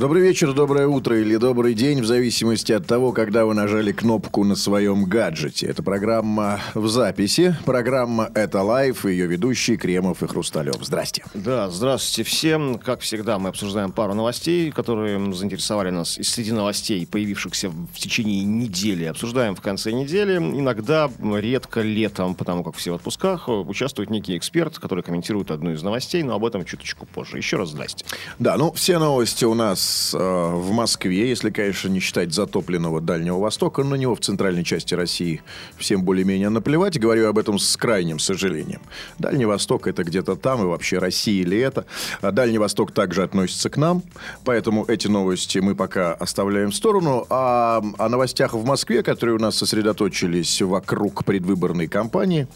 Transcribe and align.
Добрый 0.00 0.22
вечер, 0.22 0.54
доброе 0.54 0.86
утро 0.86 1.20
или 1.20 1.36
добрый 1.36 1.74
день, 1.74 2.00
в 2.00 2.06
зависимости 2.06 2.72
от 2.72 2.86
того, 2.86 3.12
когда 3.12 3.44
вы 3.44 3.52
нажали 3.52 3.92
кнопку 3.92 4.44
на 4.44 4.56
своем 4.56 5.04
гаджете. 5.04 5.66
Это 5.66 5.82
программа 5.82 6.58
в 6.72 6.88
записи. 6.88 7.54
Программа 7.66 8.30
«Это 8.34 8.62
лайф» 8.62 9.04
и 9.04 9.10
ее 9.10 9.26
ведущие 9.26 9.76
Кремов 9.76 10.22
и 10.22 10.26
Хрусталев. 10.26 10.76
Здрасте. 10.80 11.22
Да, 11.34 11.68
здравствуйте 11.68 12.22
всем. 12.22 12.78
Как 12.78 13.00
всегда, 13.00 13.38
мы 13.38 13.50
обсуждаем 13.50 13.92
пару 13.92 14.14
новостей, 14.14 14.70
которые 14.70 15.34
заинтересовали 15.34 15.90
нас 15.90 16.16
из 16.16 16.30
среди 16.30 16.52
новостей, 16.52 17.06
появившихся 17.06 17.68
в 17.68 17.98
течение 17.98 18.42
недели. 18.42 19.04
Обсуждаем 19.04 19.54
в 19.54 19.60
конце 19.60 19.92
недели. 19.92 20.38
Иногда, 20.38 21.10
редко 21.20 21.82
летом, 21.82 22.34
потому 22.34 22.64
как 22.64 22.74
все 22.76 22.92
в 22.92 22.94
отпусках, 22.94 23.50
участвует 23.50 24.08
некий 24.08 24.34
эксперт, 24.38 24.78
который 24.78 25.04
комментирует 25.04 25.50
одну 25.50 25.72
из 25.72 25.82
новостей, 25.82 26.22
но 26.22 26.36
об 26.36 26.46
этом 26.46 26.64
чуточку 26.64 27.04
позже. 27.04 27.36
Еще 27.36 27.58
раз 27.58 27.68
здрасте. 27.68 28.06
Да, 28.38 28.56
ну, 28.56 28.72
все 28.72 28.98
новости 28.98 29.44
у 29.44 29.52
нас 29.52 29.89
э, 30.14 30.18
в 30.18 30.70
Москве, 30.72 31.28
если, 31.28 31.50
конечно, 31.50 31.88
не 31.88 32.00
считать 32.00 32.32
затопленного 32.32 33.00
Дальнего 33.00 33.38
Востока, 33.38 33.82
на 33.82 33.94
него 33.94 34.14
в 34.14 34.20
центральной 34.20 34.64
части 34.64 34.94
России 34.94 35.42
всем 35.76 36.02
более-менее 36.02 36.48
наплевать. 36.48 36.98
Говорю 36.98 37.28
об 37.28 37.38
этом 37.38 37.58
с 37.58 37.76
крайним 37.76 38.18
сожалением. 38.18 38.80
Дальний 39.18 39.46
Восток 39.46 39.86
это 39.86 40.04
где-то 40.04 40.36
там, 40.36 40.62
и 40.62 40.66
вообще 40.66 40.98
Россия 40.98 41.44
ли 41.44 41.58
это. 41.58 41.86
А 42.20 42.32
Дальний 42.32 42.58
Восток 42.58 42.92
также 42.92 43.22
относится 43.22 43.70
к 43.70 43.76
нам, 43.76 44.02
поэтому 44.44 44.84
эти 44.86 45.08
новости 45.08 45.58
мы 45.58 45.74
пока 45.74 46.14
оставляем 46.14 46.70
в 46.70 46.74
сторону. 46.74 47.26
А 47.30 47.82
о 47.98 48.08
новостях 48.08 48.54
в 48.54 48.64
Москве, 48.64 49.02
которые 49.02 49.36
у 49.36 49.40
нас 49.40 49.56
сосредоточились 49.56 50.62
вокруг 50.62 51.24
предвыборной 51.24 51.86
кампании, 51.88 52.46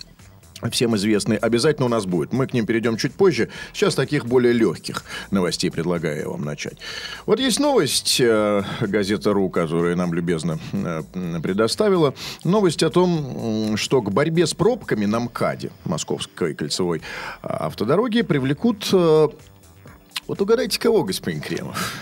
всем 0.70 0.96
известный, 0.96 1.36
обязательно 1.36 1.86
у 1.86 1.88
нас 1.88 2.06
будет. 2.06 2.32
Мы 2.32 2.46
к 2.46 2.52
ним 2.52 2.66
перейдем 2.66 2.96
чуть 2.96 3.12
позже. 3.12 3.48
Сейчас 3.72 3.94
таких 3.94 4.26
более 4.26 4.52
легких 4.52 5.04
новостей 5.30 5.70
предлагаю 5.70 6.20
я 6.20 6.28
вам 6.28 6.44
начать. 6.44 6.78
Вот 7.26 7.40
есть 7.40 7.60
новость, 7.60 8.20
э, 8.20 8.62
газета 8.80 9.32
РУ, 9.32 9.48
которая 9.50 9.96
нам 9.96 10.14
любезно 10.14 10.58
э, 10.72 11.02
предоставила. 11.42 12.14
Новость 12.44 12.82
о 12.82 12.90
том, 12.90 13.76
что 13.76 14.02
к 14.02 14.10
борьбе 14.10 14.46
с 14.46 14.54
пробками 14.54 15.06
на 15.06 15.20
МКАДе, 15.20 15.70
Московской 15.84 16.54
кольцевой 16.54 17.02
а, 17.42 17.66
автодороги, 17.66 18.22
привлекут... 18.22 18.88
э, 18.92 19.28
вот 20.26 20.40
угадайте, 20.40 20.78
кого, 20.78 21.04
господин 21.04 21.40
Кремов? 21.40 21.92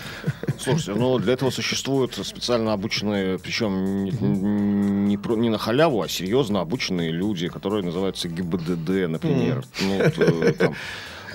Слушайте, 0.57 0.93
ну 0.99 1.19
для 1.19 1.33
этого 1.33 1.49
существуют 1.49 2.15
специально 2.15 2.73
обученные, 2.73 3.37
причем 3.37 4.05
не, 4.05 4.11
не, 4.11 5.17
про- 5.17 5.35
не 5.35 5.49
на 5.49 5.57
халяву, 5.57 6.01
а 6.01 6.07
серьезно 6.07 6.61
обученные 6.61 7.11
люди, 7.11 7.49
которые 7.49 7.83
называются 7.83 8.29
ГИБДД, 8.29 9.09
например. 9.09 9.63
Ну, 9.81 9.97
вот, 9.97 10.17
э, 10.19 10.53
там, 10.53 10.75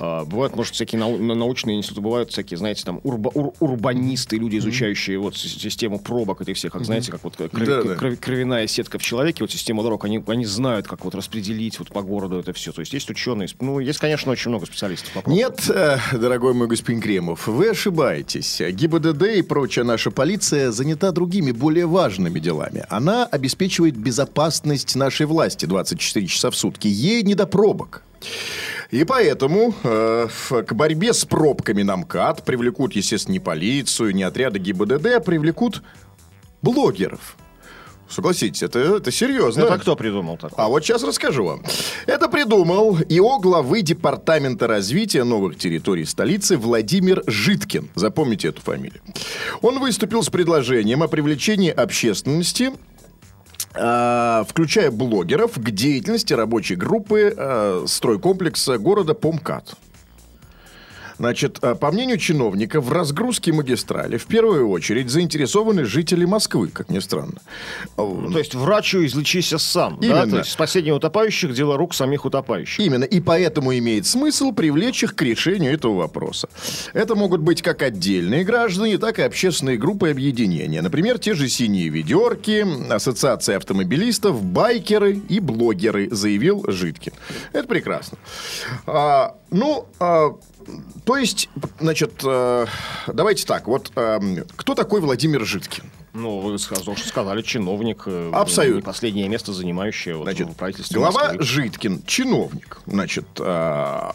а, 0.00 0.24
Бывают, 0.24 0.56
может, 0.56 0.74
всякие 0.74 1.00
нау- 1.00 1.18
на- 1.18 1.34
научные 1.34 1.76
институты, 1.78 2.00
бывают 2.00 2.30
всякие, 2.30 2.56
знаете, 2.58 2.84
там, 2.84 2.98
урба- 3.04 3.30
ур- 3.34 3.52
урбанисты, 3.60 4.36
люди, 4.36 4.58
изучающие 4.58 5.18
вот 5.18 5.36
си- 5.36 5.48
систему 5.48 5.98
пробок 5.98 6.40
этих 6.42 6.56
всех, 6.56 6.72
как, 6.72 6.84
знаете, 6.84 7.10
как 7.12 7.24
вот 7.24 7.36
крови- 7.36 7.66
Да-да. 7.66 7.94
крови- 7.94 8.16
кровяная 8.16 8.66
сетка 8.66 8.98
в 8.98 9.02
человеке, 9.02 9.42
вот 9.44 9.50
система 9.50 9.82
дорог, 9.82 10.04
они, 10.04 10.22
они 10.26 10.44
знают, 10.44 10.86
как 10.86 11.04
вот 11.04 11.14
распределить 11.14 11.78
вот 11.78 11.88
по 11.88 12.02
городу 12.02 12.38
это 12.38 12.52
все. 12.52 12.72
То 12.72 12.80
есть 12.80 12.92
есть 12.92 13.08
ученые, 13.10 13.48
ну, 13.60 13.78
есть, 13.80 13.98
конечно, 13.98 14.32
очень 14.32 14.50
много 14.50 14.66
специалистов. 14.66 15.08
по 15.12 15.20
пробкам. 15.22 15.34
Нет, 15.34 15.68
э, 15.70 15.98
дорогой 16.12 16.54
мой 16.54 16.66
господин 16.68 17.00
Кремов, 17.00 17.46
вы 17.46 17.70
ошибаетесь. 17.70 18.60
ГИБДД 18.60 19.22
и 19.38 19.42
прочая 19.42 19.84
наша 19.84 20.10
полиция 20.10 20.70
занята 20.72 21.12
другими, 21.12 21.52
более 21.52 21.86
важными 21.86 22.38
делами. 22.40 22.84
Она 22.88 23.24
обеспечивает 23.26 23.96
безопасность 23.96 24.94
нашей 24.96 25.26
власти 25.26 25.66
24 25.66 26.26
часа 26.26 26.50
в 26.50 26.56
сутки. 26.56 26.88
Ей 26.88 27.22
не 27.22 27.34
до 27.34 27.46
пробок. 27.46 28.02
И 28.90 29.04
поэтому 29.04 29.74
э, 29.82 30.28
к 30.66 30.72
борьбе 30.72 31.12
с 31.12 31.24
пробками 31.24 31.82
на 31.82 31.96
МКАД 31.96 32.44
привлекут, 32.44 32.94
естественно, 32.94 33.34
не 33.34 33.40
полицию, 33.40 34.14
не 34.14 34.22
отряды 34.22 34.58
ГИБДД, 34.58 35.06
а 35.16 35.20
привлекут 35.20 35.82
блогеров. 36.62 37.36
Согласитесь, 38.08 38.62
это, 38.62 38.78
это 38.78 39.10
серьезно. 39.10 39.64
Это 39.64 39.78
кто 39.78 39.94
придумал 39.94 40.38
так? 40.38 40.52
А 40.56 40.68
вот 40.68 40.82
сейчас 40.82 41.02
расскажу 41.02 41.44
вам. 41.44 41.62
Это 42.06 42.28
придумал 42.28 42.98
ИО 43.06 43.38
главы 43.38 43.82
Департамента 43.82 44.66
развития 44.66 45.24
новых 45.24 45.58
территорий 45.58 46.06
столицы 46.06 46.56
Владимир 46.56 47.22
Житкин. 47.26 47.90
Запомните 47.94 48.48
эту 48.48 48.62
фамилию. 48.62 49.02
Он 49.60 49.78
выступил 49.78 50.22
с 50.22 50.30
предложением 50.30 51.02
о 51.02 51.08
привлечении 51.08 51.70
общественности 51.70 52.72
включая 53.72 54.90
блогеров, 54.90 55.52
к 55.54 55.70
деятельности 55.70 56.32
рабочей 56.32 56.74
группы 56.74 57.34
а, 57.36 57.84
стройкомплекса 57.86 58.78
города 58.78 59.14
Помкат. 59.14 59.76
Значит, 61.18 61.58
а, 61.62 61.74
по 61.74 61.90
мнению 61.90 62.18
чиновника, 62.18 62.80
в 62.80 62.92
разгрузке 62.92 63.52
магистрали 63.52 64.16
в 64.16 64.26
первую 64.26 64.68
очередь 64.68 65.10
заинтересованы 65.10 65.84
жители 65.84 66.24
Москвы, 66.24 66.68
как 66.68 66.90
ни 66.90 67.00
странно. 67.00 67.40
А, 67.96 68.30
То 68.32 68.38
есть 68.38 68.54
врачу 68.54 69.04
излечися 69.04 69.58
сам. 69.58 69.98
Да? 70.00 70.06
Именно. 70.06 70.30
То 70.30 70.38
есть 70.38 70.50
спасение 70.50 70.94
утопающих– 70.94 71.52
дело 71.54 71.76
рук 71.76 71.94
самих 71.94 72.24
утопающих. 72.24 72.78
Именно. 72.78 73.04
И 73.04 73.20
поэтому 73.20 73.76
имеет 73.76 74.06
смысл 74.06 74.52
привлечь 74.52 75.02
их 75.02 75.14
к 75.14 75.22
решению 75.22 75.72
этого 75.72 75.96
вопроса. 75.96 76.48
Это 76.92 77.14
могут 77.14 77.40
быть 77.40 77.62
как 77.62 77.82
отдельные 77.82 78.44
граждане, 78.44 78.98
так 78.98 79.18
и 79.18 79.22
общественные 79.22 79.76
группы 79.76 80.08
и 80.08 80.12
объединения. 80.12 80.82
Например, 80.82 81.18
те 81.18 81.34
же 81.34 81.48
«Синие 81.48 81.88
ведерки», 81.88 82.64
Ассоциация 82.92 83.56
автомобилистов, 83.56 84.42
байкеры 84.42 85.20
и 85.28 85.40
блогеры, 85.40 86.08
заявил 86.10 86.64
Житкин. 86.68 87.12
Это 87.52 87.66
прекрасно. 87.66 88.18
А, 88.86 89.34
ну, 89.50 89.86
а, 89.98 90.34
то 91.04 91.16
есть, 91.16 91.48
значит, 91.80 92.20
э, 92.24 92.66
давайте 93.06 93.46
так. 93.46 93.66
Вот 93.66 93.92
э, 93.96 94.44
кто 94.56 94.74
такой 94.74 95.00
Владимир 95.00 95.44
Житкин? 95.44 95.84
Ну, 96.14 96.40
вы 96.40 96.58
же 96.58 96.58
сказали, 96.58 97.42
чиновник. 97.42 98.02
э, 98.06 98.30
Абсолютно. 98.32 98.76
Не 98.78 98.82
последнее 98.82 99.28
место 99.28 99.52
занимающее 99.52 100.16
вот, 100.16 100.24
Значит, 100.24 100.48
в 100.48 100.54
правительстве 100.54 100.98
глава 100.98 101.28
Москвы. 101.28 101.42
Житкин, 101.42 102.02
чиновник. 102.06 102.80
Значит, 102.86 103.26
а, 103.40 104.14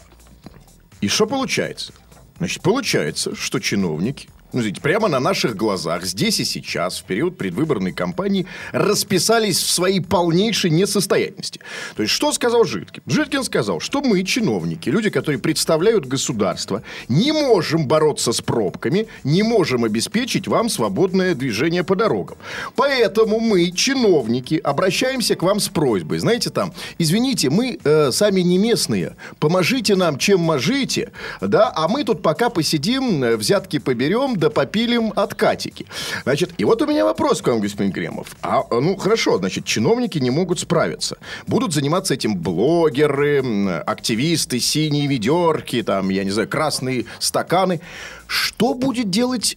и 1.00 1.08
что 1.08 1.26
получается? 1.26 1.92
Значит, 2.38 2.62
получается, 2.62 3.34
что 3.34 3.58
чиновники, 3.60 4.28
ну, 4.52 4.60
смотрите, 4.60 4.80
прямо 4.80 5.08
на 5.08 5.18
наших 5.18 5.56
глазах, 5.56 6.04
здесь 6.04 6.38
и 6.38 6.44
сейчас, 6.44 7.00
в 7.00 7.04
период 7.04 7.36
предвыборной 7.36 7.92
кампании, 7.92 8.46
расписались 8.70 9.58
в 9.60 9.68
своей 9.68 10.00
полнейшей 10.00 10.70
несостоятельности. 10.70 11.58
То 11.96 12.02
есть, 12.02 12.14
что 12.14 12.30
сказал 12.30 12.64
Житкин? 12.64 13.02
Житкин 13.06 13.42
сказал, 13.42 13.80
что 13.80 14.00
мы, 14.00 14.22
чиновники, 14.22 14.88
люди, 14.90 15.10
которые 15.10 15.40
представляют 15.40 16.06
государство, 16.06 16.82
не 17.08 17.32
можем 17.32 17.88
бороться 17.88 18.32
с 18.32 18.40
пробками, 18.40 19.08
не 19.24 19.42
можем 19.42 19.82
обеспечить 19.82 20.46
вам 20.46 20.68
свободное 20.68 21.34
движение 21.34 21.82
по 21.82 21.96
дорогам. 21.96 22.38
Поэтому 22.76 23.40
мы, 23.40 23.72
чиновники, 23.72 24.60
обращаемся 24.62 25.34
к 25.34 25.42
вам 25.42 25.58
с 25.58 25.68
просьбой. 25.68 26.18
Знаете, 26.20 26.50
там, 26.50 26.72
извините, 26.98 27.50
мы 27.50 27.80
э, 27.82 28.12
сами 28.12 28.42
не 28.42 28.58
местные, 28.58 29.16
поможите 29.40 29.96
нам, 29.96 30.16
чем 30.16 30.38
можете, 30.40 31.10
да, 31.40 31.72
а 31.74 31.88
мы 31.88 32.04
тут 32.04 32.22
пока 32.22 32.50
посидим, 32.50 33.24
э, 33.24 33.36
взятки 33.36 33.80
поберем, 33.80 34.36
да 34.44 34.50
попилим 34.50 35.12
от 35.16 35.34
Катики. 35.34 35.86
Значит, 36.24 36.52
и 36.58 36.64
вот 36.64 36.82
у 36.82 36.86
меня 36.86 37.04
вопрос 37.04 37.40
к 37.40 37.48
вам, 37.48 37.60
господин 37.60 37.92
Кремов. 37.92 38.36
А, 38.42 38.62
э, 38.70 38.78
ну, 38.78 38.94
хорошо, 38.96 39.38
значит, 39.38 39.64
чиновники 39.64 40.18
не 40.18 40.30
могут 40.30 40.60
справиться. 40.60 41.16
Будут 41.46 41.72
заниматься 41.72 42.12
этим 42.12 42.36
блогеры, 42.36 43.82
активисты, 43.86 44.60
синие 44.60 45.06
ведерки, 45.06 45.82
там, 45.82 46.10
я 46.10 46.24
не 46.24 46.30
знаю, 46.30 46.46
красные 46.48 47.06
стаканы. 47.20 47.80
Что 48.26 48.74
будет 48.74 49.08
делать 49.08 49.56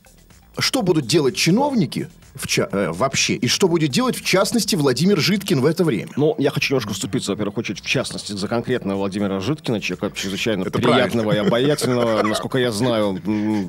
что 0.59 0.81
будут 0.81 1.05
делать 1.05 1.35
чиновники 1.35 2.09
в 2.37 2.47
ча- 2.47 2.69
э, 2.71 2.91
вообще, 2.91 3.33
и 3.35 3.47
что 3.47 3.67
будет 3.67 3.91
делать, 3.91 4.15
в 4.15 4.23
частности, 4.25 4.75
Владимир 4.75 5.19
Житкин 5.19 5.61
в 5.61 5.65
это 5.65 5.83
время? 5.83 6.09
Ну, 6.15 6.35
я 6.37 6.51
хочу 6.51 6.73
немножко 6.73 6.93
вступиться, 6.93 7.31
во-первых, 7.31 7.57
очередь, 7.57 7.81
в 7.81 7.85
частности, 7.85 8.33
за 8.33 8.47
конкретного 8.47 8.97
Владимира 8.97 9.39
Житкина, 9.39 9.81
человека 9.81 10.11
чрезвычайно 10.15 10.63
Это 10.63 10.79
приятного 10.79 11.31
и 11.33 11.37
обаятельного, 11.37 12.21
насколько 12.23 12.57
я 12.57 12.71
знаю. 12.71 13.21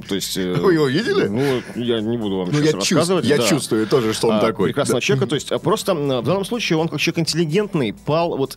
То 0.08 0.14
есть... 0.14 0.36
э, 0.36 0.54
Вы 0.54 0.74
его 0.74 0.86
видели? 0.86 1.26
Ну, 1.28 1.62
я 1.74 2.00
не 2.00 2.16
буду 2.18 2.36
вам 2.38 2.48
Ну, 2.48 2.54
сейчас 2.54 2.64
я, 2.66 2.72
чувств- 2.72 2.92
рассказывать. 2.92 3.24
я 3.26 3.36
да. 3.38 3.42
чувствую 3.48 3.86
тоже, 3.86 4.12
что 4.12 4.28
он 4.28 4.34
А, 4.36 4.40
такой. 4.40 4.68
Прекрасного 4.68 5.00
Да. 5.00 5.06
человека. 5.06 5.26
То 5.28 5.34
есть, 5.34 5.52
а 5.52 5.58
просто 5.58 5.94
в 5.94 6.24
данном 6.24 6.44
случае 6.44 6.78
он, 6.78 6.88
как 6.88 7.00
человек 7.00 7.20
интеллигентный, 7.20 7.92
пал, 7.92 8.36
вот, 8.36 8.56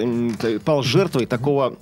пал 0.66 0.84
жертвой 0.84 1.26
такого 1.26 1.78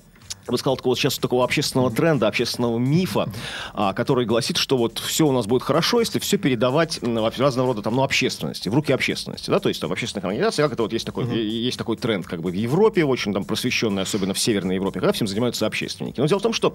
я 0.49 0.51
бы 0.51 0.57
сказал, 0.57 0.77
такого 0.77 0.95
сейчас 0.95 1.17
такого 1.19 1.43
общественного 1.43 1.91
тренда, 1.91 2.27
общественного 2.27 2.77
мифа, 2.79 3.29
а, 3.73 3.93
который 3.93 4.25
гласит, 4.25 4.57
что 4.57 4.77
вот 4.77 4.97
все 4.99 5.27
у 5.27 5.31
нас 5.31 5.45
будет 5.45 5.61
хорошо, 5.61 5.99
если 5.99 6.17
все 6.19 6.37
передавать 6.37 6.99
в 7.01 7.39
разного 7.39 7.67
рода 7.69 7.81
там, 7.83 7.95
ну, 7.95 8.03
общественности, 8.03 8.67
в 8.69 8.73
руки 8.73 8.91
общественности, 8.91 9.49
да, 9.51 9.59
то 9.59 9.69
есть 9.69 9.79
там 9.79 9.89
в 9.89 9.93
общественных 9.93 10.25
организациях, 10.25 10.67
как 10.67 10.73
это 10.73 10.83
вот 10.83 10.93
есть 10.93 11.05
такой, 11.05 11.25
е- 11.25 11.65
есть 11.65 11.77
такой 11.77 11.97
тренд 11.97 12.25
как 12.25 12.41
бы 12.41 12.49
в 12.49 12.53
Европе, 12.55 13.05
очень 13.05 13.31
там 13.33 13.45
просвещенный, 13.45 14.01
особенно 14.01 14.33
в 14.33 14.39
Северной 14.39 14.75
Европе, 14.75 14.99
когда 14.99 15.13
всем 15.13 15.27
занимаются 15.27 15.67
общественники. 15.67 16.19
Но 16.19 16.25
дело 16.25 16.39
в 16.39 16.43
том, 16.43 16.53
что 16.53 16.73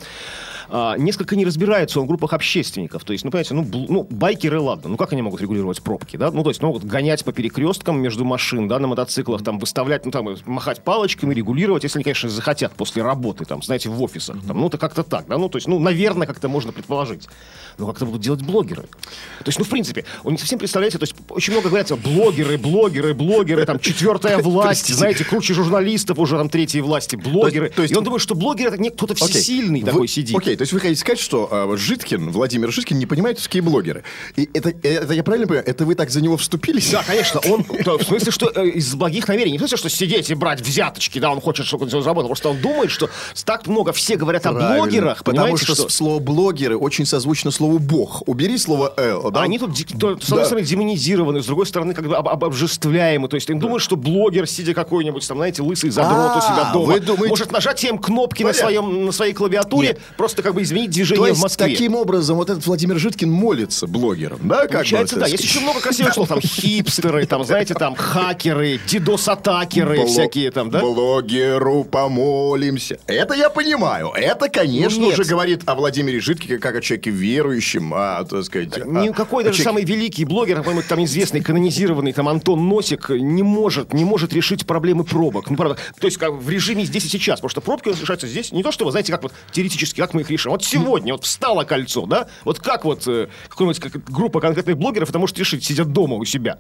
а, 0.69 0.97
несколько 0.97 1.35
не 1.37 1.45
разбираются 1.45 2.01
в 2.01 2.07
группах 2.07 2.33
общественников, 2.33 3.03
то 3.05 3.13
есть, 3.13 3.25
ну, 3.25 3.31
понимаете, 3.33 3.55
ну, 3.55 3.63
бл- 3.65 3.87
ну, 3.89 4.07
байкеры, 4.09 4.61
ладно, 4.61 4.91
ну, 4.91 4.97
как 4.97 5.13
они 5.13 5.23
могут 5.23 5.41
регулировать 5.41 5.83
пробки, 5.83 6.17
да, 6.17 6.31
ну, 6.31 6.43
то 6.45 6.51
есть, 6.51 6.63
ну, 6.63 6.69
могут 6.69 6.85
гонять 6.85 7.25
по 7.25 7.33
перекресткам 7.33 8.01
между 8.01 8.25
машин, 8.25 8.69
да, 8.69 8.79
на 8.79 8.87
мотоциклах, 8.87 9.43
там, 9.43 9.59
выставлять, 9.59 10.05
ну, 10.05 10.13
там, 10.13 10.29
махать 10.47 10.83
палочками, 10.83 11.35
регулировать, 11.35 11.83
если 11.83 11.99
они, 11.99 12.05
конечно, 12.05 12.29
захотят 12.29 12.73
после 12.75 13.03
работы, 13.03 13.45
там, 13.45 13.63
знаете, 13.67 13.89
в 13.89 14.03
офисах, 14.03 14.37
там, 14.47 14.61
ну, 14.61 14.67
это 14.69 14.79
как-то 14.79 15.03
так, 15.03 15.27
да, 15.29 15.39
ну, 15.39 15.49
то 15.49 15.57
есть, 15.59 15.67
ну, 15.69 15.79
наверное, 15.79 16.27
как-то 16.27 16.49
можно 16.49 16.73
предположить. 16.73 17.29
Но 17.77 17.87
как 17.87 17.97
это 17.97 18.07
будут 18.07 18.21
делать 18.21 18.41
блогеры? 18.43 18.83
То 18.83 19.47
есть, 19.47 19.59
ну, 19.59 19.65
в 19.65 19.69
принципе, 19.69 20.05
он 20.23 20.33
не 20.33 20.39
совсем 20.39 20.59
представляете, 20.59 20.99
то 20.99 21.03
есть, 21.03 21.15
очень 21.29 21.53
много 21.53 21.69
говорят, 21.69 21.91
блогеры, 22.01 22.57
блогеры, 22.57 23.15
блогеры, 23.15 23.67
там, 23.67 23.81
четвертая 23.81 24.39
власть, 24.43 24.95
знаете, 24.95 25.25
круче 25.25 25.55
журналистов 25.55 26.19
уже, 26.19 26.37
там, 26.37 26.49
третьей 26.49 26.81
власти, 26.83 27.17
блогеры. 27.17 27.71
то 27.71 27.83
есть- 27.83 27.93
И 27.93 27.97
он 27.97 28.05
думает, 28.05 28.23
что 28.23 28.35
блогер 28.35 28.69
это 28.69 28.79
не 28.79 28.91
кто-то 28.91 29.15
всесильный 29.15 29.81
Вы- 29.81 29.87
такой 29.87 30.09
сидит. 30.09 30.37
Окей, 30.37 30.57
то 30.57 30.63
есть 30.63 30.73
вы 30.73 30.81
хотите 30.81 31.01
сказать, 31.01 31.19
что 31.21 31.49
а, 31.51 31.77
Житкин, 31.77 32.31
Владимир 32.31 32.71
Житкин, 32.71 32.99
не 32.99 33.07
понимает, 33.07 33.37
кто 33.39 33.45
такие 33.45 33.63
блогеры. 33.63 34.05
И 34.37 34.49
это, 34.55 34.71
это 34.83 35.13
я 35.15 35.25
правильно 35.25 35.47
понимаю, 35.47 35.67
это 35.67 35.85
вы 35.85 35.95
так 35.95 36.11
за 36.11 36.21
него 36.21 36.37
вступились? 36.37 36.91
Да, 36.91 37.03
конечно, 37.05 37.41
он, 37.41 37.65
в 37.99 38.05
смысле, 38.05 38.31
что 38.31 38.51
э, 38.55 38.69
из 38.69 38.95
благих 38.95 39.27
намерений, 39.29 39.53
не 39.53 39.59
в 39.59 39.61
смысле, 39.61 39.77
что 39.79 39.89
сидеть 39.89 40.31
и 40.31 40.35
брать 40.35 40.61
взяточки, 40.61 41.19
да, 41.19 41.33
он 41.33 41.41
хочет, 41.41 41.67
чтобы 41.67 41.85
он 41.85 41.91
заработал, 41.91 42.29
просто 42.29 42.49
он 42.51 42.61
думает, 42.61 42.91
что 42.91 43.11
так 43.59 43.67
много 43.69 43.93
все 43.93 44.17
говорят 44.17 44.45
о 44.47 44.53
Правильно, 44.53 44.77
блогерах, 44.77 45.25
Потому 45.25 45.57
что, 45.57 45.75
что... 45.75 45.89
слово 45.89 46.19
блогеры 46.19 46.77
очень 46.77 47.07
созвучно 47.07 47.51
слову 47.51 47.79
бог. 47.79 48.23
Убери 48.27 48.59
слово 48.59 48.93
«л», 48.97 49.31
да? 49.31 49.43
Они 49.43 49.59
тут, 49.59 49.71
то, 50.01 50.19
с 50.19 50.25
одной 50.25 50.41
Да. 50.41 50.47
стороны, 50.47 50.67
демонизированы, 50.67 51.43
с 51.43 51.47
другой 51.47 51.67
стороны, 51.67 51.95
как 51.95 52.07
бы 52.09 52.17
об- 52.17 52.29
об- 52.29 52.45
обжествляемы. 52.45 53.29
То 53.29 53.37
есть, 53.37 53.49
им 53.51 53.59
думают, 53.61 53.83
что 53.83 53.97
блогер, 53.97 54.47
сидя 54.49 54.75
какой-нибудь, 54.75 55.27
там, 55.29 55.37
знаете, 55.39 55.63
лысый 55.63 55.91
задрот 55.91 56.37
у 56.37 56.41
себя 56.41 56.71
А, 56.71 56.73
дома, 56.73 56.87
вы 56.95 57.01
думаете- 57.01 57.29
может 57.29 57.53
нажатием 57.53 57.99
кнопки 57.99 58.43
на, 58.43 58.49
Понятно. 58.51 58.61
своем, 58.69 59.05
на 59.07 59.13
своей 59.13 59.33
клавиатуре 59.35 59.89
Нет. 59.89 60.01
просто 60.17 60.43
как 60.43 60.55
бы 60.55 60.63
изменить 60.63 60.91
движение 60.91 61.33
в 61.35 61.41
Москве. 61.41 61.69
таким 61.69 61.95
образом 61.95 62.37
вот 62.37 62.51
этот 62.51 62.67
Владимир 62.67 62.99
Житкин 62.99 63.31
молится 63.31 63.87
блогерам, 63.87 64.41
да? 64.43 64.63
Как 64.63 64.67
бы, 64.71 64.75
Получается, 64.79 65.17
да. 65.21 65.27
Есть 65.27 65.45
еще 65.45 65.61
много 65.61 65.81
красивых 65.81 66.13
слов. 66.15 66.29
Там 66.29 66.41
хипстеры, 66.41 67.25
там, 67.27 67.45
знаете, 67.45 67.75
там 67.75 67.95
хакеры, 67.95 68.81
дидос-атакеры 68.87 70.07
всякие 70.07 70.51
там, 70.51 70.71
да? 70.71 70.81
Блогеру 70.81 71.85
помолимся. 71.85 72.99
Это 73.07 73.35
я 73.35 73.44
понимаю. 73.51 74.11
Это, 74.15 74.49
конечно 74.49 75.01
Ну, 75.01 75.07
нет. 75.09 75.17
же, 75.17 75.25
говорит 75.25 75.63
о 75.67 75.75
Владимире 75.75 76.21
Житкине 76.21 76.59
как 76.59 76.77
о 76.77 76.81
человеке 76.81 77.11
верующем, 77.11 77.93
а, 77.95 78.25
так 78.25 78.45
сказать... 78.45 78.79
а- 78.79 78.85
Никакой 78.85 79.43
о 79.43 79.47
даже 79.47 79.59
человеке- 79.59 79.63
самый 79.65 79.85
великий 79.85 80.25
блогер, 80.25 80.63
по-моему, 80.63 80.83
там 80.89 81.03
известный, 81.05 81.41
канонизированный, 81.43 82.13
там 82.13 82.29
Антон 82.29 82.69
Носик, 82.69 83.11
не 83.11 83.43
может, 83.43 83.93
не 83.93 84.05
может 84.05 84.33
решить 84.33 84.67
проблемы 84.67 85.05
пробок. 85.05 85.51
Ну, 85.51 85.57
правда, 85.57 85.77
то 85.99 86.07
есть 86.07 86.17
как 86.19 86.33
в 86.35 86.49
режиме 86.49 86.85
здесь 86.85 87.05
и 87.05 87.09
сейчас, 87.09 87.41
потому 87.41 87.51
что 87.51 87.61
пробки 87.61 87.89
решаются 87.89 88.27
здесь. 88.27 88.53
Не 88.53 88.63
то, 88.63 88.73
что 88.73 88.85
вы 88.85 88.91
знаете, 88.91 89.13
как 89.13 89.23
вот 89.23 89.33
теоретически, 89.53 90.01
как 90.01 90.15
мы 90.15 90.23
их 90.23 90.31
решим. 90.31 90.53
Вот 90.53 90.65
сегодня 90.65 91.13
вот 91.15 91.25
встало 91.25 91.65
кольцо, 91.65 92.07
да? 92.07 92.29
Вот 92.45 92.61
как 92.61 92.85
вот 92.85 93.07
э, 93.07 93.29
какая-нибудь 93.49 93.79
как- 93.81 94.05
группа 94.05 94.41
конкретных 94.41 94.77
блогеров 94.79 95.11
это 95.11 95.19
может 95.19 95.39
решить, 95.39 95.65
сидя 95.65 95.85
дома 95.85 96.17
у 96.17 96.25
себя? 96.25 96.59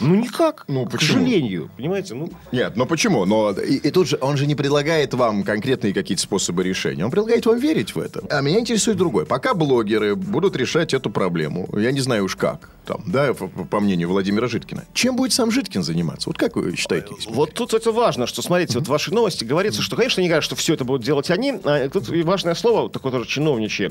Ну, 0.00 0.14
никак. 0.14 0.64
Ну, 0.68 0.86
К 0.86 0.92
почему? 0.92 1.18
сожалению, 1.18 1.70
понимаете? 1.76 2.14
Ну, 2.14 2.30
Нет, 2.52 2.76
но 2.76 2.86
почему? 2.86 3.24
Но 3.24 3.50
и, 3.52 3.76
и 3.76 3.90
тут 3.90 4.08
же 4.08 4.18
он 4.20 4.36
же 4.36 4.46
не 4.46 4.54
предлагает 4.54 5.14
вам 5.14 5.42
конкретные 5.42 5.92
какие-то 5.94 6.15
способы 6.20 6.62
решения. 6.64 7.04
Он 7.04 7.10
предлагает 7.10 7.46
вам 7.46 7.58
верить 7.58 7.94
в 7.94 7.98
это. 7.98 8.22
А 8.30 8.40
меня 8.40 8.60
интересует 8.60 8.96
другое. 8.96 9.24
Пока 9.24 9.54
блогеры 9.54 10.14
будут 10.14 10.56
решать 10.56 10.94
эту 10.94 11.10
проблему, 11.10 11.68
я 11.78 11.92
не 11.92 12.00
знаю 12.00 12.24
уж 12.24 12.36
как, 12.36 12.70
там, 12.86 13.02
да, 13.06 13.34
по, 13.34 13.48
по 13.48 13.80
мнению 13.80 14.08
Владимира 14.08 14.46
Житкина, 14.48 14.84
чем 14.94 15.16
будет 15.16 15.32
сам 15.32 15.50
Житкин 15.50 15.82
заниматься? 15.82 16.28
Вот 16.30 16.38
как 16.38 16.56
вы 16.56 16.74
считаете? 16.76 17.08
Вот 17.28 17.52
тут 17.54 17.74
это 17.74 17.92
важно, 17.92 18.26
что, 18.26 18.42
смотрите, 18.42 18.78
вот 18.78 18.86
в 18.86 18.90
вашей 18.90 19.12
новости 19.12 19.44
говорится, 19.44 19.82
что, 19.82 19.96
конечно, 19.96 20.20
не 20.20 20.28
говорят, 20.28 20.44
что 20.44 20.56
все 20.56 20.74
это 20.74 20.84
будут 20.84 21.04
делать 21.04 21.30
они. 21.30 21.54
А 21.64 21.88
тут 21.88 22.08
и 22.10 22.22
важное 22.22 22.54
слово, 22.54 22.88
такое 22.88 23.12
тоже 23.12 23.26
чиновничье, 23.28 23.90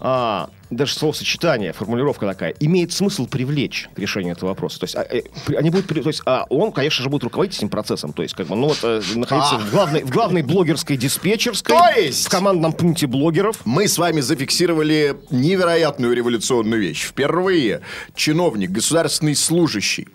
а, 0.00 0.50
даже 0.70 0.94
словосочетание, 0.94 1.72
формулировка 1.72 2.26
такая, 2.26 2.54
имеет 2.60 2.92
смысл 2.92 3.26
привлечь 3.26 3.88
к 3.94 3.98
решению 3.98 4.32
этого 4.32 4.50
вопроса. 4.50 4.78
То 4.80 4.84
есть, 4.84 4.96
а, 4.96 5.02
э, 5.02 5.22
при- 5.44 5.56
они 5.56 5.70
будут, 5.70 5.88
то 5.88 6.08
есть, 6.08 6.22
а 6.26 6.46
он, 6.48 6.72
конечно 6.72 7.02
же, 7.02 7.10
будет 7.10 7.24
руководить 7.24 7.56
этим 7.58 7.68
процессом. 7.68 8.12
То 8.12 8.22
есть, 8.22 8.34
как 8.34 8.46
бы, 8.46 8.56
ну 8.56 8.68
вот, 8.68 8.78
э, 8.82 9.02
находиться 9.16 9.58
в 9.58 9.70
главной, 9.70 10.02
в 10.04 10.10
главной 10.10 10.42
блогерской 10.42 10.96
диспетчерской, 10.96 11.76
То 11.76 11.88
есть- 12.00 12.26
в 12.26 12.30
командном 12.30 12.72
пункте 12.72 13.06
блогеров. 13.06 13.60
Мы 13.64 13.88
с 13.88 13.98
вами 13.98 14.20
зафиксировали 14.20 15.16
невероятную 15.30 16.14
революционную 16.14 16.80
вещь. 16.80 17.02
Впервые 17.04 17.80
чиновник, 18.30 18.70
государственный 18.70 19.34
служащий, 19.34 20.06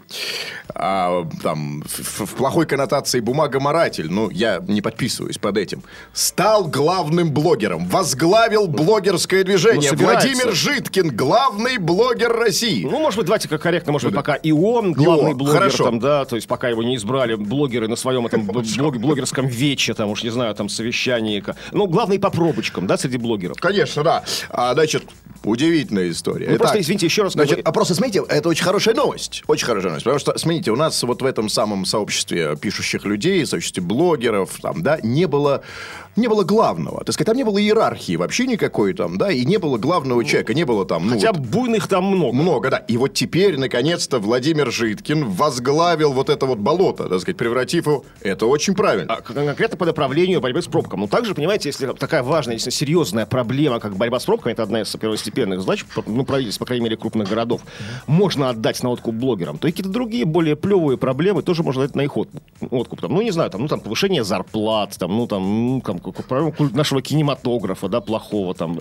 а, 0.73 1.27
там, 1.43 1.83
в, 1.83 2.25
в 2.25 2.35
плохой 2.35 2.65
коннотации 2.65 3.19
бумагоморатель, 3.19 4.09
ну, 4.09 4.29
я 4.29 4.63
не 4.65 4.81
подписываюсь 4.81 5.37
под 5.37 5.57
этим, 5.57 5.83
стал 6.13 6.65
главным 6.65 7.31
блогером, 7.31 7.87
возглавил 7.87 8.67
блогерское 8.67 9.43
движение. 9.43 9.91
Ну, 9.91 9.97
собирается. 9.97 10.27
Владимир 10.29 10.55
Житкин, 10.55 11.15
главный 11.15 11.77
блогер 11.77 12.31
России. 12.31 12.85
Ну, 12.85 12.99
может 12.99 13.17
быть, 13.19 13.25
давайте 13.25 13.49
как 13.49 13.61
корректно, 13.61 13.91
может 13.91 14.07
быть, 14.07 14.13
да. 14.13 14.21
пока 14.21 14.35
и 14.35 14.51
он 14.51 14.93
главный 14.93 15.31
он, 15.31 15.37
блогер, 15.37 15.57
хорошо. 15.57 15.83
там, 15.83 15.99
да, 15.99 16.23
то 16.23 16.37
есть 16.37 16.47
пока 16.47 16.69
его 16.69 16.83
не 16.83 16.95
избрали 16.95 17.35
блогеры 17.35 17.89
на 17.89 17.97
своем 17.97 18.25
этом 18.25 18.43
блог- 18.43 18.97
блогерском 18.97 19.47
вече, 19.47 19.93
там, 19.93 20.09
уж 20.09 20.23
не 20.23 20.29
знаю, 20.29 20.55
там, 20.55 20.69
совещании. 20.69 21.43
Ну, 21.73 21.87
главный 21.87 22.17
по 22.17 22.29
пробочкам, 22.29 22.87
да, 22.87 22.97
среди 22.97 23.17
блогеров. 23.17 23.57
Конечно, 23.59 24.03
да. 24.03 24.23
А, 24.49 24.73
значит, 24.73 25.03
удивительная 25.43 26.09
история. 26.09 26.49
Ну, 26.51 26.57
просто, 26.57 26.79
извините, 26.79 27.05
еще 27.05 27.23
раз 27.23 27.33
Значит, 27.33 27.51
говорю- 27.51 27.67
а 27.67 27.71
просто 27.71 27.93
смотрите, 28.09 28.33
это 28.33 28.49
очень 28.49 28.63
хорошая 28.63 28.95
новость. 28.95 29.43
Очень 29.47 29.65
хорошая 29.65 29.89
новость. 29.89 30.03
Потому 30.03 30.19
что, 30.19 30.37
смотрите, 30.37 30.71
у 30.71 30.75
нас 30.75 31.01
вот 31.03 31.21
в 31.21 31.25
этом 31.25 31.49
самом 31.49 31.85
сообществе 31.85 32.55
пишущих 32.55 33.05
людей, 33.05 33.45
сообществе 33.45 33.81
блогеров, 33.81 34.59
там, 34.61 34.81
да, 34.83 34.99
не 35.01 35.25
было, 35.25 35.63
не 36.15 36.27
было 36.27 36.43
главного. 36.43 37.03
Так 37.03 37.13
сказать, 37.13 37.27
там 37.27 37.37
не 37.37 37.43
было 37.43 37.57
иерархии 37.61 38.15
вообще 38.15 38.45
никакой 38.47 38.93
там, 38.93 39.17
да, 39.17 39.31
и 39.31 39.45
не 39.45 39.57
было 39.57 39.77
главного 39.77 40.23
человека, 40.23 40.53
не 40.53 40.63
было 40.63 40.85
там, 40.85 41.05
ну, 41.07 41.13
Хотя 41.13 41.33
вот 41.33 41.41
буйных 41.41 41.87
там 41.87 42.05
много. 42.05 42.33
много, 42.35 42.69
да. 42.69 42.77
И 42.77 42.97
вот 42.97 43.13
теперь, 43.13 43.57
наконец-то, 43.57 44.19
Владимир 44.19 44.71
Житкин 44.71 45.25
возглавил 45.29 46.13
вот 46.13 46.29
это 46.29 46.45
вот 46.45 46.57
болото, 46.59 47.09
так 47.09 47.19
сказать, 47.21 47.37
превратив 47.37 47.87
его... 47.87 48.05
Это 48.21 48.45
очень 48.45 48.75
правильно. 48.75 49.13
А, 49.13 49.21
кон- 49.21 49.35
конкретно 49.45 49.77
по 49.77 49.85
направлению 49.85 50.41
борьбы 50.41 50.61
с 50.61 50.67
пробками. 50.67 51.01
Ну, 51.01 51.07
также, 51.07 51.35
понимаете, 51.35 51.69
если 51.69 51.87
такая 51.93 52.23
важная, 52.23 52.55
если 52.55 52.69
серьезная 52.69 53.25
проблема, 53.25 53.79
как 53.79 53.95
борьба 53.95 54.19
с 54.19 54.25
пробками, 54.25 54.53
это 54.53 54.63
одна 54.63 54.81
из 54.81 54.95
первостепенных 54.95 55.61
задач, 55.61 55.85
ну, 56.07 56.23
правительств, 56.25 56.59
по 56.59 56.65
крайней 56.65 56.83
мере, 56.85 56.97
крупных 56.97 57.27
городов, 57.29 57.61
можно 58.07 58.49
отдать 58.49 58.81
на 58.83 58.89
откуп 58.89 59.15
блогерам, 59.15 59.57
то 59.57 59.67
и 59.67 59.71
какие-то 59.71 59.89
другие, 59.91 60.25
более 60.25 60.55
плевые 60.55 60.97
проблемы 60.97 61.41
тоже 61.43 61.63
можно 61.63 61.83
дать 61.83 61.95
на 61.95 62.01
их 62.01 62.15
от- 62.17 62.29
откуп. 62.71 63.01
Там, 63.01 63.13
ну, 63.13 63.21
не 63.21 63.31
знаю, 63.31 63.49
там, 63.49 63.61
ну, 63.61 63.67
там, 63.67 63.79
повышение 63.79 64.23
зарплат, 64.23 64.95
там, 64.97 65.15
ну, 65.15 65.27
там, 65.27 65.43
ну, 65.75 65.81
там, 65.81 65.99
проблему 66.11 66.53
нашего 66.73 67.01
кинематографа, 67.01 67.87
да, 67.87 68.01
плохого, 68.01 68.53
там, 68.53 68.79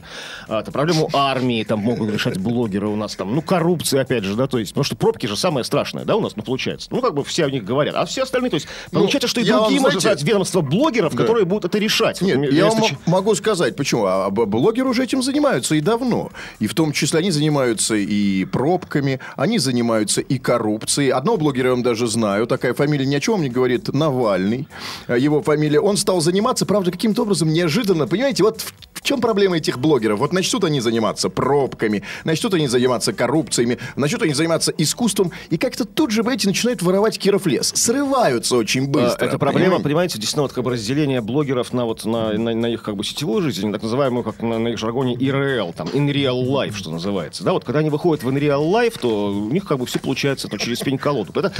а, 0.48 0.62
там, 0.62 0.72
проблему 0.72 1.08
армии, 1.12 1.62
там, 1.64 1.80
могут 1.80 2.10
решать 2.10 2.38
блогеры 2.38 2.88
у 2.88 2.96
нас, 2.96 3.14
там, 3.16 3.34
ну, 3.34 3.42
коррупция, 3.42 4.02
опять 4.02 4.24
же, 4.24 4.34
да, 4.34 4.46
то 4.46 4.58
есть, 4.58 4.72
потому 4.72 4.84
что 4.84 4.96
пробки 4.96 5.26
же 5.26 5.36
самое 5.36 5.64
страшное, 5.64 6.04
да, 6.04 6.16
у 6.16 6.20
нас, 6.20 6.36
ну, 6.36 6.42
получается. 6.42 6.88
Ну, 6.90 7.00
как 7.00 7.14
бы 7.14 7.24
все 7.24 7.44
о 7.46 7.50
них 7.50 7.64
говорят, 7.64 7.94
а 7.94 8.04
все 8.04 8.22
остальные, 8.22 8.50
то 8.50 8.54
есть, 8.56 8.66
получается, 8.90 9.28
что 9.28 9.40
и 9.40 9.44
другие, 9.44 9.80
можно 9.80 10.00
сказать, 10.00 10.22
ведомства 10.22 10.60
блогеров, 10.60 11.14
которые 11.16 11.44
будут 11.44 11.64
это 11.66 11.78
решать. 11.78 12.20
Нет, 12.20 12.36
Вот, 12.38 12.52
я 12.52 12.66
вам 12.66 12.82
ч- 12.82 12.96
могу 13.06 13.34
сказать, 13.34 13.76
почему. 13.76 14.04
А 14.06 14.30
б- 14.30 14.46
блогеры 14.46 14.88
уже 14.88 15.04
этим 15.04 15.22
занимаются 15.22 15.74
и 15.74 15.80
давно. 15.80 16.30
И 16.58 16.66
в 16.66 16.74
том 16.74 16.92
числе 16.92 17.20
они 17.20 17.30
занимаются 17.30 17.94
и 17.94 18.44
пробками, 18.44 19.20
они 19.36 19.58
занимаются 19.58 20.20
и 20.20 20.38
коррупцией. 20.38 21.10
Одного 21.10 21.36
блогера 21.38 21.68
я 21.68 21.70
вам 21.74 21.82
даже 21.82 22.06
знаю, 22.06 22.46
такая 22.46 22.74
фамилия 22.74 23.06
ни 23.06 23.14
о 23.14 23.20
чем 23.20 23.40
не 23.42 23.48
говорит, 23.48 23.88
Навальный. 23.92 24.68
А 25.06 25.16
Его 25.16 25.42
фамилия. 25.42 25.80
Он 25.80 25.96
стал 25.96 26.20
заниматься, 26.20 26.66
правда, 26.66 26.90
каким-то 27.14 27.22
образом 27.22 27.52
неожиданно. 27.52 28.06
Понимаете, 28.08 28.42
вот 28.42 28.60
в, 28.60 28.72
в 28.94 29.02
чем 29.02 29.20
проблема 29.20 29.56
этих 29.58 29.78
блогеров? 29.78 30.18
Вот 30.18 30.32
начнут 30.32 30.64
они 30.64 30.80
заниматься 30.80 31.28
пробками, 31.30 32.02
начнут 32.24 32.54
они 32.54 32.66
заниматься 32.66 33.12
коррупциями, 33.12 33.78
начнут 33.94 34.22
они 34.22 34.34
заниматься 34.34 34.72
искусством, 34.76 35.30
и 35.50 35.56
как-то 35.56 35.84
тут 35.84 36.10
же, 36.10 36.22
эти 36.28 36.46
начинают 36.46 36.82
воровать 36.82 37.18
Киров 37.18 37.46
лес. 37.46 37.72
Срываются 37.76 38.56
очень 38.56 38.84
А, 38.84 38.88
быстро. 38.88 39.26
Это 39.26 39.38
проблема, 39.38 39.64
понимаете? 39.78 39.84
понимаете, 39.84 40.14
действительно, 40.18 40.42
вот 40.42 40.52
как 40.52 40.64
бы 40.64 40.72
разделение 40.72 41.20
блогеров 41.20 41.72
на 41.72 41.84
вот 41.84 42.04
на, 42.04 42.32
на, 42.32 42.54
на 42.54 42.66
их 42.66 42.82
как 42.82 42.96
бы 42.96 43.04
сетевую 43.04 43.42
жизнь, 43.42 43.70
так 43.72 43.82
называемую, 43.82 44.24
как 44.24 44.42
на, 44.42 44.58
на 44.58 44.68
их 44.68 44.78
жаргоне 44.78 45.14
IRL, 45.14 45.72
там, 45.76 45.86
in 45.88 46.10
real 46.12 46.42
life, 46.44 46.74
что 46.74 46.90
называется. 46.90 47.44
Да, 47.44 47.52
вот 47.52 47.64
когда 47.64 47.78
они 47.78 47.90
выходят 47.90 48.24
в 48.24 48.28
in 48.28 48.40
real 48.40 48.64
life, 48.72 48.98
то 49.00 49.28
у 49.32 49.50
них 49.50 49.64
как 49.66 49.78
бы 49.78 49.86
все 49.86 50.00
получается 50.00 50.48
ну, 50.50 50.58
через 50.58 50.80
пень-колоду. 50.80 51.32
Это 51.38 51.52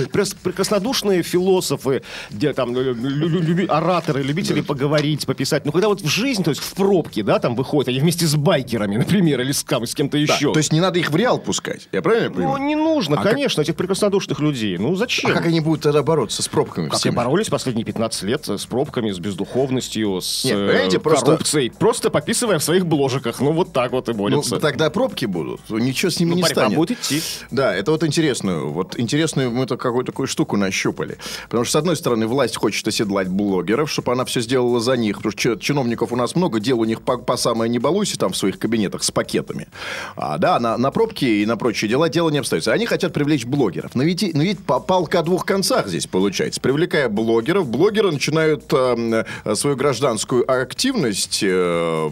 прекраснодушные 0.42 1.23
философы, 1.23 2.02
где 2.30 2.52
там 2.52 2.75
лю- 2.75 2.94
лю- 2.94 3.28
лю- 3.40 3.66
ораторы, 3.73 4.23
любители 4.23 4.61
поговорить, 4.61 5.26
пописать. 5.44 5.64
Но 5.66 5.72
когда 5.72 5.88
вот 5.88 6.00
в 6.00 6.06
жизнь, 6.08 6.42
то 6.42 6.50
есть 6.50 6.62
в 6.62 6.74
пробке, 6.74 7.22
да, 7.22 7.34
да, 7.34 7.38
там 7.40 7.56
выходят, 7.56 7.88
они 7.88 7.98
вместе 7.98 8.26
с 8.26 8.36
байкерами, 8.36 8.96
например, 8.98 9.40
или 9.40 9.50
с, 9.52 9.64
там, 9.64 9.84
с 9.86 9.94
кем-то 9.94 10.16
Да, 10.16 10.22
еще. 10.22 10.52
То 10.52 10.58
есть 10.60 10.72
не 10.72 10.80
надо 10.80 10.98
их 11.00 11.10
в 11.10 11.16
реал 11.16 11.38
пускать. 11.38 11.88
Я 11.90 12.00
правильно 12.00 12.28
Ну, 12.28 12.34
понимаю? 12.36 12.62
не 12.64 12.76
нужно, 12.76 13.16
А 13.18 13.22
как- 13.22 13.32
конечно, 13.32 13.60
этих 13.62 13.74
прекраснодушных 13.74 14.38
людей. 14.40 14.78
Ну, 14.78 14.94
зачем? 14.94 15.30
А 15.30 15.34
как 15.34 15.46
они 15.46 15.58
будут 15.60 15.82
тогда 15.82 16.02
бороться 16.04 16.42
с 16.44 16.48
пробками? 16.48 16.86
Как 16.86 16.94
и 16.94 16.98
всеми? 17.00 17.14
боролись 17.16 17.48
последние 17.48 17.84
15 17.84 18.22
лет 18.22 18.48
с 18.48 18.64
пробками, 18.66 19.10
с 19.10 19.18
бездуховностью, 19.18 20.20
с 20.20 20.44
Нет, 20.44 20.54
э, 20.56 20.66
понимаете, 20.68 20.98
просто- 21.00 21.26
коррупцией. 21.26 21.70
Просто 21.70 22.10
пописывая 22.10 22.58
в 22.60 22.62
своих 22.64 22.86
бложиках. 22.86 23.40
Ну, 23.40 23.50
вот 23.52 23.72
так 23.72 23.90
вот 23.92 24.08
и 24.08 24.12
Ну, 24.12 24.18
борются. 24.18 24.58
тогда 24.60 24.88
пробки 24.90 25.24
будут. 25.26 25.60
Ничего 25.70 26.10
с 26.10 26.20
ними 26.20 26.30
Ну, 26.30 26.36
не 26.36 26.42
станет. 26.44 26.76
будет 26.76 26.98
идти. 26.98 27.20
Да, 27.50 27.74
это 27.74 27.90
вот 27.90 28.04
интересную, 28.04 28.70
вот 28.70 28.96
интересную 28.98 29.50
мы 29.50 29.66
то 29.66 29.76
какую-то 29.76 30.12
такую 30.12 30.28
штуку 30.28 30.56
нащупали. 30.56 31.18
Потому 31.44 31.64
что, 31.64 31.72
с 31.72 31.76
одной 31.76 31.96
стороны, 31.96 32.26
власть 32.28 32.56
хочет 32.56 32.86
оседлать 32.86 33.28
блогеров, 33.28 33.90
чтобы 33.90 34.12
она 34.12 34.24
все 34.24 34.40
сделала 34.40 34.78
за 34.78 34.96
них. 34.96 35.16
Потому 35.16 35.32
чи- 35.36 35.58
чиновников 35.58 36.12
у 36.12 36.16
нас 36.16 36.34
много, 36.36 36.60
дел 36.60 36.80
у 36.80 36.84
них 36.84 37.02
по, 37.02 37.16
по 37.18 37.36
самое 37.36 37.70
не 37.70 37.78
балуйся 37.78 38.18
там 38.18 38.32
в 38.32 38.36
своих 38.36 38.58
кабинетах 38.58 39.02
с 39.02 39.10
пакетами. 39.10 39.68
А, 40.16 40.38
да, 40.38 40.58
на, 40.60 40.76
на 40.76 40.90
пробки 40.90 41.24
и 41.24 41.46
на 41.46 41.56
прочие 41.56 41.88
дела 41.88 42.08
дело 42.08 42.30
не 42.30 42.38
обстоится. 42.38 42.72
Они 42.72 42.86
хотят 42.86 43.12
привлечь 43.12 43.44
блогеров. 43.44 43.94
Но 43.94 44.02
ведь, 44.02 44.34
но 44.34 44.42
ведь 44.42 44.58
па- 44.64 44.80
палка 44.80 45.20
о 45.20 45.22
двух 45.22 45.44
концах 45.44 45.88
здесь 45.88 46.06
получается. 46.06 46.60
Привлекая 46.60 47.08
блогеров, 47.08 47.68
блогеры 47.68 48.10
начинают 48.12 48.64
э, 48.72 49.24
э, 49.44 49.54
свою 49.54 49.76
гражданскую 49.76 50.44
активность 50.50 51.40
э, 51.42 52.10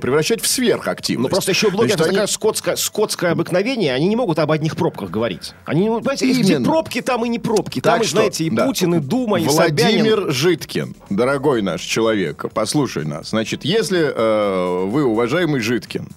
превращать 0.00 0.40
в 0.40 0.46
сверхактивность. 0.46 1.22
Ну, 1.22 1.28
просто 1.28 1.50
еще 1.52 1.70
блогеры, 1.70 1.96
Значит, 1.96 2.12
это 2.12 2.22
они- 2.22 2.30
скотское, 2.32 2.76
скотское 2.76 3.32
обыкновение, 3.32 3.94
они 3.94 4.08
не 4.08 4.16
могут 4.16 4.38
об 4.38 4.50
одних 4.50 4.76
пробках 4.76 5.10
говорить. 5.10 5.52
Они, 5.64 5.88
понимаете, 5.88 6.30
где 6.30 6.54
Именно. 6.54 6.64
пробки, 6.66 7.00
там 7.00 7.24
и 7.24 7.28
не 7.28 7.38
пробки. 7.38 7.80
Там, 7.80 7.94
Так 7.94 8.02
и, 8.02 8.06
что, 8.06 8.16
знаете, 8.18 8.44
и 8.44 8.50
да. 8.50 8.66
Путин, 8.66 8.94
и 8.94 9.00
Дума, 9.00 9.40
и 9.40 9.48
Собянин. 9.48 10.04
Владимир 10.04 10.32
Житкин, 10.32 10.94
дорогой 11.10 11.62
наш 11.62 11.82
человек, 11.82 12.44
послушай 12.48 13.04
нас. 13.04 13.30
Значит, 13.30 13.64
если 13.64 14.12
э, 14.14 14.84
вы, 14.86 15.04
уважаемый 15.04 15.60
Житкин, 15.60 16.08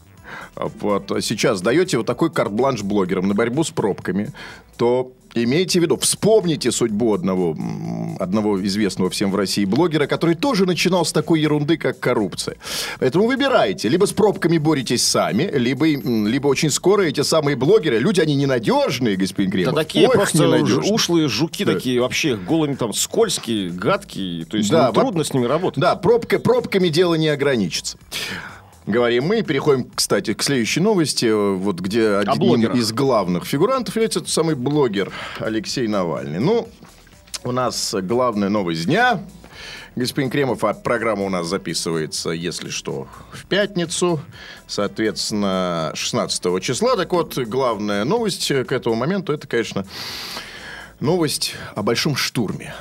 э, 0.56 0.68
вот 0.80 1.12
сейчас 1.22 1.62
даете 1.62 1.98
вот 1.98 2.06
такой 2.06 2.32
карт-бланш 2.32 2.84
блогерам 2.84 3.28
на 3.28 3.34
борьбу 3.34 3.64
с 3.64 3.72
пробками, 3.72 4.34
то 4.78 5.12
имейте 5.34 5.80
в 5.80 5.84
виду, 5.84 5.98
вспомните 5.98 6.72
судьбу 6.72 7.14
одного, 7.14 7.56
одного 8.20 8.64
известного 8.66 9.10
всем 9.10 9.32
в 9.32 9.36
России 9.36 9.66
блогера, 9.66 10.08
который 10.08 10.36
тоже 10.36 10.66
начинал 10.66 11.06
с 11.06 11.12
такой 11.12 11.42
ерунды, 11.42 11.78
как 11.78 12.00
коррупция. 12.00 12.56
Поэтому 13.00 13.28
выбирайте. 13.28 13.90
Либо 13.90 14.06
с 14.06 14.12
пробками 14.14 14.58
боретесь 14.58 15.04
сами, 15.04 15.50
либо, 15.54 15.86
либо 15.88 16.48
очень 16.48 16.70
скоро 16.70 17.04
эти 17.04 17.22
самые 17.22 17.56
блогеры, 17.56 18.00
люди, 18.00 18.20
они 18.22 18.36
ненадежные, 18.36 19.16
господин 19.16 19.52
Кремов. 19.52 19.76
такие 19.76 20.08
Ох, 20.08 20.14
просто 20.14 20.38
ненадежные. 20.44 20.92
ушлые 20.94 21.28
жуки 21.28 21.64
Да. 21.66 21.74
такие, 21.74 22.00
вообще 22.02 22.36
голыми 22.36 22.76
там 22.76 22.94
скользкие, 22.94 23.70
гадкие. 23.70 24.46
То 24.46 24.58
есть 24.58 24.70
Да, 24.70 24.88
ну, 24.88 24.94
во- 24.94 25.02
трудно 25.02 25.24
с 25.24 25.34
ними 25.34 25.46
работать. 25.46 25.80
Да, 25.82 25.96
пробка, 25.96 26.40
пробками 26.40 26.90
дело 26.90 27.16
не 27.16 27.28
ограничится. 27.30 27.98
Говорим 28.88 29.26
мы, 29.26 29.44
переходим, 29.44 29.90
кстати, 29.94 30.34
к 30.34 30.42
следующей 30.42 30.80
новости, 30.80 31.26
э, 31.26 31.56
вот 31.56 31.80
где 31.80 32.16
одним 32.16 32.38
блогерах. 32.40 32.76
из 32.76 32.92
главных 32.92 33.46
фигурантов 33.46 33.96
является 33.96 34.22
тот 34.22 34.30
самый 34.30 34.56
блогер 34.56 35.12
Алексей 35.40 35.88
Навальный. 35.88 36.40
Ну, 36.40 36.68
у 37.44 37.52
нас 37.52 37.94
главная 38.02 38.50
новость 38.50 38.86
дня. 38.86 39.24
Господин 39.96 40.32
Кремов, 40.32 40.64
а 40.64 40.74
программа 40.74 41.24
у 41.24 41.30
нас 41.30 41.48
записывается, 41.48 42.30
если 42.32 42.70
что, 42.70 43.08
в 43.32 43.46
пятницу, 43.46 44.22
соответственно, 44.66 45.92
16 45.94 46.62
числа. 46.62 46.96
Так 46.96 47.12
вот, 47.12 47.38
главная 47.38 48.04
новость 48.06 48.48
к 48.48 48.72
этому 48.72 48.96
моменту, 48.96 49.34
это, 49.34 49.48
конечно, 49.48 49.86
новость 51.02 51.56
о 51.76 51.84
большом 51.84 52.16
штурме. 52.16 52.74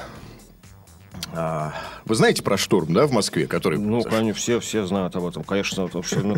Вы 2.05 2.15
знаете 2.15 2.43
про 2.43 2.57
штурм, 2.57 2.93
да, 2.93 3.07
в 3.07 3.13
Москве, 3.13 3.47
который... 3.47 3.79
Ну, 3.79 4.03
конечно, 4.03 4.35
все, 4.35 4.61
все 4.61 4.87
знают 4.87 5.15
об 5.17 5.27
этом. 5.27 5.45
Конечно, 5.45 5.83
это 5.87 6.03
все, 6.03 6.21
ну, 6.21 6.35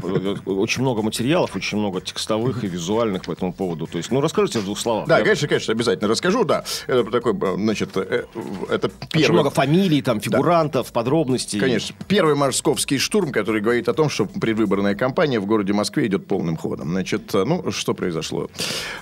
очень 0.46 0.82
много 0.82 1.02
материалов, 1.02 1.54
очень 1.56 1.78
много 1.78 2.00
текстовых 2.00 2.64
и 2.64 2.66
визуальных 2.66 3.22
по 3.24 3.32
этому 3.32 3.52
поводу. 3.52 3.86
То 3.86 3.98
есть, 3.98 4.10
ну, 4.10 4.20
расскажите 4.20 4.58
в 4.58 4.64
двух 4.64 4.78
словах. 4.78 5.06
Да, 5.08 5.18
Я- 5.18 5.24
конечно, 5.24 5.48
конечно, 5.48 5.72
обязательно 5.72 6.08
расскажу, 6.08 6.44
да. 6.44 6.64
Это 6.86 7.04
такой, 7.10 7.34
э, 7.34 7.54
значит, 7.56 7.90
э, 7.96 8.24
это 8.68 8.88
Очень 8.88 9.08
первый... 9.10 9.32
много 9.34 9.50
фамилий, 9.50 10.02
там, 10.02 10.20
фигурантов, 10.20 10.92
подробностей. 10.92 11.60
Конечно. 11.60 11.94
Первый 12.08 12.34
московский 12.34 12.98
штурм, 12.98 13.30
который 13.32 13.60
говорит 13.60 13.88
о 13.88 13.94
том, 13.94 14.08
что 14.10 14.26
предвыборная 14.26 14.94
кампания 14.94 15.38
в 15.40 15.46
городе 15.46 15.72
Москве 15.72 16.06
идет 16.06 16.26
полным 16.26 16.56
ходом. 16.56 16.90
Значит, 16.90 17.34
э, 17.34 17.44
ну, 17.44 17.70
что 17.70 17.94
произошло? 17.94 18.48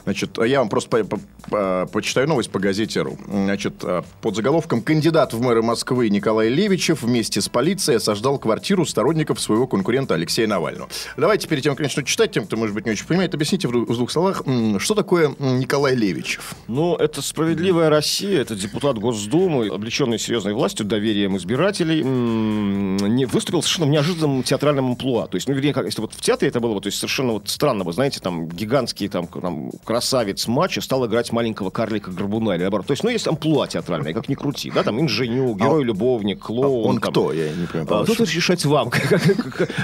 Значит, 0.05 0.39
я 0.45 0.59
вам 0.61 0.69
просто 0.69 0.91
по- 1.05 1.05
по- 1.17 1.21
по- 1.51 1.87
почитаю 1.93 2.29
новость 2.29 2.51
по 2.51 2.59
газете 2.59 3.01
РУ. 3.03 3.19
Значит, 3.27 3.75
э, 3.83 4.03
под 4.21 4.37
заголовком 4.37 4.83
«Кандидат 4.83 5.33
в 5.33 5.41
мэры 5.41 5.63
Москвы 5.63 6.09
Николай 6.11 6.50
Левичев 6.51 7.03
вместе 7.03 7.41
с 7.41 7.49
полицией 7.49 7.99
осаждал 7.99 8.39
квартиру 8.39 8.85
сторонников 8.85 9.41
своего 9.41 9.67
конкурента 9.67 10.15
Алексея 10.15 10.47
Навального». 10.47 10.89
Давайте 11.17 11.49
перед 11.49 11.63
тем, 11.63 11.75
как 11.75 11.85
начну 11.85 12.03
читать, 12.03 12.33
тем, 12.33 12.47
кто, 12.47 12.57
может 12.57 12.75
быть, 12.75 12.85
не 12.85 12.93
очень 12.93 13.07
понимает, 13.07 13.35
объясните 13.35 13.69
в 13.69 13.73
двух 13.73 13.89
в 13.89 13.97
двух 13.97 14.11
словах, 14.11 14.43
что 14.79 14.95
такое 14.95 15.35
Николай 15.39 15.95
Левичев? 15.95 16.55
Ну, 16.69 16.97
это 16.97 17.23
«Справедливая 17.23 17.91
Россия», 17.91 18.41
это 18.41 18.55
депутат 18.55 18.99
Госдумы, 18.99 19.69
облеченный 19.69 20.19
серьезной 20.19 20.55
властью, 20.55 20.87
доверием 20.87 21.37
избирателей, 21.37 22.03
не, 22.03 23.27
выступил 23.27 23.63
совершенно 23.63 23.87
в 23.87 23.91
неожиданном 23.91 24.43
театральном 24.43 24.91
амплуа. 24.91 25.27
То 25.27 25.37
есть, 25.37 25.49
ну, 25.49 25.55
вернее, 25.55 25.73
как, 25.73 25.87
если 25.87 26.01
вот 26.01 26.15
в 26.15 26.21
театре 26.21 26.49
это 26.49 26.61
было, 26.61 26.81
то 26.81 26.87
есть 26.87 26.99
совершенно 26.99 27.33
вот 27.33 27.49
странно, 27.49 27.85
вы 27.85 27.93
знаете, 27.93 28.21
там 28.21 28.49
гигантский 28.49 29.09
там, 29.09 29.27
там 29.27 29.71
красавец 29.85 30.47
матча 30.47 30.81
стал 30.81 31.07
играть 31.07 31.33
маленького 31.33 31.71
карлика-горбуна 31.71 32.53
или 32.53 32.63
наоборот. 32.63 32.87
То 32.87 32.93
есть, 32.93 33.05
ну, 33.05 33.11
есть 33.11 33.29
амплуа 33.29 33.67
театральное, 33.67 34.13
как 34.13 34.29
ни 34.29 34.35
крути, 34.35 34.71
да, 34.71 34.83
там 34.83 35.01
инженю, 35.01 35.55
герой-любовник, 35.55 36.40
клоун. 36.41 36.87
А 36.87 36.89
Он 36.89 36.99
там. 36.99 37.11
кто? 37.13 37.33
Я 37.33 37.51
не 37.53 37.67
понимаю. 37.67 38.03
А, 38.03 38.05
Тут 38.05 38.21
решать 38.21 38.65
вам. 38.65 38.91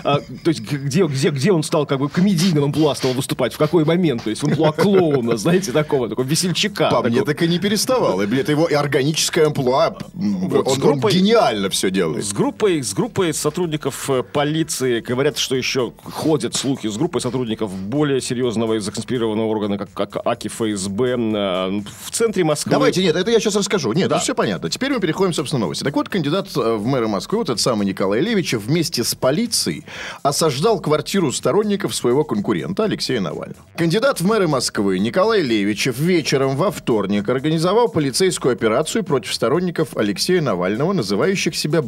А, 0.04 0.20
То 0.20 0.48
есть, 0.50 0.60
где, 0.60 1.04
где, 1.06 1.30
где 1.30 1.52
он 1.52 1.62
стал 1.62 1.86
как 1.86 1.98
бы 1.98 2.08
комедийным 2.08 2.64
амплуа 2.64 2.94
стал 2.94 3.12
выступать, 3.12 3.52
в 3.54 3.58
какой 3.58 3.84
момент? 3.84 4.24
То 4.24 4.30
есть, 4.30 4.42
амплуа 4.44 4.72
клоуна, 4.72 5.36
знаете, 5.36 5.72
такого, 5.72 6.08
такого 6.08 6.24
весельчака. 6.26 6.90
По 6.90 7.02
мне 7.02 7.22
так 7.22 7.42
и 7.42 7.48
не 7.48 7.58
переставал. 7.58 8.20
Это 8.20 8.52
его 8.52 8.68
органическое 8.72 9.46
амплуа. 9.46 9.96
Он, 10.14 11.00
гениально 11.10 11.68
все 11.70 11.90
делает. 11.90 12.24
С 12.24 12.32
группой, 12.32 12.82
с 12.82 12.94
группой 12.94 13.32
сотрудников 13.34 14.08
э, 14.10 14.22
полиции, 14.22 15.00
говорят, 15.00 15.38
что 15.38 15.54
еще 15.56 15.92
ходят 16.04 16.54
слухи, 16.54 16.88
с 16.88 16.96
группой 16.96 17.20
сотрудников 17.20 17.72
более 17.72 18.20
серьезного 18.20 18.74
и 18.74 18.78
законспирированного 18.78 19.46
органа, 19.46 19.78
как, 19.78 19.92
как 19.92 20.26
АКИ 20.26 20.48
ФСБ, 20.48 21.16
в 21.16 22.10
центре 22.10 22.44
Москвы. 22.44 22.70
Давайте, 22.70 23.02
нет, 23.02 23.16
это 23.16 23.30
я 23.30 23.40
сейчас 23.40 23.56
расскажу. 23.56 23.92
Нет, 23.92 24.08
Да. 24.08 24.16
это 24.16 24.24
все 24.24 24.34
понятно. 24.34 24.70
Теперь 24.70 24.92
мы 24.92 25.00
переходим, 25.00 25.32
собственно, 25.32 25.60
к 25.60 25.62
новости. 25.62 25.84
Так 25.84 25.94
вот, 25.94 26.08
кандидат 26.08 26.45
э, 26.54 26.76
в 26.76 26.86
мэры 26.86 27.08
Москвы, 27.08 27.38
вот 27.38 27.48
этот 27.48 27.60
самый 27.60 27.86
Николай 27.86 28.20
Левичев, 28.20 28.62
вместе 28.62 29.04
с 29.04 29.14
полицией 29.14 29.84
осаждал 30.22 30.80
квартиру 30.80 31.32
сторонников 31.32 31.94
своего 31.94 32.24
конкурента 32.24 32.84
Алексея 32.84 33.20
Навального. 33.20 33.64
Кандидат 33.76 34.20
в 34.20 34.26
мэры 34.26 34.48
Москвы 34.48 34.98
Николай 34.98 35.42
Левичев 35.42 35.98
вечером 35.98 36.56
во 36.56 36.70
вторник 36.70 37.28
организовал 37.28 37.88
полицейскую 37.88 38.52
операцию 38.52 39.04
против 39.04 39.32
сторонников 39.32 39.96
Алексея 39.96 40.40
Навального, 40.42 40.92
называющих 40.92 41.56
себя, 41.56 41.82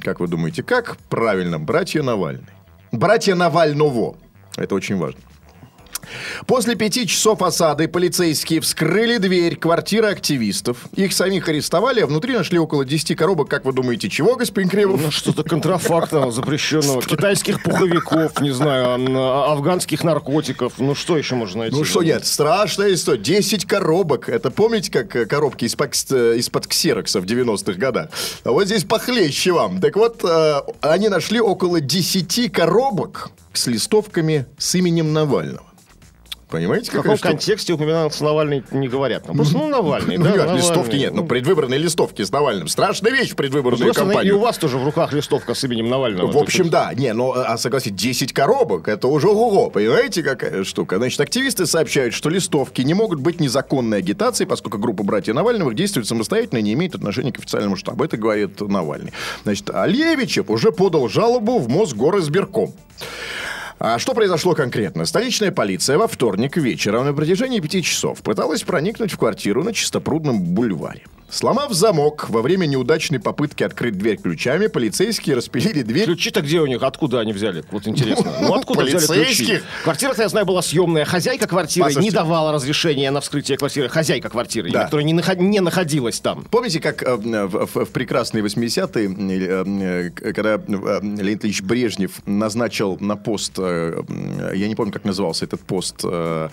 как 0.00 0.20
вы 0.20 0.28
думаете, 0.28 0.62
как? 0.62 0.96
Правильно, 1.08 1.58
братья 1.58 2.02
Навальный. 2.02 2.46
Братья 2.92 3.34
Навального. 3.34 4.16
Это 4.56 4.74
очень 4.74 4.96
важно. 4.96 5.20
После 6.46 6.76
пяти 6.76 7.06
часов 7.06 7.42
осады 7.42 7.88
полицейские 7.88 8.60
вскрыли 8.60 9.18
дверь 9.18 9.56
квартиры 9.56 10.08
активистов. 10.08 10.86
Их 10.94 11.12
самих 11.12 11.48
арестовали, 11.48 12.00
а 12.00 12.06
внутри 12.06 12.34
нашли 12.34 12.58
около 12.58 12.84
10 12.84 13.16
коробок, 13.16 13.48
как 13.48 13.64
вы 13.64 13.72
думаете, 13.72 14.08
чего, 14.08 14.36
господин 14.36 14.68
Кремов? 14.68 15.00
Ну, 15.02 15.10
что-то 15.10 15.42
контрафактного, 15.42 16.30
запрещенного, 16.30 17.02
китайских 17.02 17.62
пуховиков, 17.62 18.40
не 18.40 18.50
знаю, 18.50 18.98
а- 19.16 19.52
афганских 19.52 20.04
наркотиков. 20.04 20.74
Ну, 20.78 20.94
что 20.94 21.16
еще 21.16 21.34
можно 21.34 21.60
найти? 21.60 21.76
Ну 21.76 21.84
что 21.84 22.02
нет, 22.02 22.26
страшная 22.26 22.94
история. 22.94 23.18
10 23.18 23.66
коробок. 23.66 24.28
Это 24.28 24.50
помните, 24.50 24.90
как 24.90 25.14
э, 25.16 25.26
коробки 25.26 25.64
из-под, 25.64 25.94
э, 26.10 26.36
из-под 26.38 26.66
ксерокса 26.66 27.20
в 27.20 27.24
90-х 27.24 27.78
годах? 27.78 28.08
А 28.44 28.50
вот 28.50 28.66
здесь 28.66 28.84
похлеще 28.84 29.52
вам. 29.52 29.80
Так 29.80 29.96
вот, 29.96 30.20
э, 30.24 30.60
они 30.80 31.08
нашли 31.08 31.40
около 31.40 31.80
10 31.80 32.48
коробок 32.52 33.30
с 33.56 33.66
листовками 33.66 34.46
с 34.58 34.74
именем 34.74 35.12
Навального. 35.12 35.66
Понимаете, 36.48 36.92
В 36.92 36.94
какая 36.94 37.16
каком 37.16 37.30
контексте 37.32 37.72
упоминался 37.72 38.22
Навальный, 38.22 38.62
не 38.70 38.86
говорят. 38.86 39.26
Ну, 39.26 39.34
просто, 39.34 39.58
ну, 39.58 39.68
Навальный, 39.68 40.16
да, 40.16 40.24
как, 40.26 40.36
Навальный. 40.36 40.58
листовки 40.58 40.94
нет, 40.94 41.12
ну, 41.12 41.22
Ну, 41.22 41.26
предвыборные 41.28 41.78
листовки 41.80 42.22
с 42.22 42.30
Навальным. 42.30 42.68
Страшная 42.68 43.10
вещь 43.10 43.32
в 43.32 43.36
предвыборную 43.36 43.82
Просто 43.82 44.02
и 44.02 44.04
кампанию. 44.04 44.36
у 44.36 44.40
вас 44.40 44.56
тоже 44.56 44.78
в 44.78 44.84
руках 44.84 45.12
листовка 45.12 45.54
с 45.54 45.64
именем 45.64 45.88
Навального. 45.88 46.30
В 46.30 46.36
общем, 46.36 46.68
да. 46.70 46.94
Не, 46.94 47.12
ну, 47.14 47.32
а 47.32 47.58
согласитесь, 47.58 48.00
10 48.00 48.32
коробок, 48.32 48.86
это 48.86 49.08
уже 49.08 49.28
ого 49.28 49.70
понимаете, 49.70 50.22
какая 50.22 50.62
штука? 50.62 50.98
Значит, 50.98 51.20
активисты 51.20 51.66
сообщают, 51.66 52.14
что 52.14 52.30
листовки 52.30 52.82
не 52.82 52.94
могут 52.94 53.18
быть 53.18 53.40
незаконной 53.40 53.98
агитацией, 53.98 54.48
поскольку 54.48 54.78
группа 54.78 55.02
братьев 55.02 55.34
Навального 55.34 55.74
действует 55.74 56.06
самостоятельно 56.06 56.58
и 56.58 56.62
не 56.62 56.74
имеет 56.74 56.94
отношения 56.94 57.32
к 57.32 57.38
официальному 57.38 57.74
штабу. 57.76 58.04
Это 58.04 58.16
говорит 58.16 58.60
Навальный. 58.60 59.12
Значит, 59.42 59.70
а 59.74 59.84
Левичев 59.86 60.48
уже 60.48 60.70
подал 60.70 61.08
жалобу 61.08 61.58
в 61.58 61.68
Мосгоризбирком. 61.68 62.72
А 63.78 63.98
что 63.98 64.14
произошло 64.14 64.54
конкретно? 64.54 65.04
Столичная 65.04 65.52
полиция 65.52 65.98
во 65.98 66.08
вторник 66.08 66.56
вечером 66.56 67.04
на 67.04 67.12
протяжении 67.12 67.60
пяти 67.60 67.82
часов 67.82 68.22
пыталась 68.22 68.62
проникнуть 68.62 69.12
в 69.12 69.18
квартиру 69.18 69.62
на 69.62 69.74
Чистопрудном 69.74 70.40
бульваре. 70.40 71.02
Сломав 71.28 71.72
замок 71.72 72.30
во 72.30 72.40
время 72.40 72.66
неудачной 72.66 73.18
попытки 73.18 73.64
открыть 73.64 73.98
дверь 73.98 74.16
ключами, 74.16 74.68
полицейские 74.68 75.34
распилили 75.36 75.82
дверь. 75.82 76.04
Ключи-то 76.04 76.40
где 76.40 76.60
у 76.60 76.66
них? 76.66 76.82
Откуда 76.82 77.18
они 77.20 77.32
взяли? 77.32 77.64
Вот 77.72 77.86
интересно. 77.88 78.32
Ну, 78.40 78.54
откуда 78.54 78.84
взяли 78.84 79.24
ключи? 79.24 79.60
Квартира-то, 79.82 80.22
я 80.22 80.28
знаю, 80.28 80.46
была 80.46 80.62
съемная. 80.62 81.04
Хозяйка 81.04 81.46
квартиры 81.48 81.92
не 81.96 82.10
давала 82.12 82.52
разрешения 82.52 83.10
на 83.10 83.20
вскрытие 83.20 83.58
квартиры. 83.58 83.88
Хозяйка 83.88 84.28
квартиры, 84.28 84.70
Да. 84.70 84.84
которая 84.84 85.04
не, 85.04 85.12
наход- 85.14 85.40
не 85.40 85.60
находилась 85.60 86.20
там. 86.20 86.44
Помните, 86.50 86.80
как 86.80 87.02
э, 87.02 87.16
в, 87.16 87.66
в- 87.66 87.84
в 87.86 87.90
прекрасные 87.90 88.44
80-е, 88.44 89.08
э, 89.08 90.10
э, 90.26 90.32
когда 90.32 90.54
э, 90.54 90.58
Леонид 91.02 91.44
Ильич 91.44 91.60
Брежнев 91.62 92.12
назначил 92.24 92.96
на 93.00 93.16
пост, 93.16 93.54
э, 93.58 94.00
я 94.54 94.68
не 94.68 94.76
помню, 94.76 94.92
как 94.92 95.04
назывался 95.04 95.44
этот 95.44 95.60
пост, 95.60 95.96
э, 96.04 96.48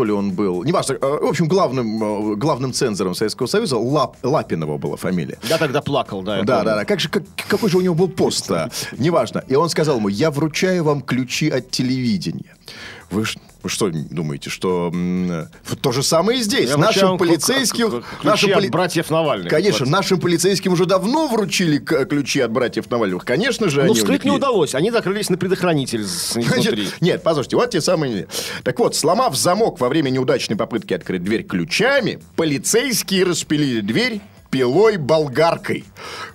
то 0.00 0.04
ли 0.04 0.12
он 0.12 0.30
был, 0.32 0.64
неважно, 0.64 0.94
э, 0.94 0.98
в 1.20 1.26
общем, 1.26 1.46
главным, 1.46 2.32
э, 2.32 2.36
главным 2.36 2.72
цензором 2.72 3.14
Советского 3.14 3.46
Союза, 3.46 3.76
Лап- 3.76 4.16
Лапинова 4.22 4.78
была 4.78 4.96
фамилия. 4.96 5.38
Я 5.42 5.58
тогда 5.58 5.82
плакал, 5.82 6.22
да. 6.22 6.42
Да, 6.42 6.64
да, 6.64 6.74
да. 6.76 6.84
Как 6.86 7.00
же, 7.00 7.10
как- 7.10 7.24
какой 7.48 7.68
же 7.68 7.76
у 7.76 7.82
него 7.82 7.94
был 7.94 8.08
пост 8.08 8.48
Неважно. 8.96 9.44
И 9.46 9.54
он 9.56 9.68
сказал 9.68 9.98
ему, 9.98 10.08
я 10.08 10.30
вручаю 10.30 10.84
вам 10.84 11.02
ключи 11.02 11.50
от 11.50 11.70
телевидения. 11.70 12.56
Вы, 13.10 13.24
что 13.66 13.90
думаете, 13.90 14.50
что 14.50 14.92
то 15.82 15.92
же 15.92 16.02
самое 16.02 16.38
и 16.38 16.42
здесь? 16.42 16.70
Я 16.70 16.76
нашим 16.76 17.18
полицейским... 17.18 18.04
нашим 18.22 18.52
поли- 18.52 18.70
братьев 18.70 19.10
Навальных. 19.10 19.50
Конечно, 19.50 19.84
Вот. 19.84 19.92
нашим 19.92 20.20
полицейским 20.20 20.72
уже 20.72 20.86
давно 20.86 21.26
вручили 21.26 21.78
ключи 21.78 22.40
от 22.40 22.52
братьев 22.52 22.88
Навальных. 22.90 23.24
Конечно 23.24 23.68
же, 23.68 23.78
Но 23.78 23.82
они 23.82 23.90
у 23.92 23.94
вскрыть 23.94 24.24
не 24.24 24.30
удалось. 24.30 24.74
Они 24.74 24.90
закрылись 24.90 25.28
на 25.28 25.36
предохранитель. 25.36 26.04
Значит, 26.04 27.00
нет, 27.00 27.22
послушайте, 27.22 27.56
вот 27.56 27.70
те 27.70 27.80
самые... 27.80 28.28
Так 28.62 28.78
вот, 28.78 28.94
сломав 28.94 29.36
замок 29.36 29.80
во 29.80 29.88
время 29.88 30.10
неудачной 30.10 30.56
попытки 30.56 30.94
открыть 30.94 31.24
дверь 31.24 31.42
ключами, 31.42 32.20
полицейские 32.36 33.24
распилили 33.24 33.80
дверь 33.80 34.20
пилой 34.50 34.96
болгаркой, 34.96 35.84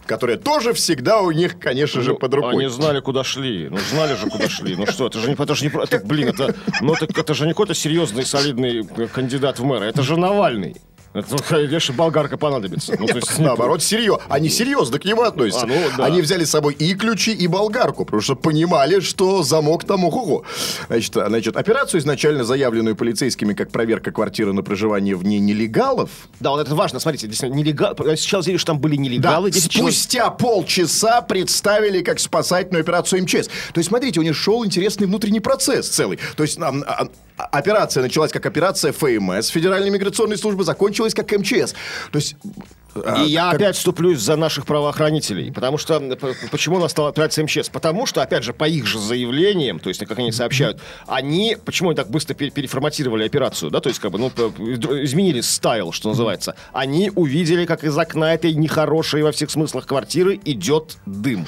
которая 0.05 0.37
тоже 0.37 0.73
всегда 0.73 1.21
у 1.21 1.31
них, 1.31 1.59
конечно 1.59 2.01
же, 2.01 2.11
Ну, 2.11 2.17
под 2.17 2.33
рукой. 2.33 2.53
Они 2.53 2.67
знали, 2.67 2.99
куда 2.99 3.23
шли. 3.23 3.67
Ну, 3.69 3.77
знали 3.91 4.15
же, 4.15 4.29
куда 4.29 4.49
шли. 4.49 4.75
Ну 4.75 4.85
что, 4.87 5.07
это 5.07 5.19
же 5.19 5.27
не... 5.27 5.33
Это 5.33 5.55
же 5.55 5.65
не... 5.65 5.83
Это, 5.83 5.99
блин, 6.05 6.29
это... 6.29 6.55
Ну, 6.81 6.93
это, 6.93 7.05
это 7.05 7.33
же 7.33 7.45
не 7.45 7.51
какой-то 7.51 7.73
серьезный, 7.73 8.25
солидный 8.25 8.87
э, 8.97 9.07
кандидат 9.07 9.59
в 9.59 9.63
мэра. 9.65 9.83
Это 9.83 10.01
же 10.01 10.17
Навальный. 10.17 10.77
Это, 11.15 11.37
конечно, 11.43 11.93
болгарка 11.93 12.37
понадобится. 12.37 12.93
Ну, 12.99 13.07
то 13.07 13.15
есть, 13.15 13.39
Наоборот, 13.39 13.81
серьезно. 13.81 14.21
Они 14.27 14.49
серьезно 14.49 14.99
к 14.99 15.05
нему 15.05 15.21
относятся. 15.21 15.63
А, 15.63 15.67
ну, 15.67 15.75
да. 15.97 16.05
Они 16.05 16.21
взяли 16.21 16.43
с 16.43 16.49
собой 16.49 16.73
и 16.73 16.93
ключи, 16.93 17.31
и 17.31 17.47
болгарку, 17.47 18.03
потому 18.03 18.21
что 18.21 18.35
понимали, 18.35 18.99
что 18.99 19.41
замок 19.41 19.85
там 19.85 20.03
ого 20.03 20.43
Значит, 20.87 21.13
значит, 21.13 21.55
операцию, 21.55 22.01
изначально 22.01 22.43
заявленную 22.43 22.97
полицейскими 22.97 23.53
как 23.53 23.71
проверка 23.71 24.11
квартиры 24.11 24.51
на 24.51 24.61
проживание 24.61 25.15
в 25.15 25.23
ней 25.23 25.39
нелегалов, 25.39 26.09
Да, 26.41 26.51
вот 26.51 26.59
это 26.59 26.75
важно. 26.75 26.99
Смотрите, 26.99 27.27
здесь 27.27 27.41
нелегал... 27.43 27.95
Сначала 27.95 28.43
заявили, 28.43 28.57
что 28.57 28.73
там 28.73 28.79
были 28.79 28.97
нелегалы. 28.97 29.51
10 29.51 29.71
человек. 29.71 29.93
спустя 29.93 30.29
полчаса 30.31 31.21
представили 31.21 32.01
как 32.01 32.19
спасательную 32.19 32.81
операцию 32.81 33.23
МЧС. 33.23 33.47
То 33.47 33.77
есть, 33.77 33.87
смотрите, 33.87 34.19
у 34.19 34.23
них 34.23 34.35
шел 34.35 34.65
интересный 34.65 35.07
внутренний 35.07 35.39
процесс 35.39 35.87
целый. 35.87 36.19
То 36.35 36.43
есть, 36.43 36.59
а, 36.59 36.73
а, 36.85 37.07
а, 37.37 37.43
операция 37.45 38.01
началась 38.01 38.31
как 38.31 38.45
операция 38.45 38.93
ФМС, 38.93 39.49
Федеральной 39.49 39.89
миграционной 39.89 40.37
службы, 40.37 40.63
закончилась 40.63 41.04
как 41.13 41.31
МЧС. 41.31 41.73
То 42.11 42.15
есть... 42.17 42.35
а, 42.95 43.23
И 43.23 43.29
я 43.29 43.45
как- 43.51 43.55
опять 43.61 43.75
вступлюсь 43.75 44.19
за 44.19 44.35
наших 44.37 44.65
правоохранителей. 44.65 45.51
Потому 45.51 45.77
что... 45.77 45.99
п- 45.99 46.33
Почему 46.49 46.79
настала 46.79 47.09
операция 47.09 47.43
МЧС? 47.43 47.69
Потому 47.69 48.05
что, 48.05 48.21
опять 48.21 48.43
же, 48.43 48.53
по 48.53 48.67
их 48.67 48.85
же 48.85 48.99
заявлениям, 48.99 49.79
то 49.79 49.89
есть, 49.89 50.03
как 50.05 50.17
они 50.19 50.31
сообщают, 50.31 50.79
они... 51.07 51.57
Почему 51.65 51.89
они 51.89 51.95
так 51.97 52.09
быстро 52.09 52.33
пере- 52.33 52.51
переформатировали 52.51 53.25
операцию? 53.25 53.69
Да, 53.69 53.81
то 53.81 53.89
есть, 53.89 53.99
как 53.99 54.11
бы, 54.11 54.17
ну, 54.17 54.29
изменили 55.03 55.41
стайл, 55.41 55.91
что 55.91 56.09
называется. 56.09 56.55
Они 56.73 57.11
увидели, 57.13 57.65
как 57.65 57.83
из 57.83 57.97
окна 57.97 58.33
этой 58.33 58.53
нехорошей 58.53 59.21
во 59.23 59.31
всех 59.31 59.51
смыслах 59.51 59.85
квартиры 59.85 60.39
идет 60.45 60.97
дым. 61.05 61.45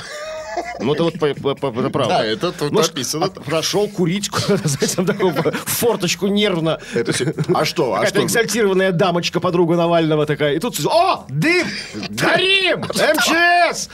Ну, 0.79 0.93
это 0.93 1.03
вот 1.03 1.19
по- 1.19 1.33
по-. 1.55 1.71
Да, 2.07 2.23
это 2.25 2.51
тут 2.51 2.71
Ну, 2.71 2.79
а- 2.79 3.27
Прошел 3.41 3.87
курить, 3.87 4.29
знаете, 4.47 4.95
там 4.95 5.05
такую 5.05 5.33
форточку 5.65 6.27
нервно. 6.27 6.79
Это 6.93 7.13
А 7.53 7.65
что? 7.65 7.93
А 7.95 8.05
что? 8.05 8.23
экзальтированная 8.23 8.91
дамочка, 8.91 9.39
подруга 9.39 9.75
Навального 9.75 10.25
такая. 10.25 10.55
И 10.55 10.59
тут, 10.59 10.79
о, 10.85 11.25
дым, 11.29 11.67
горим, 12.09 12.81
МЧС, 12.81 13.89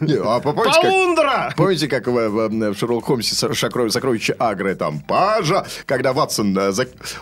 Не, 0.00 0.14
а 0.18 0.40
помните, 0.40 0.70
как- 0.72 0.82
полундра. 0.82 1.54
Помните, 1.56 1.88
как 1.88 2.06
в, 2.06 2.28
в- 2.28 2.48
в 2.72 2.78
Шерлок 2.78 3.04
Холмсе 3.04 3.34
сокровище 3.34 4.34
Агры 4.38 4.74
там 4.74 5.00
пажа, 5.00 5.66
когда 5.86 6.12
Ватсон... 6.12 6.56
э, 6.58 6.72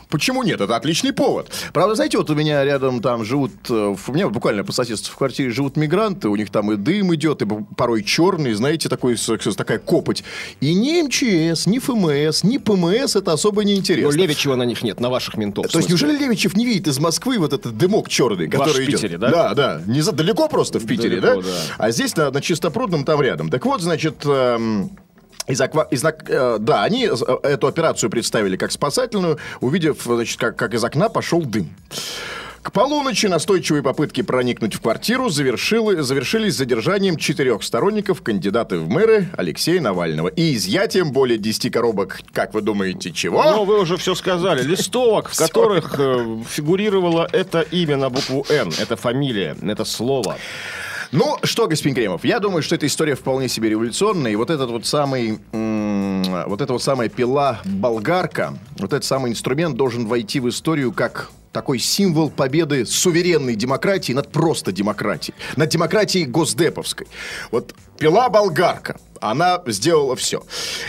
Почему 0.09 0.43
нет? 0.43 0.61
Это 0.61 0.77
отличный 0.77 1.13
повод. 1.13 1.51
Правда, 1.73 1.95
знаете, 1.95 2.19
вот 2.19 2.31
у 2.31 2.35
меня 2.35 2.65
рядом 2.65 3.01
там 3.01 3.25
живут... 3.25 3.53
э, 3.71 3.95
У 4.07 4.13
меня 4.13 4.29
буквально 4.29 4.65
по 4.65 4.73
соседству 4.73 5.13
в 5.15 5.17
квартире 5.17 5.51
живут 5.51 5.77
мигранты, 5.77 6.29
у 6.29 6.37
них 6.37 6.51
там 6.51 6.73
и 6.73 6.77
дым 6.77 7.15
идет, 7.15 7.43
и 7.43 7.47
порой 7.77 8.03
черный, 8.03 8.53
знаете, 8.61 8.89
такой, 8.89 9.17
такая 9.57 9.79
копоть. 9.79 10.23
И 10.61 10.75
ни 10.75 11.03
МЧС, 11.03 11.67
ни 11.67 11.79
ФМС, 11.79 12.45
ни 12.45 12.59
ПМС 12.59 13.17
это 13.17 13.33
особо 13.33 13.65
не 13.65 13.73
Ну, 13.73 13.79
интересно. 13.81 14.19
Левичева 14.19 14.55
на 14.55 14.65
них 14.65 14.83
нет, 14.83 15.01
на 15.01 15.09
ваших 15.09 15.37
ментов. 15.37 15.67
в 15.67 15.73
То 15.73 15.79
есть, 15.79 15.89
неужели 15.89 16.17
Левичев 16.17 16.55
не 16.57 16.67
видит 16.67 16.87
из 16.89 16.99
Москвы 16.99 17.39
вот 17.39 17.53
этот 17.53 17.77
дымок 17.77 18.09
черный, 18.09 18.49
Ваш 18.49 18.69
который 18.69 18.85
в 18.85 18.89
идет? 18.89 19.01
Питере, 19.01 19.19
да? 19.19 19.31
Да, 19.31 19.55
да. 19.55 19.83
Не 19.87 20.03
за, 20.03 20.13
далеко 20.13 20.49
просто 20.49 20.79
в 20.79 20.87
Питере, 20.87 21.21
Далеко, 21.21 21.43
да? 21.43 21.49
да. 21.49 21.55
А 21.79 21.91
здесь 21.91 22.17
на, 22.17 22.31
на 22.31 22.41
Чистопрудном 22.41 23.05
там 23.05 23.21
рядом. 23.23 23.51
Так 23.51 23.65
вот, 23.67 23.81
значит... 23.81 24.25
эм, 24.25 24.91
из 25.49 25.61
аква- 25.61 25.89
из 25.91 26.05
э, 26.05 26.59
да, 26.61 26.85
они 26.85 27.07
э, 27.07 27.37
эту 27.43 27.67
операцию 27.67 28.09
представили 28.11 28.57
как 28.57 28.71
спасательную, 28.71 29.39
увидев, 29.61 30.03
значит, 30.05 30.39
как, 30.39 30.55
как 30.57 30.75
из 30.75 30.85
окна 30.85 31.09
пошел 31.09 31.43
дым. 31.43 31.71
К 32.63 32.73
полуночи 32.73 33.25
настойчивые 33.25 33.83
попытки 33.83 34.21
проникнуть 34.21 34.75
в 34.75 34.83
квартиру 34.83 35.29
завершилы- 35.29 36.03
завершились 36.03 36.57
задержанием 36.57 37.17
четырех 37.17 37.63
сторонников 37.63 38.21
кандидата 38.21 38.77
в 38.79 38.87
мэры 38.89 39.29
Алексея 39.37 39.81
Навального 39.81 40.29
и 40.29 40.55
изъятием 40.55 41.11
более 41.11 41.39
10 41.39 41.73
коробок, 41.73 42.21
как 42.35 42.53
вы 42.53 42.61
думаете, 42.61 43.13
чего? 43.13 43.43
Ну, 43.43 43.65
вы 43.65 43.81
уже 43.81 43.97
все 43.97 44.15
сказали. 44.15 44.63
Листовок, 44.63 45.31
в 45.31 45.39
которых 45.39 45.95
э, 45.99 46.39
фигурировало 46.51 47.27
это 47.33 47.63
имя 47.63 47.97
на 47.97 48.11
букву 48.11 48.45
«Н». 48.51 48.71
Это 48.79 48.97
фамилия, 48.97 49.57
это 49.63 49.87
слово. 49.87 50.37
Ну, 51.13 51.39
что, 51.43 51.67
господин 51.67 51.95
Кремов, 51.95 52.25
я 52.25 52.41
думаю, 52.41 52.63
что 52.63 52.75
эта 52.75 52.87
история 52.87 53.15
вполне 53.15 53.49
себе 53.49 53.71
революционная. 53.71 54.33
И 54.33 54.37
вот 54.37 54.51
этот 54.51 54.71
вот 54.71 54.85
самый, 54.87 55.39
вот 55.51 56.61
эта 56.61 56.73
вот 56.73 56.83
самая 56.83 57.09
пила-болгарка, 57.09 58.59
вот 58.79 58.93
этот 58.93 59.05
самый 59.05 59.31
инструмент 59.33 59.77
должен 59.77 60.07
войти 60.07 60.41
в 60.41 60.49
историю 60.49 60.93
как 60.93 61.31
такой 61.53 61.79
символ 61.79 62.31
победы 62.31 62.87
суверенной 62.87 63.57
демократии 63.57 64.13
над 64.13 64.31
просто 64.31 64.73
демократией. 64.73 65.35
Над 65.57 65.69
демократией 65.69 66.27
госдеповской. 66.27 67.07
Вот 67.51 67.75
пила-болгарка, 68.01 68.97
она 69.21 69.63
сделала 69.67 70.17
все. 70.17 70.43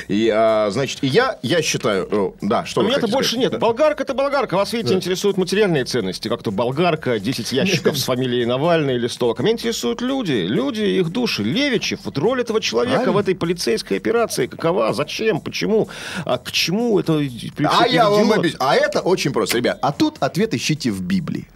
И, 0.08 0.32
а, 0.34 0.70
значит, 0.72 1.00
и 1.02 1.08
я, 1.08 1.38
я 1.44 1.62
считаю... 1.62 2.08
э, 2.10 2.32
да, 2.42 2.66
что 2.66 2.80
У 2.80 2.84
меня-то 2.86 3.08
больше 3.08 3.32
сказать? 3.32 3.44
нет. 3.44 3.52
Да. 3.52 3.58
Болгарка 3.60 4.04
это 4.04 4.14
болгарка. 4.14 4.56
Вас, 4.56 4.72
видите, 4.72 4.96
интересуют 4.96 5.38
материальные 5.38 5.84
ценности. 5.84 6.30
Как-то 6.30 6.52
болгарка, 6.52 7.20
10 7.20 7.52
ящиков 7.52 7.98
с 7.98 8.06
фамилией 8.06 8.46
Навальный 8.46 8.96
или 8.96 9.08
столок. 9.08 9.42
А 9.42 9.44
меня 9.44 9.54
интересуют 9.54 10.02
люди. 10.02 10.32
Люди, 10.48 10.82
их 10.82 11.10
души. 11.10 11.44
Левичев. 11.44 12.00
Вот 12.06 12.18
роль 12.18 12.40
этого 12.42 12.62
человека 12.62 13.12
в 13.12 13.18
этой 13.18 13.36
полицейской 13.36 13.98
операции. 13.98 14.48
Какова? 14.48 14.94
Зачем? 14.94 15.42
Почему? 15.42 15.90
А 16.26 16.38
к 16.38 16.52
чему 16.54 16.98
это 17.00 17.22
А 17.68 17.88
я 17.88 18.10
вам 18.10 18.32
объясню. 18.32 18.58
А 18.62 18.76
это 18.76 19.02
очень 19.02 19.34
просто, 19.34 19.58
ребят. 19.58 19.78
А 19.82 19.92
тут 19.92 20.16
ответ 20.22 20.54
ищите 20.54 20.90
в 20.92 21.02
Библии. 21.02 21.48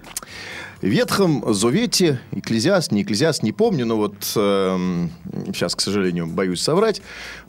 Ветхом 0.82 1.54
Завете, 1.54 2.20
Экклезиаст, 2.32 2.92
не 2.92 3.04
Экклезиаст, 3.04 3.44
не 3.44 3.52
помню, 3.52 3.86
но 3.86 3.98
вот 3.98 4.16
эм, 4.36 5.12
сейчас, 5.48 5.76
к 5.76 5.82
сожалению, 5.82 6.28
боюсь 6.28 6.62
соврать. 6.62 7.02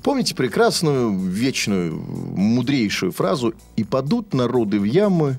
Помните 0.02 0.34
прекрасную, 0.34 1.16
вечную, 1.18 1.94
мудрейшую 1.94 3.12
фразу 3.12 3.54
«И 3.76 3.84
падут 3.84 4.32
народы 4.32 4.78
в 4.78 4.84
ямы, 4.84 5.38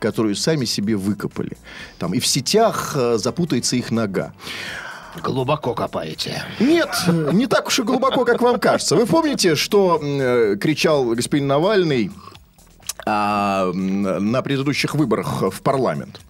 которую 0.00 0.34
сами 0.34 0.64
себе 0.64 0.96
выкопали». 0.96 1.56
Там 1.98 2.12
и 2.12 2.20
в 2.20 2.26
сетях 2.26 2.92
э, 2.96 3.18
запутается 3.18 3.76
их 3.76 3.90
нога. 3.90 4.32
Глубоко 5.22 5.74
копаете. 5.74 6.42
Нет, 6.60 6.90
не 7.32 7.46
так 7.46 7.68
уж 7.68 7.78
и 7.78 7.82
глубоко, 7.82 8.24
как 8.24 8.42
вам 8.42 8.60
кажется. 8.60 8.94
Вы 8.94 9.06
помните, 9.06 9.54
что 9.54 10.00
э, 10.02 10.56
кричал 10.60 11.04
господин 11.14 11.46
Навальный 11.46 12.10
а, 13.06 13.72
на 13.72 14.42
предыдущих 14.42 14.94
выборах 14.94 15.42
в 15.42 15.62
парламент? 15.62 16.20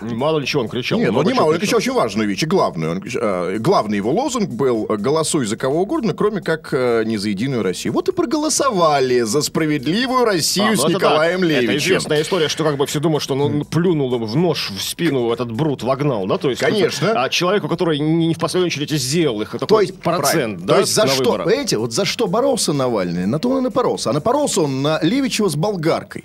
Мало 0.00 0.38
ли 0.38 0.46
чего 0.46 0.62
он 0.62 0.68
кричал. 0.68 0.98
Нет, 0.98 1.12
ну 1.12 1.22
не 1.22 1.32
мало, 1.32 1.52
он 1.52 1.58
кричал 1.58 1.78
очень 1.78 1.92
важную 1.92 2.28
вещь, 2.28 2.42
и 2.42 2.46
главную. 2.46 2.92
Он 2.92 3.02
э, 3.02 3.58
главный 3.58 3.96
его 3.96 4.10
лозунг 4.12 4.50
был 4.50 4.86
«Голосуй 4.86 5.46
за 5.46 5.56
кого 5.56 5.82
угодно, 5.82 6.14
кроме 6.14 6.40
как 6.40 6.68
э, 6.72 7.04
не 7.04 7.16
за 7.16 7.30
Единую 7.30 7.62
Россию». 7.62 7.94
Вот 7.94 8.08
и 8.08 8.12
проголосовали 8.12 9.20
за 9.22 9.42
справедливую 9.42 10.24
Россию 10.24 10.72
А, 10.72 10.76
с 10.76 10.82
ну 10.82 10.88
это 10.88 10.94
Николаем 10.98 11.40
да. 11.40 11.46
Это 11.46 11.60
Левичем. 11.60 11.78
известная 11.78 12.22
история, 12.22 12.48
что 12.48 12.64
как 12.64 12.76
бы 12.76 12.86
все 12.86 13.00
думают, 13.00 13.22
что 13.22 13.34
он 13.34 13.64
плюнул 13.64 14.14
им 14.14 14.24
в 14.24 14.36
нож 14.36 14.70
в 14.70 14.82
спину 14.82 15.32
этот 15.32 15.50
брут 15.52 15.82
вогнал, 15.82 16.26
да? 16.26 16.38
То 16.38 16.50
есть, 16.50 16.60
Конечно. 16.60 17.12
А 17.22 17.28
человеку, 17.28 17.68
который 17.68 17.98
не 17.98 18.34
в 18.34 18.38
последнюю 18.38 18.66
очередь 18.68 18.90
сделал 18.90 19.42
их, 19.42 19.54
это 19.54 19.66
То 19.66 19.80
есть, 19.80 19.98
процент, 20.00 20.64
да, 20.64 20.74
То 20.74 20.80
есть 20.80 20.94
за 20.94 21.06
что, 21.06 21.24
выборах. 21.24 21.46
понимаете, 21.46 21.78
вот 21.78 21.92
за 21.92 22.04
что 22.04 22.26
боролся 22.26 22.72
Навальный, 22.72 23.26
на 23.26 23.38
то 23.38 23.50
он 23.50 23.58
и 23.58 23.60
напоролся. 23.62 24.10
А 24.10 24.12
напоролся 24.12 24.62
он 24.62 24.82
на 24.82 25.00
Левичева 25.02 25.48
с 25.48 25.56
болгаркой. 25.56 26.24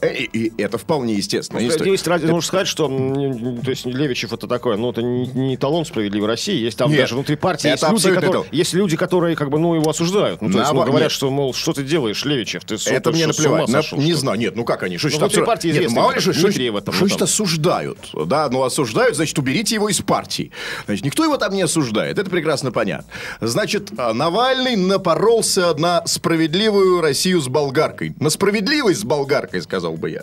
Э, 0.00 0.14
И, 0.14 0.52
это 0.60 0.78
вполне 0.78 1.14
естественно. 1.14 1.58
история. 1.58 1.70
Справедливости 1.72 2.08
ради, 2.08 2.24
нужно 2.26 2.42
сказать, 2.42 2.68
что 2.68 2.88
то 2.88 3.70
есть 3.70 3.86
Левичев 3.86 4.32
это 4.32 4.46
такое, 4.46 4.76
ну 4.76 4.90
это 4.90 5.02
не, 5.02 5.26
не 5.28 5.54
эталон 5.56 5.84
справедливой 5.84 6.28
России. 6.28 6.56
Есть 6.56 6.78
там 6.78 6.90
Нет, 6.90 7.00
даже 7.00 7.14
внутри 7.14 7.36
партии 7.36 7.68
это 7.68 7.86
есть 7.92 8.04
люди, 8.04 8.14
которые, 8.14 8.30
эталон. 8.30 8.46
есть 8.52 8.74
люди, 8.74 8.96
которые 8.96 9.36
как 9.36 9.50
бы 9.50 9.58
ну 9.58 9.74
его 9.74 9.90
осуждают. 9.90 10.42
Ну, 10.42 10.50
то 10.50 10.58
есть, 10.58 10.72
ну, 10.72 10.82
говорят, 10.82 11.02
нет. 11.02 11.12
что 11.12 11.30
мол, 11.30 11.54
что 11.54 11.72
ты 11.72 11.82
делаешь, 11.84 12.24
Левичев, 12.24 12.64
ты 12.64 12.74
Это 12.74 13.10
ты 13.10 13.16
мне 13.16 13.26
наплевать. 13.26 13.68
На- 13.68 13.82
сошел, 13.82 13.98
не 13.98 14.12
что 14.12 14.20
знаю, 14.20 14.38
нет, 14.38 14.56
ну 14.56 14.64
как 14.64 14.82
они? 14.82 14.98
Что 14.98 15.08
значит 15.08 15.20
внутри 15.22 15.44
партии 15.46 15.68
Нет, 15.68 15.76
известный 15.76 15.96
мало 15.96 16.12
ли, 16.12 16.20
что, 16.20 16.32
что, 16.32 16.50
что 16.50 17.18
ну, 17.18 17.24
осуждают? 17.24 17.98
Да, 18.26 18.48
ну 18.50 18.62
осуждают, 18.62 19.16
значит, 19.16 19.38
уберите 19.38 19.74
его 19.74 19.88
из 19.88 20.00
партии. 20.00 20.50
Значит, 20.86 21.04
никто 21.04 21.24
его 21.24 21.36
там 21.36 21.54
не 21.54 21.62
осуждает, 21.62 22.18
это 22.18 22.30
прекрасно 22.30 22.72
понятно. 22.72 23.06
Значит, 23.40 23.90
а, 23.96 24.12
Навальный 24.12 24.76
напоролся 24.76 25.74
на 25.74 26.06
справедливую 26.06 27.00
Россию 27.00 27.40
с 27.40 27.48
болгаркой. 27.48 28.14
На 28.20 28.30
справедливость 28.30 29.00
с 29.00 29.04
болгаркой, 29.04 29.62
сказал 29.62 29.75
бы 29.96 30.10
я. 30.10 30.22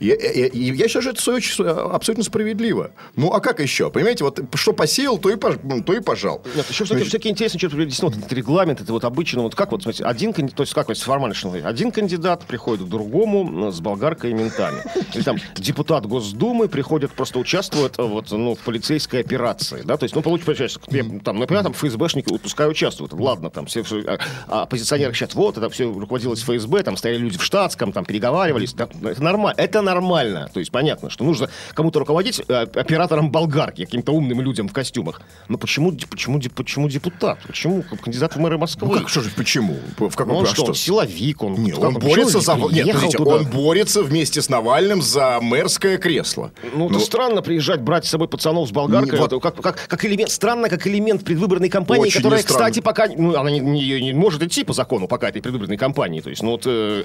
И, 0.00 0.08
и- 0.08 0.46
и 0.48 0.74
я 0.74 0.88
считаю, 0.88 1.02
что 1.02 1.10
это 1.10 1.32
очень, 1.36 1.64
абсолютно 1.66 2.24
справедливо. 2.24 2.90
Ну, 3.16 3.32
а 3.32 3.40
как 3.40 3.60
еще? 3.60 3.90
Понимаете, 3.90 4.24
вот 4.24 4.40
что 4.54 4.72
посеял, 4.72 5.18
то 5.18 5.30
и, 5.30 5.34
пож- 5.34 5.60
ну, 5.62 5.82
то 5.82 5.92
и 5.94 6.00
пожал. 6.00 6.42
Нет, 6.54 6.68
еще 6.68 6.84
все-таки, 6.84 7.08
все-таки 7.08 7.28
интересно, 7.30 7.58
что 7.58 7.68
действительно 7.68 8.10
вот 8.10 8.18
этот 8.18 8.32
регламент, 8.32 8.80
это 8.80 8.92
вот 8.92 9.04
обычно, 9.04 9.42
вот 9.42 9.54
как 9.54 9.72
вот, 9.72 9.82
смотрите, 9.82 10.04
один, 10.04 10.32
канди- 10.32 10.52
то 10.54 10.62
есть 10.62 10.74
как 10.74 10.88
вот 10.88 10.98
формально, 10.98 11.34
что 11.34 11.52
один 11.64 11.90
кандидат 11.90 12.44
приходит 12.44 12.86
к 12.86 12.88
другому 12.88 13.68
э, 13.68 13.72
с 13.72 13.80
болгаркой 13.80 14.30
и 14.30 14.34
ментами. 14.34 14.82
Или 15.14 15.22
там 15.22 15.36
депутат 15.56 16.06
Госдумы 16.06 16.68
приходит, 16.68 17.12
просто 17.12 17.38
участвует 17.38 17.98
э, 17.98 18.02
вот, 18.02 18.30
ну, 18.30 18.54
в 18.54 18.58
полицейской 18.60 19.20
операции, 19.20 19.82
да, 19.84 19.96
то 19.96 20.04
есть, 20.04 20.14
ну, 20.14 20.22
получается, 20.22 20.80
там, 21.24 21.38
например, 21.38 21.62
там 21.62 21.72
ФСБшники, 21.72 22.36
пускай 22.38 22.68
участвуют, 22.68 23.12
ладно, 23.12 23.50
там, 23.50 23.66
все, 23.66 23.82
все, 23.82 24.02
а, 24.06 24.18
а 24.48 24.62
оппозиционеры 24.62 25.12
кричат, 25.12 25.34
вот, 25.34 25.56
это 25.56 25.68
все 25.70 25.90
руководилось 25.92 26.42
ФСБ, 26.42 26.82
там 26.82 26.96
стояли 26.96 27.18
люди 27.18 27.38
в 27.38 27.42
штатском, 27.42 27.92
там 27.92 28.04
переговаривались, 28.04 28.72
да, 28.76 28.88
это 29.10 29.22
нормально, 29.22 29.60
это 29.60 29.82
нормально, 29.82 30.50
то 30.52 30.60
есть 30.60 30.70
понятно, 30.70 31.10
что 31.10 31.24
нужно 31.24 31.48
кому-то 31.74 31.98
руководить 31.98 32.42
э, 32.46 32.54
оператором 32.74 33.30
болгарки, 33.30 33.84
каким-то 33.84 34.12
умным 34.12 34.40
людям 34.40 34.68
в 34.68 34.72
костюмах. 34.72 35.20
Но 35.48 35.58
почему, 35.58 35.92
почему, 36.10 36.40
почему 36.54 36.88
депутат? 36.88 37.38
Почему 37.46 37.82
кандидат 37.82 38.36
в 38.36 38.38
мэры 38.38 38.58
Москвы? 38.58 38.88
Ну 38.88 38.94
как, 39.00 39.08
что 39.08 39.22
же, 39.22 39.30
почему? 39.30 39.76
В 39.98 40.14
каком 40.14 40.34
Ну, 40.34 40.38
он 40.40 40.44
а 40.44 40.48
что, 40.48 40.64
он 40.64 40.74
силовик, 40.74 41.42
он... 41.42 41.54
Не, 41.54 41.72
как 41.72 41.82
он 41.82 41.94
борется 41.94 42.40
за... 42.40 42.54
Нет, 42.54 42.86
подождите, 42.86 43.18
туда. 43.18 43.36
он 43.36 43.46
борется 43.46 44.02
вместе 44.02 44.42
с 44.42 44.48
Навальным 44.48 45.02
за 45.02 45.38
мэрское 45.40 45.98
кресло. 45.98 46.52
Ну, 46.74 46.90
это 46.90 46.98
странно 46.98 47.42
приезжать, 47.42 47.80
брать 47.80 48.04
с 48.04 48.10
собой 48.10 48.28
пацанов 48.28 48.68
с 48.68 48.72
болгаркой. 48.72 49.18
Не, 49.18 49.26
вот- 49.26 49.42
как, 49.42 49.60
как, 49.60 49.86
как 49.88 50.04
элемент, 50.04 50.30
странно, 50.30 50.68
как 50.68 50.86
элемент 50.86 51.24
предвыборной 51.24 51.68
кампании, 51.68 52.10
которая, 52.10 52.42
кстати, 52.42 52.80
пока, 52.80 53.06
ну, 53.06 53.36
она 53.36 53.50
не, 53.50 53.60
не- 53.60 54.00
не 54.00 54.12
может 54.12 54.42
идти 54.42 54.64
по 54.64 54.72
закону 54.72 55.08
пока 55.08 55.28
этой 55.28 55.42
предвыборной 55.42 55.76
кампании. 55.76 56.20
То 56.20 56.30
есть, 56.30 56.42
ну, 56.42 56.52
вот, 56.52 56.62
э, 56.66 57.04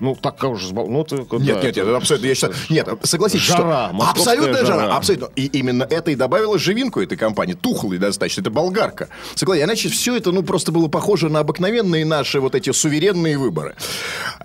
ну, 0.00 0.14
так 0.14 0.36
как 0.36 0.50
уже, 0.50 0.72
с 0.84 0.86
бол- 0.86 0.90
ну, 0.90 1.02
это, 1.02 1.16
Нет, 1.16 1.28
да, 1.46 1.54
нет, 1.54 1.64
нет, 1.64 1.78
это 1.78 1.96
абсолютно, 1.96 2.26
я 2.26 2.34
считаю, 2.34 2.54
нет, 2.70 2.88
согласитесь, 3.02 3.46
Жара, 3.46 3.90
что 3.94 4.10
абсолютная 4.10 4.64
жара, 4.64 4.80
жара. 4.82 4.96
абсолютно, 4.96 5.28
и 5.36 5.46
именно 5.46 5.84
это 5.84 6.10
и 6.10 6.14
добавило 6.14 6.58
живинку 6.58 7.00
этой 7.00 7.16
компании, 7.16 7.54
тухлой 7.54 7.98
достаточно, 7.98 8.40
это 8.40 8.50
болгарка. 8.50 9.08
Согласен, 9.34 9.64
иначе 9.64 9.88
все 9.88 10.16
это, 10.16 10.32
ну, 10.32 10.42
просто 10.42 10.72
было 10.72 10.88
похоже 10.88 11.28
на 11.28 11.40
обыкновенные 11.40 12.04
наши 12.04 12.40
вот 12.40 12.54
эти 12.54 12.70
суверенные 12.72 13.38
выборы. 13.38 13.76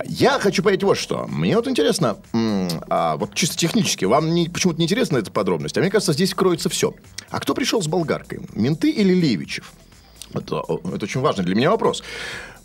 Я 0.06 0.40
хочу 0.40 0.64
понять 0.64 0.84
вот 0.84 0.98
что, 0.98 1.26
мне 1.28 1.56
вот 1.56 1.68
интересно, 1.68 2.18
а 2.90 3.18
вот 3.18 3.34
чисто 3.36 3.58
технически, 3.58 4.06
вам 4.06 4.34
не, 4.34 4.50
почему-то 4.50 4.80
не 4.80 4.86
интересна 4.86 5.18
эта 5.18 5.32
подробность, 5.32 5.78
а 5.78 5.82
мне 5.82 5.90
кажется, 5.90 6.14
здесь 6.14 6.34
кроется 6.34 6.70
все. 6.70 6.94
А 7.30 7.40
кто 7.40 7.54
пришел 7.54 7.82
с 7.82 7.88
болгаркой, 7.88 8.40
менты 8.54 8.90
или 8.90 9.14
Левичев? 9.14 9.72
Это, 10.34 10.62
это 10.94 11.06
очень 11.06 11.22
важный 11.22 11.44
для 11.44 11.56
меня 11.56 11.72
вопрос. 11.72 12.04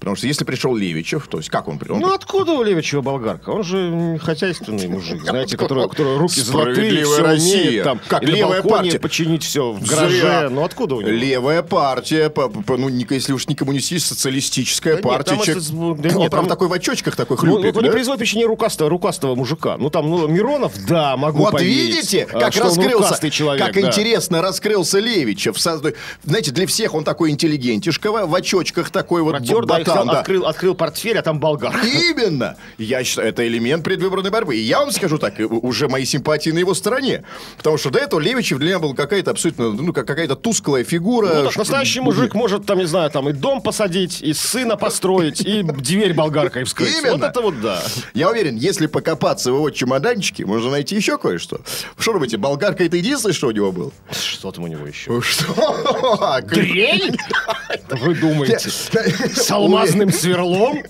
Потому 0.05 0.17
что 0.17 0.27
если 0.27 0.45
пришел 0.45 0.77
Левичев, 0.77 1.27
то 1.31 1.39
есть 1.39 1.49
как 1.49 1.67
он 1.67 1.79
пришел? 1.79 1.97
Ну, 1.97 2.13
откуда 2.13 2.53
у 2.53 2.63
Левичева 2.63 3.01
болгарка? 3.01 3.49
Он 3.51 3.65
же 3.65 4.19
хозяйственный 4.23 4.87
мужик, 4.87 5.23
знаете, 5.23 5.57
который, 5.57 5.89
который 5.89 6.19
руки 6.19 6.41
золотые, 6.43 7.05
все 7.05 7.23
Россия. 7.23 7.61
умеет 7.63 7.85
там. 7.85 8.01
Как 8.07 8.23
и 8.23 8.27
левая 8.27 8.63
партия. 8.63 8.99
починить 8.99 9.43
все 9.45 9.73
в 9.73 9.83
гараже. 9.87 10.21
Зря. 10.21 10.49
Ну, 10.51 10.63
откуда 10.63 10.97
у 10.97 11.01
него? 11.01 11.11
Левая 11.11 11.63
партия, 11.63 12.29
по- 12.29 12.49
по- 12.51 12.77
ну, 12.77 12.91
не- 12.91 13.07
если 13.09 13.33
уж 13.33 13.49
не 13.49 13.55
коммунистическая, 13.55 14.15
социалистическая 14.15 14.91
Да 14.95 14.97
нет, 15.01 15.05
партия. 15.05 15.31
там 15.37 15.43
человек- 15.43 15.63
это- 15.65 15.73
да 15.73 15.81
он 15.81 15.97
нет, 15.97 16.03
прям 16.13 16.29
там- 16.31 16.47
такой 16.49 16.69
в 16.69 16.73
очочках 16.75 17.17
такой 17.17 17.37
Ну, 17.37 17.41
хлюпает, 17.41 17.75
ну, 17.75 17.81
не 17.81 17.87
да? 17.89 17.93
производит 17.93 18.21
впечатление 18.21 18.49
рукастого, 18.49 18.91
рукастого 18.91 19.35
мужика. 19.35 19.77
Ну, 19.79 19.89
там, 19.89 20.11
ну, 20.11 20.29
Миронов, 20.29 20.73
да, 20.87 21.17
могу 21.17 21.39
Вот 21.45 21.53
поверить. 21.53 21.95
видите, 21.95 22.29
а, 22.31 22.41
как 22.41 22.55
он 22.57 22.63
раскрылся, 22.63 23.31
человек, 23.31 23.65
как 23.65 23.75
да. 23.75 23.81
интересно 23.81 24.43
раскрылся 24.43 24.99
Левичев. 24.99 25.57
Знаете, 25.59 26.51
для 26.51 26.67
всех 26.67 26.95
он 26.95 27.05
такой 27.05 27.31
интеллигентишка, 27.31 28.11
в 28.27 28.35
очочках 28.35 28.91
такой 28.91 29.23
вот 29.23 29.33
Протер, 29.33 29.65
взял, 30.03 30.13
да. 30.13 30.21
открыл, 30.21 30.47
открыл 30.47 30.75
портфель, 30.75 31.19
а 31.19 31.23
там 31.23 31.41
болгарка. 31.41 31.87
Именно. 31.87 32.57
Я 32.79 33.05
считаю, 33.05 33.29
это 33.29 33.47
элемент 33.47 33.85
предвыборной 33.85 34.31
борьбы. 34.31 34.57
И 34.57 34.61
я 34.61 34.81
вам 34.81 34.91
скажу 34.91 35.19
так, 35.19 35.35
уже 35.39 35.89
мои 35.89 36.05
симпатии 36.05 36.51
на 36.51 36.59
его 36.59 36.75
стороне. 36.75 37.25
Потому 37.57 37.79
что 37.79 37.91
до 37.91 37.99
этого 37.99 38.21
Левичев 38.21 38.59
для 38.59 38.69
меня 38.69 38.79
был 38.79 38.95
какая-то 38.95 39.31
абсолютно, 39.31 39.71
ну, 39.73 39.93
как 39.93 40.07
какая-то 40.07 40.37
тусклая 40.37 40.85
фигура. 40.85 41.29
Ну, 41.35 41.45
так, 41.47 41.57
настоящий 41.57 42.01
мужик 42.01 42.35
может, 42.35 42.67
там, 42.67 42.79
не 42.79 42.87
знаю, 42.87 43.11
там 43.11 43.29
и 43.29 43.33
дом 43.33 43.63
посадить, 43.63 44.23
и 44.23 44.33
сына 44.33 44.77
построить, 44.77 45.41
и 45.41 45.63
дверь 45.63 46.15
болгаркой 46.15 46.65
вскрыть. 46.65 46.95
Именно. 46.99 47.13
Вот 47.13 47.23
это 47.23 47.41
вот 47.41 47.61
да. 47.61 47.83
Я 48.15 48.31
уверен, 48.31 48.57
если 48.57 48.87
покопаться 48.87 49.53
в 49.53 49.57
его 49.57 49.71
чемоданчике, 49.71 50.47
можно 50.47 50.71
найти 50.71 50.97
еще 50.97 51.19
кое-что. 51.19 51.61
Что 51.99 52.13
думаете, 52.13 52.37
болгарка 52.37 52.85
это 52.85 52.97
единственное, 52.97 53.35
что 53.35 53.49
у 53.49 53.51
него 53.51 53.73
было? 53.73 53.93
Что 54.11 54.53
там 54.53 54.65
у 54.65 54.67
него 54.67 54.87
еще? 54.87 55.21
Что? 55.21 56.41
Дрель? 56.43 57.19
Вы 57.91 58.15
думаете? 58.15 58.59
С 58.59 59.51
алмазным 59.85 60.11
сверлом? 60.13 60.83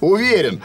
Уверен. 0.00 0.60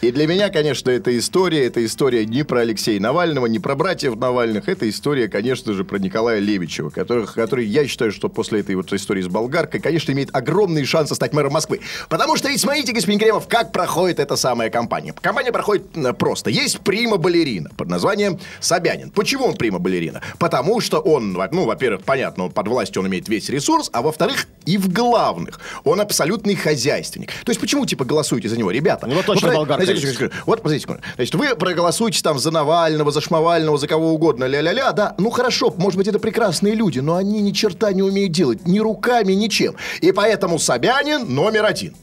И 0.00 0.10
для 0.10 0.26
меня, 0.26 0.50
конечно, 0.50 0.90
эта 0.90 1.16
история, 1.16 1.64
это 1.66 1.84
история 1.84 2.26
не 2.26 2.42
про 2.42 2.60
Алексея 2.60 3.00
Навального, 3.00 3.46
не 3.46 3.58
про 3.58 3.74
братьев 3.74 4.16
Навальных, 4.16 4.68
это 4.68 4.88
история, 4.88 5.28
конечно 5.28 5.72
же, 5.72 5.84
про 5.84 5.98
Николая 5.98 6.40
Левичева, 6.40 6.90
который, 6.90 7.26
который 7.26 7.66
я 7.66 7.86
считаю, 7.86 8.12
что 8.12 8.28
после 8.28 8.60
этой 8.60 8.74
вот 8.74 8.92
истории 8.92 9.22
с 9.22 9.28
болгаркой, 9.28 9.80
конечно, 9.80 10.12
имеет 10.12 10.34
огромные 10.34 10.84
шансы 10.84 11.14
стать 11.14 11.32
мэром 11.32 11.52
Москвы. 11.52 11.80
Потому 12.08 12.36
что 12.36 12.48
ведь 12.48 12.60
смотрите, 12.60 12.92
господин 12.92 13.18
Кремов, 13.18 13.48
как 13.48 13.72
проходит 13.72 14.18
эта 14.18 14.36
самая 14.36 14.70
кампания. 14.70 15.14
Компания 15.20 15.52
проходит 15.52 15.96
э, 15.96 16.12
просто. 16.12 16.50
Есть 16.50 16.80
прима-балерина 16.80 17.70
под 17.76 17.88
названием 17.88 18.38
Собянин. 18.60 19.10
Почему 19.10 19.46
он 19.46 19.56
прима-балерина? 19.56 20.20
Потому 20.38 20.80
что 20.80 20.98
он, 20.98 21.32
ну, 21.32 21.64
во-первых, 21.64 22.04
понятно, 22.04 22.44
он 22.44 22.50
под 22.50 22.68
властью 22.68 23.02
он 23.02 23.08
имеет 23.08 23.28
весь 23.28 23.48
ресурс, 23.48 23.88
а 23.92 24.02
во-вторых, 24.02 24.46
и 24.66 24.76
в 24.76 24.92
главных, 24.92 25.60
он 25.84 26.00
абсолютный 26.00 26.56
хозяйственник. 26.56 27.30
То 27.44 27.50
есть 27.50 27.60
почему, 27.60 27.86
типа, 27.86 28.04
голосуете 28.04 28.48
за 28.48 28.58
него? 28.58 28.63
Ребята, 28.70 29.06
Ну, 29.06 29.14
вот 29.14 29.26
точно 29.26 29.48
про- 29.48 29.56
болгарка 29.56 29.84
есть. 29.84 30.00
секундочку. 30.06 30.36
Вот, 30.46 30.62
подождите, 30.62 30.82
секунду. 30.82 31.02
Значит, 31.16 31.34
вы 31.34 31.54
проголосуете 31.56 32.22
там 32.22 32.38
за 32.38 32.50
Навального, 32.50 33.10
за 33.10 33.20
Шмовального, 33.20 33.78
за 33.78 33.86
кого 33.88 34.12
угодно, 34.12 34.44
ля-ля-ля, 34.44 34.92
да, 34.92 35.14
ну 35.18 35.30
хорошо, 35.30 35.72
может 35.76 35.96
быть, 35.98 36.06
это 36.08 36.18
прекрасные 36.18 36.74
люди, 36.74 37.00
но 37.00 37.16
они 37.16 37.40
ни 37.40 37.50
черта 37.52 37.92
не 37.92 38.02
умеют 38.02 38.32
делать, 38.32 38.66
ни 38.66 38.78
руками, 38.78 39.32
ничем. 39.32 39.74
И 40.00 40.12
поэтому 40.12 40.58
Собянин 40.58 41.34
номер 41.34 41.64
один. 41.66 41.94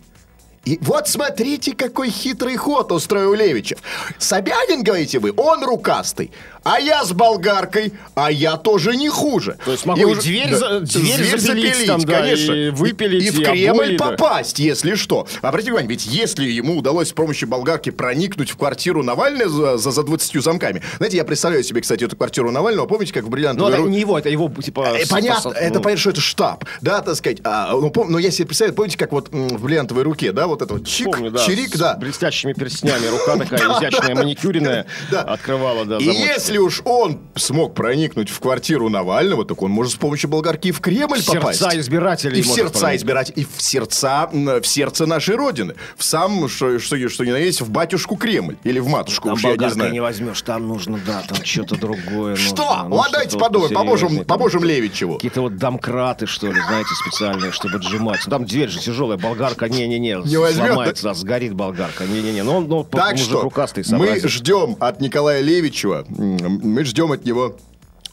И 0.63 0.77
вот 0.81 1.07
смотрите, 1.07 1.73
какой 1.75 2.09
хитрый 2.09 2.55
ход 2.55 2.91
устроил 2.91 3.33
Левичев. 3.33 3.79
Собянин, 4.19 4.83
говорите 4.83 5.17
вы, 5.19 5.33
он 5.35 5.63
рукастый. 5.63 6.31
А 6.63 6.79
я 6.79 7.03
с 7.03 7.11
болгаркой, 7.11 7.91
а 8.13 8.31
я 8.31 8.55
тоже 8.55 8.95
не 8.95 9.09
хуже. 9.09 9.57
То 9.65 9.71
есть 9.71 9.83
могу 9.87 10.11
и 10.11 10.15
дверь 10.15 10.53
за- 10.53 10.81
дверь 10.81 11.39
запилить 11.39 11.87
там, 11.87 12.01
да, 12.01 12.31
и 12.31 12.69
выпилить, 12.69 13.23
И, 13.25 13.31
в 13.31 13.39
и 13.39 13.43
Кремль 13.43 13.69
обои, 13.85 13.97
да. 13.97 14.09
попасть, 14.11 14.59
если 14.59 14.93
что. 14.93 15.25
Обратите 15.41 15.71
внимание, 15.71 15.89
ведь 15.89 16.05
если 16.05 16.45
ему 16.45 16.77
удалось 16.77 17.09
с 17.09 17.13
помощью 17.13 17.47
болгарки 17.47 17.89
проникнуть 17.89 18.51
в 18.51 18.57
квартиру 18.57 19.01
Навального 19.01 19.49
за, 19.49 19.77
за, 19.79 19.89
за 19.89 20.03
20 20.03 20.43
замками. 20.43 20.83
Знаете, 20.97 21.17
я 21.17 21.23
представляю 21.25 21.63
себе, 21.63 21.81
кстати, 21.81 22.03
эту 22.03 22.15
квартиру 22.15 22.51
Навального. 22.51 22.85
Помните, 22.85 23.11
как 23.13 23.23
в 23.23 23.25
Ну, 23.25 23.31
бриллиантовой 23.31 23.73
это 23.73 23.81
ру- 23.81 23.89
не 23.89 23.99
его, 23.99 24.19
это 24.19 24.29
его, 24.29 24.47
типа... 24.61 24.97
Э, 24.99 25.07
Понятно, 25.09 25.49
с- 25.49 25.55
это 25.55 25.73
ну, 25.79 25.81
понятно, 25.81 25.99
что 26.01 26.09
это 26.11 26.21
штаб, 26.21 26.65
да, 26.81 27.01
так 27.01 27.15
сказать. 27.15 27.39
А, 27.43 27.71
ну, 27.71 27.87
пом- 27.89 28.05
но 28.07 28.19
я 28.19 28.29
себе 28.29 28.45
представляю, 28.45 28.75
помните, 28.75 28.99
как 28.99 29.11
вот 29.13 29.29
в 29.31 29.63
бриллиантовой 29.63 30.03
руке, 30.03 30.31
да, 30.31 30.45
вот 30.51 30.61
это 30.61 30.73
вот 30.75 30.85
чик, 30.85 31.07
Помню, 31.11 31.31
да, 31.31 31.45
чирик, 31.45 31.75
с 31.75 31.79
да. 31.79 31.95
блестящими 31.95 32.53
перстнями, 32.53 33.07
рука 33.07 33.37
такая 33.37 33.59
изящная, 33.79 34.15
маникюренная, 34.15 34.85
открывала, 35.11 35.85
да, 35.85 35.97
И 35.97 36.05
если 36.05 36.57
уж 36.57 36.81
он 36.85 37.19
смог 37.35 37.73
проникнуть 37.75 38.29
в 38.29 38.39
квартиру 38.39 38.89
Навального, 38.89 39.45
так 39.45 39.61
он 39.61 39.71
может 39.71 39.93
с 39.93 39.95
помощью 39.95 40.29
болгарки 40.29 40.71
в 40.71 40.79
Кремль 40.79 41.19
В 41.19 41.23
сердца 41.23 41.39
попасть. 41.39 41.61
избирателей 41.77 42.39
И 42.39 42.41
в 42.41 42.47
сердца 42.47 42.95
избирателей, 42.95 43.41
и 43.41 43.45
в 43.45 43.61
сердца, 43.61 44.29
в 44.31 44.63
сердце 44.63 45.05
нашей 45.05 45.35
Родины. 45.35 45.75
В 45.97 46.03
сам, 46.03 46.47
что, 46.47 46.79
что, 46.79 47.09
что 47.09 47.25
ни 47.25 47.31
на 47.31 47.37
есть, 47.37 47.61
в 47.61 47.69
батюшку 47.69 48.15
Кремль. 48.15 48.57
Или 48.63 48.79
в 48.79 48.87
матушку, 48.87 49.29
Там 49.29 49.33
уж 49.35 49.43
я 49.43 49.55
не 49.55 49.69
знаю. 49.69 49.91
не 49.91 49.99
возьмешь, 49.99 50.41
там 50.41 50.67
нужно, 50.67 50.99
да, 51.05 51.23
там 51.27 51.43
что-то 51.43 51.75
другое. 51.75 52.35
Что? 52.35 52.85
ну, 52.87 52.95
вот 52.97 53.39
подумаем, 53.39 53.73
поможем, 53.73 54.25
поможем 54.25 54.63
Левичеву. 54.63 55.15
Какие-то 55.15 55.41
вот 55.41 55.57
домкраты, 55.57 56.27
что 56.27 56.47
ли, 56.47 56.61
знаете, 56.61 56.89
специальные, 57.05 57.51
чтобы 57.51 57.75
отжимать. 57.77 58.21
Там 58.29 58.45
дверь 58.45 58.69
же 58.69 58.79
тяжелая, 58.79 59.17
болгарка, 59.17 59.69
не-не-не, 59.69 60.21
Не 60.25 60.37
возьмет, 60.41 60.67
сломается, 60.73 61.03
да, 61.03 61.13
сгорит 61.13 61.53
болгарка, 61.53 62.05
не-не-не. 62.05 62.43
Ну, 62.43 62.57
он 62.57 62.67
ну, 62.67 62.83
Так 62.83 63.11
мужик 63.13 63.27
что 63.27 63.41
рукастый, 63.41 63.83
мы 63.87 63.89
сообразит. 64.05 64.29
ждем 64.29 64.75
от 64.79 64.99
Николая 65.01 65.41
Левичева, 65.41 66.05
мы 66.09 66.83
ждем 66.83 67.11
от 67.11 67.25
него 67.25 67.55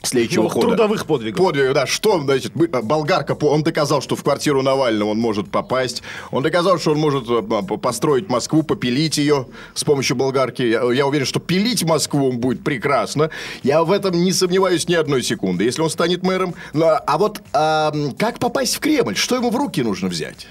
следующего 0.00 0.44
Ну, 0.44 0.48
хода. 0.48 0.66
трудовых 0.68 1.06
подвигов. 1.06 1.44
Подвиг, 1.44 1.72
да. 1.74 1.84
Что, 1.86 2.20
значит, 2.20 2.54
мы- 2.54 2.66
э, 2.66 2.82
болгарка, 2.82 3.32
он 3.44 3.64
доказал, 3.64 4.00
что 4.00 4.14
в 4.14 4.22
квартиру 4.22 4.62
Навального 4.62 5.10
он 5.10 5.18
может 5.18 5.50
попасть. 5.50 6.02
Он 6.30 6.42
доказал, 6.42 6.78
что 6.78 6.92
он 6.92 6.98
может 6.98 7.26
п- 7.26 7.76
построить 7.78 8.28
Москву, 8.28 8.62
попилить 8.62 9.18
ее 9.18 9.48
с 9.74 9.82
помощью 9.82 10.16
болгарки. 10.16 10.62
Я, 10.62 10.82
я 10.92 11.04
уверен, 11.06 11.26
что 11.26 11.40
пилить 11.40 11.82
Москву 11.82 12.28
он 12.28 12.38
будет 12.38 12.62
прекрасно. 12.62 13.30
Я 13.64 13.82
в 13.82 13.90
этом 13.90 14.12
не 14.14 14.32
сомневаюсь 14.32 14.86
ни 14.88 14.94
одной 14.94 15.22
секунды, 15.24 15.64
если 15.64 15.82
он 15.82 15.90
станет 15.90 16.22
мэром. 16.22 16.54
Но- 16.72 17.00
а 17.04 17.18
вот 17.18 17.42
а, 17.52 17.92
как 18.18 18.38
попасть 18.38 18.76
в 18.76 18.78
Кремль? 18.78 19.16
Что 19.16 19.34
ему 19.34 19.50
в 19.50 19.56
руки 19.56 19.82
нужно 19.82 20.08
взять? 20.08 20.46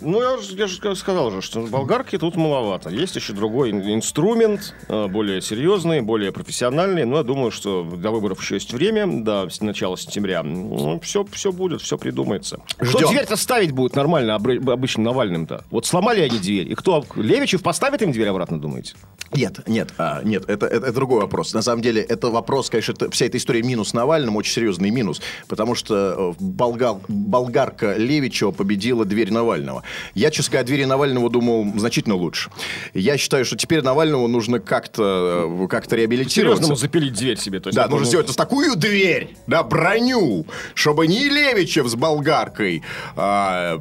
Ну, 0.00 0.20
я, 0.20 0.36
же- 0.38 0.54
я 0.56 0.66
же 0.66 0.96
сказал 0.96 1.30
же, 1.30 1.40
что 1.40 1.60
болгарки 1.62 2.18
тут 2.18 2.36
маловато. 2.36 2.90
Есть 2.90 3.16
еще 3.16 3.32
другой 3.32 3.70
ин- 3.70 3.94
инструмент, 3.94 4.74
э, 4.88 5.06
более 5.08 5.40
серьезный, 5.40 6.02
более 6.02 6.30
профессиональный. 6.30 7.04
Но 7.06 7.16
я 7.18 7.22
думаю, 7.22 7.50
что 7.50 7.82
до 7.84 8.10
выборов 8.10 8.40
еще 8.42 8.56
есть 8.56 8.72
время, 8.72 9.06
до 9.24 9.48
начала 9.60 9.96
сентября. 9.96 10.42
Ну, 10.42 11.00
все, 11.00 11.24
все 11.32 11.52
будет, 11.52 11.80
все 11.80 11.96
придумается. 11.96 12.60
Ждем. 12.80 13.08
дверь-то 13.08 13.36
ставить 13.36 13.72
будет 13.72 13.96
нормально 13.96 14.34
обычным 14.34 15.04
Навальным-то? 15.04 15.64
Вот 15.70 15.86
сломали 15.86 16.20
они 16.20 16.38
дверь. 16.38 16.70
И 16.70 16.74
кто? 16.74 17.04
Левичев 17.16 17.62
поставит 17.62 18.02
им 18.02 18.12
дверь 18.12 18.28
обратно, 18.28 18.60
думаете? 18.60 18.94
Нет, 19.32 19.66
нет, 19.66 19.88
а, 19.98 20.22
нет, 20.22 20.44
это, 20.48 20.66
это, 20.66 20.86
это 20.86 20.92
другой 20.92 21.22
вопрос. 21.22 21.54
На 21.54 21.62
самом 21.62 21.82
деле, 21.82 22.02
это 22.02 22.28
вопрос, 22.28 22.70
конечно, 22.70 22.92
это- 22.92 23.10
вся 23.10 23.26
эта 23.26 23.38
история 23.38 23.62
минус 23.62 23.92
Навальному, 23.94 24.38
очень 24.38 24.52
серьезный 24.52 24.90
минус, 24.90 25.20
потому 25.48 25.74
что 25.74 26.34
э, 26.38 26.44
болгар, 26.44 26.96
болгарка 27.08 27.96
Левичева 27.96 28.52
победила 28.52 29.04
дверь 29.14 29.32
Навального. 29.32 29.82
Я, 30.14 30.30
честно 30.30 30.50
говоря, 30.52 30.62
о 30.64 30.66
двери 30.66 30.84
Навального 30.84 31.30
думал 31.30 31.66
значительно 31.78 32.16
лучше. 32.16 32.50
Я 32.92 33.16
считаю, 33.16 33.44
что 33.44 33.56
теперь 33.56 33.82
Навальному 33.82 34.28
нужно 34.28 34.58
как-то 34.58 35.48
э, 35.62 35.68
как 35.68 35.90
реабилитироваться. 35.92 36.64
Серьезному 36.64 36.76
запилить 36.76 37.14
дверь 37.14 37.38
себе. 37.38 37.60
То 37.60 37.68
есть 37.68 37.76
Да, 37.76 37.84
нужно 37.84 38.00
ну, 38.00 38.04
сделать 38.06 38.36
такую 38.36 38.76
дверь, 38.76 39.36
да, 39.46 39.62
броню, 39.62 40.46
чтобы 40.74 41.06
ни 41.06 41.24
Левичев 41.28 41.86
с 41.86 41.94
болгаркой, 41.94 42.82
а, 43.16 43.78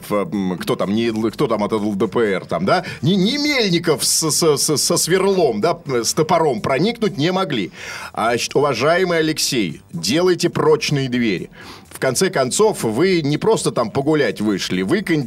кто 0.60 0.76
там, 0.76 0.94
не, 0.94 1.12
кто 1.32 1.48
там 1.48 1.64
от 1.64 1.72
ЛДПР, 1.74 2.46
там, 2.48 2.66
да, 2.66 2.86
ни, 3.02 3.14
ни 3.14 3.38
Мельников 3.38 4.04
с- 4.06 4.30
с- 4.32 4.58
с- 4.58 4.78
со 4.78 4.98
сверлом, 4.98 5.62
да, 5.62 5.80
с 6.04 6.14
топором 6.14 6.62
проникнуть 6.62 7.18
не 7.18 7.32
могли. 7.32 7.72
А, 8.14 8.30
значит, 8.30 8.56
уважаемый 8.56 9.18
Алексей, 9.20 9.82
делайте 9.92 10.50
прочные 10.50 11.10
двери. 11.10 11.50
В 11.90 12.00
конце 12.00 12.30
концов, 12.30 12.84
вы 12.84 13.22
не 13.22 13.38
просто 13.38 13.72
там 13.72 13.90
погулять 13.92 14.42
вышли, 14.42 14.82
вы 14.82 15.02
кандидат 15.02 15.23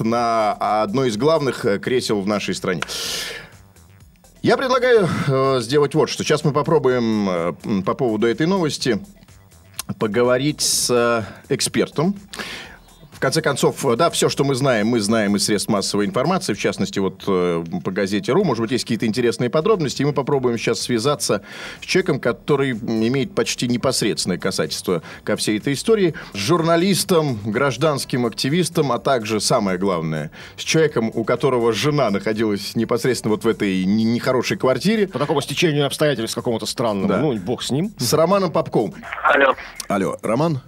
на 0.00 0.52
одно 0.82 1.04
из 1.04 1.16
главных 1.16 1.64
э, 1.64 1.78
кресел 1.78 2.20
в 2.20 2.26
нашей 2.26 2.54
стране. 2.54 2.82
Я 4.42 4.56
предлагаю 4.56 5.08
э, 5.26 5.60
сделать 5.60 5.94
вот 5.94 6.08
что. 6.08 6.22
Сейчас 6.22 6.44
мы 6.44 6.52
попробуем 6.52 7.28
э, 7.28 7.82
по 7.84 7.94
поводу 7.94 8.26
этой 8.26 8.46
новости 8.46 9.00
поговорить 9.98 10.60
с 10.60 10.90
э, 10.90 11.24
экспертом. 11.52 12.14
В 13.16 13.18
конце 13.18 13.40
концов, 13.40 13.82
э, 13.86 13.96
да, 13.96 14.10
все, 14.10 14.28
что 14.28 14.44
мы 14.44 14.54
знаем, 14.54 14.88
мы 14.88 15.00
знаем 15.00 15.36
из 15.36 15.46
средств 15.46 15.70
массовой 15.70 16.04
информации, 16.04 16.52
в 16.52 16.58
частности, 16.58 16.98
вот 16.98 17.24
э, 17.26 17.64
по 17.82 17.90
газете 17.90 18.32
РУ. 18.32 18.44
Может 18.44 18.60
быть, 18.60 18.72
есть 18.72 18.84
какие-то 18.84 19.06
интересные 19.06 19.48
подробности, 19.48 20.02
и 20.02 20.04
мы 20.04 20.12
попробуем 20.12 20.58
сейчас 20.58 20.80
связаться 20.80 21.40
с 21.80 21.84
человеком, 21.86 22.20
который 22.20 22.72
имеет 22.72 23.34
почти 23.34 23.68
непосредственное 23.68 24.36
касательство 24.36 25.02
ко 25.24 25.36
всей 25.36 25.56
этой 25.56 25.72
истории, 25.72 26.12
с 26.34 26.36
журналистом, 26.36 27.38
гражданским 27.46 28.26
активистом, 28.26 28.92
а 28.92 28.98
также, 28.98 29.40
самое 29.40 29.78
главное, 29.78 30.30
с 30.58 30.62
человеком, 30.62 31.10
у 31.14 31.24
которого 31.24 31.72
жена 31.72 32.10
находилась 32.10 32.76
непосредственно 32.76 33.32
вот 33.32 33.44
в 33.44 33.48
этой 33.48 33.86
не- 33.86 34.04
нехорошей 34.04 34.58
квартире, 34.58 35.08
По 35.08 35.18
такому 35.18 35.40
стечению 35.40 35.86
обстоятельств 35.86 36.34
какому-то 36.34 36.66
странному. 36.66 37.08
Да. 37.08 37.18
Ну, 37.20 37.34
бог 37.38 37.62
с 37.62 37.70
ним. 37.70 37.92
с 37.96 38.12
Романом 38.12 38.52
Попковым. 38.52 38.92
Алло. 39.22 39.54
Алло, 39.88 40.18
Роман? 40.22 40.60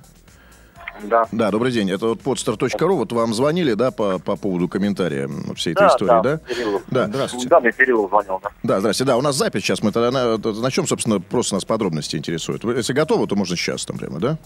Да. 1.03 1.27
Да, 1.33 1.51
добрый 1.51 1.73
день. 1.73 1.91
Это 1.91 2.07
вот 2.09 2.21
podstar.ru. 2.21 2.97
Вот 2.97 3.13
вам 3.13 3.35
звонили, 3.35 3.75
да, 3.75 3.91
по, 3.91 4.19
по 4.19 4.37
поводу 4.37 4.69
комментария 4.69 5.29
всей 5.55 5.73
этой 5.73 5.81
Да, 5.83 5.89
истории, 5.89 6.09
да, 6.09 6.23
да? 6.23 6.39
Кирилл. 6.39 6.83
Да. 6.91 7.07
Здравствуйте. 7.07 7.49
Да, 7.49 7.61
мне 7.61 7.73
Кирилл 7.73 8.09
звонил. 8.09 8.41
Да. 8.43 8.51
Да, 8.63 8.81
здрасте. 8.81 9.05
Да, 9.05 9.17
у 9.17 9.23
нас 9.23 9.37
запись 9.37 9.63
сейчас. 9.63 9.83
Мы 9.83 9.93
тогда 9.93 10.11
на, 10.11 10.37
на 10.37 10.71
чем, 10.71 10.87
собственно, 10.87 11.21
просто 11.21 11.55
нас 11.55 11.65
подробности 11.65 12.17
интересуют. 12.17 12.65
Вы, 12.65 12.75
если 12.75 12.93
готовы, 12.93 13.27
то 13.27 13.37
можно 13.37 13.57
сейчас 13.57 13.85
там 13.85 13.99
прямо, 13.99 14.19
да? 14.19 14.39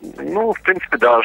Ну, 0.00 0.52
в 0.52 0.60
принципе, 0.62 0.98
да. 0.98 1.20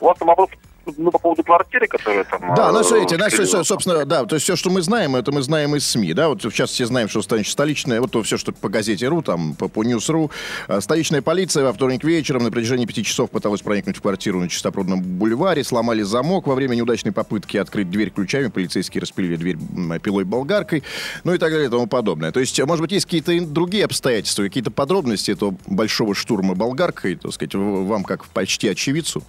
У 0.00 0.04
вас 0.04 0.18
там 0.18 0.28
вопрос 0.28 0.50
ну, 0.96 1.10
по 1.10 1.18
поводу 1.18 1.42
квартиры, 1.42 1.86
которая 1.86 2.24
там... 2.24 2.54
Да, 2.54 2.72
ну, 2.72 2.80
э, 2.80 2.84
смотрите, 2.84 3.16
Кирилл. 3.16 3.46
со- 3.46 3.64
собственно, 3.64 4.04
да, 4.04 4.24
то 4.24 4.36
есть 4.36 4.44
все, 4.44 4.56
что 4.56 4.70
мы 4.70 4.82
знаем, 4.82 5.16
это 5.16 5.32
мы 5.32 5.42
знаем 5.42 5.74
из 5.76 5.86
СМИ, 5.86 6.14
да, 6.14 6.28
вот 6.28 6.42
сейчас 6.42 6.70
все 6.70 6.86
знаем, 6.86 7.08
что 7.08 7.20
значит, 7.22 7.52
столичная, 7.52 8.00
вот 8.00 8.10
то 8.12 8.22
все, 8.22 8.36
что 8.36 8.52
по 8.52 8.68
Газете.Ру, 8.68 9.22
там, 9.22 9.54
по, 9.54 9.68
по 9.68 9.84
News.ru, 9.84 10.30
э, 10.68 10.80
столичная 10.80 11.22
полиция 11.22 11.64
во 11.64 11.72
вторник 11.72 12.04
вечером 12.04 12.44
на 12.44 12.50
протяжении 12.50 12.86
пяти 12.86 13.04
часов 13.04 13.30
пыталась 13.30 13.62
проникнуть 13.62 13.96
в 13.96 14.02
квартиру 14.02 14.40
на 14.40 14.48
Чистопрудном 14.48 15.02
бульваре, 15.02 15.64
сломали 15.64 16.02
замок 16.02 16.46
во 16.46 16.54
время 16.54 16.74
неудачной 16.74 17.12
попытки 17.12 17.56
открыть 17.56 17.90
дверь 17.90 18.10
ключами, 18.10 18.48
полицейские 18.48 19.00
распилили 19.02 19.36
дверь 19.36 19.58
пилой-болгаркой, 20.02 20.82
ну 21.24 21.34
и 21.34 21.38
так 21.38 21.50
далее 21.50 21.68
и 21.68 21.70
тому 21.70 21.86
подобное. 21.86 22.32
То 22.32 22.40
есть, 22.40 22.60
может 22.64 22.82
быть, 22.82 22.92
есть 22.92 23.06
какие-то 23.06 23.38
другие 23.44 23.84
обстоятельства, 23.84 24.42
какие-то 24.42 24.70
подробности 24.70 25.30
этого 25.30 25.56
большого 25.66 26.14
штурма 26.14 26.54
болгаркой, 26.54 27.16
так 27.16 27.32
сказать, 27.32 27.54
вам 27.54 28.04
как 28.04 28.24
почти 28.26 28.68
очевидцу 28.68 29.22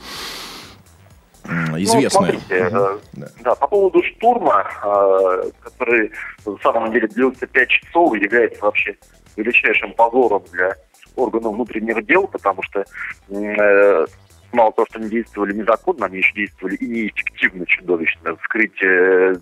Ну, 1.50 1.78
известное. 1.82 2.10
смотрите, 2.10 2.70
э, 2.72 2.98
да. 3.44 3.56
по 3.56 3.68
поводу 3.68 4.04
штурма, 4.04 4.66
э, 4.84 5.52
который 5.62 6.12
на 6.46 6.58
самом 6.58 6.92
деле 6.92 7.08
длился 7.08 7.48
5 7.48 7.70
часов 7.70 8.16
и 8.16 8.20
является 8.20 8.62
вообще 8.64 8.96
величайшим 9.36 9.94
позором 9.94 10.44
для 10.52 10.76
органов 11.16 11.54
внутренних 11.54 12.06
дел, 12.06 12.28
потому 12.28 12.62
что 12.64 12.86
э, 13.30 14.06
мало 14.52 14.72
того, 14.74 14.86
что 14.90 15.00
они 15.00 15.10
действовали 15.10 15.54
незаконно, 15.54 16.06
они 16.06 16.18
еще 16.18 16.34
действовали 16.34 16.76
и 16.76 16.88
неэффективно, 16.88 17.66
чудовищно. 17.66 18.36
Вскрыть 18.38 18.84
э, 18.84 19.34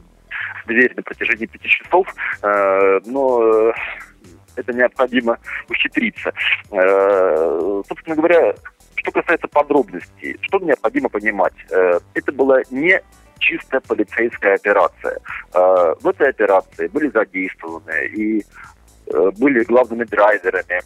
дверь 0.65 0.93
на 0.95 1.03
протяжении 1.03 1.45
пяти 1.45 1.67
часов, 1.67 2.07
э, 2.41 2.99
но 3.05 3.73
это 4.55 4.73
необходимо 4.73 5.37
ухитриться. 5.69 6.33
Э, 6.71 7.81
собственно 7.87 8.15
говоря, 8.15 8.55
что 9.07 9.21
касается 9.21 9.47
подробностей, 9.47 10.37
что 10.41 10.59
необходимо 10.59 11.09
понимать? 11.09 11.53
Э, 11.71 11.99
это 12.13 12.31
была 12.31 12.61
не 12.69 13.01
чистая 13.39 13.79
полицейская 13.81 14.55
операция. 14.55 15.19
Э, 15.53 15.95
в 16.01 16.07
этой 16.07 16.29
операции 16.29 16.87
были 16.87 17.09
задействованы 17.09 18.07
и 18.07 18.43
э, 19.13 19.31
были 19.37 19.63
главными 19.63 20.03
драйверами 20.03 20.81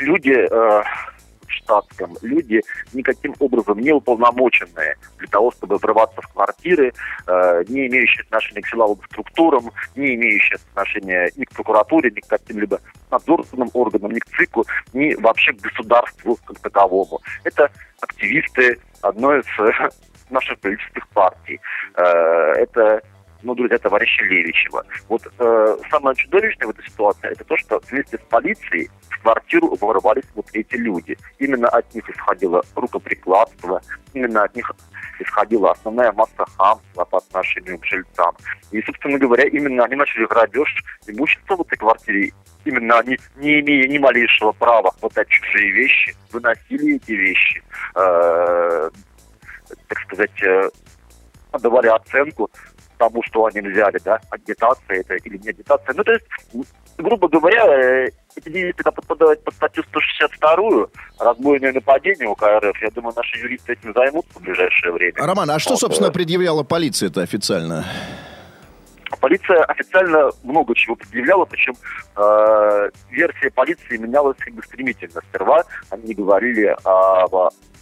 люди 0.00 0.48
штатском, 1.64 2.16
люди 2.22 2.62
никаким 2.92 3.34
образом 3.38 3.78
не 3.78 3.92
уполномоченные 3.92 4.96
для 5.18 5.28
того, 5.28 5.50
чтобы 5.52 5.76
врываться 5.76 6.20
в 6.20 6.28
квартиры, 6.28 6.92
э, 7.26 7.64
не 7.68 7.86
имеющие 7.86 8.22
отношения 8.24 8.62
к 8.62 8.68
силовым 8.68 8.98
структурам, 9.10 9.70
не 9.96 10.14
имеющие 10.14 10.56
отношения 10.56 11.30
ни 11.36 11.44
к 11.44 11.50
прокуратуре, 11.50 12.10
ни 12.10 12.20
к 12.20 12.26
каким-либо 12.26 12.80
надзорным 13.10 13.70
органам, 13.72 14.12
ни 14.12 14.18
к 14.18 14.26
ЦИКу, 14.36 14.64
ни 14.92 15.14
вообще 15.14 15.52
к 15.52 15.60
государству 15.60 16.38
как 16.44 16.58
таковому. 16.60 17.20
Это 17.44 17.70
активисты 18.00 18.78
одной 19.02 19.40
из 19.40 19.46
э, 19.58 19.88
наших 20.30 20.58
политических 20.60 21.08
партий. 21.08 21.60
Э, 21.96 22.02
это 22.56 23.02
ну, 23.44 23.54
друзья 23.54 23.78
товарища 23.78 24.22
Левичева. 24.24 24.84
Вот 25.08 25.22
э, 25.38 25.76
самое 25.90 26.16
чудовищное 26.16 26.66
в 26.66 26.70
этой 26.70 26.84
ситуации 26.86 27.30
это 27.30 27.44
то, 27.44 27.56
что 27.58 27.80
вместе 27.90 28.16
с 28.16 28.20
полицией 28.30 28.90
в 29.10 29.22
квартиру 29.22 29.76
ворвались 29.80 30.24
вот 30.34 30.46
эти 30.52 30.76
люди. 30.76 31.16
Именно 31.38 31.68
от 31.68 31.94
них 31.94 32.08
исходило 32.08 32.62
рукоприкладство, 32.74 33.80
именно 34.14 34.44
от 34.44 34.56
них 34.56 34.70
исходила 35.20 35.72
основная 35.72 36.10
масса 36.12 36.44
хамства 36.56 37.04
по 37.04 37.18
отношению 37.18 37.78
к 37.78 37.84
жильцам. 37.84 38.34
И, 38.72 38.82
собственно 38.82 39.18
говоря, 39.18 39.44
именно 39.44 39.84
они 39.84 39.94
начали 39.94 40.26
грабеж 40.26 40.82
имущества 41.06 41.56
в 41.56 41.60
этой 41.60 41.76
квартире. 41.76 42.32
Именно 42.64 42.98
они, 42.98 43.18
не 43.36 43.60
имея 43.60 43.86
ни 43.86 43.98
малейшего 43.98 44.52
права 44.52 44.90
хватать 44.98 45.28
чужие 45.28 45.70
вещи, 45.72 46.16
выносили 46.32 46.96
эти 46.96 47.12
вещи, 47.12 47.62
э, 47.94 48.90
так 49.88 49.98
сказать, 50.06 50.42
э, 50.42 50.70
давали 51.60 51.88
оценку 51.88 52.50
тому, 52.98 53.22
что 53.22 53.46
они 53.46 53.60
взяли, 53.60 53.98
да, 54.04 54.20
агитация 54.30 55.00
это 55.00 55.14
или 55.14 55.38
не 55.38 55.50
агитация. 55.50 55.94
Ну, 55.94 56.04
то 56.04 56.12
есть, 56.12 56.24
грубо 56.98 57.28
говоря, 57.28 58.06
эти 58.36 58.48
действия 58.48 58.90
подпадают 58.90 59.42
под 59.44 59.54
статью 59.54 59.84
162 59.84 60.86
разбойное 61.18 61.72
нападение 61.72 62.28
УК 62.28 62.42
РФ. 62.58 62.82
Я 62.82 62.90
думаю, 62.90 63.14
наши 63.16 63.38
юристы 63.38 63.72
этим 63.72 63.92
займутся 63.94 64.38
в 64.38 64.42
ближайшее 64.42 64.92
время. 64.92 65.14
Роман, 65.16 65.50
а 65.50 65.58
что, 65.58 65.70
Вот, 65.70 65.80
собственно, 65.80 66.08
э, 66.08 66.12
предъявляла 66.12 66.62
полиция-то 66.62 67.22
официально? 67.22 67.84
Полиция 69.20 69.64
официально 69.64 70.30
много 70.42 70.74
чего 70.74 70.96
предъявляла, 70.96 71.44
причем 71.44 71.74
э, 72.16 72.90
версия 73.10 73.50
полиции 73.50 73.96
менялась 73.96 74.36
как 74.38 74.52
бы 74.54 74.62
стремительно. 74.62 75.20
Сперва 75.30 75.62
они 75.90 76.14
говорили 76.14 76.74
об 76.84 77.34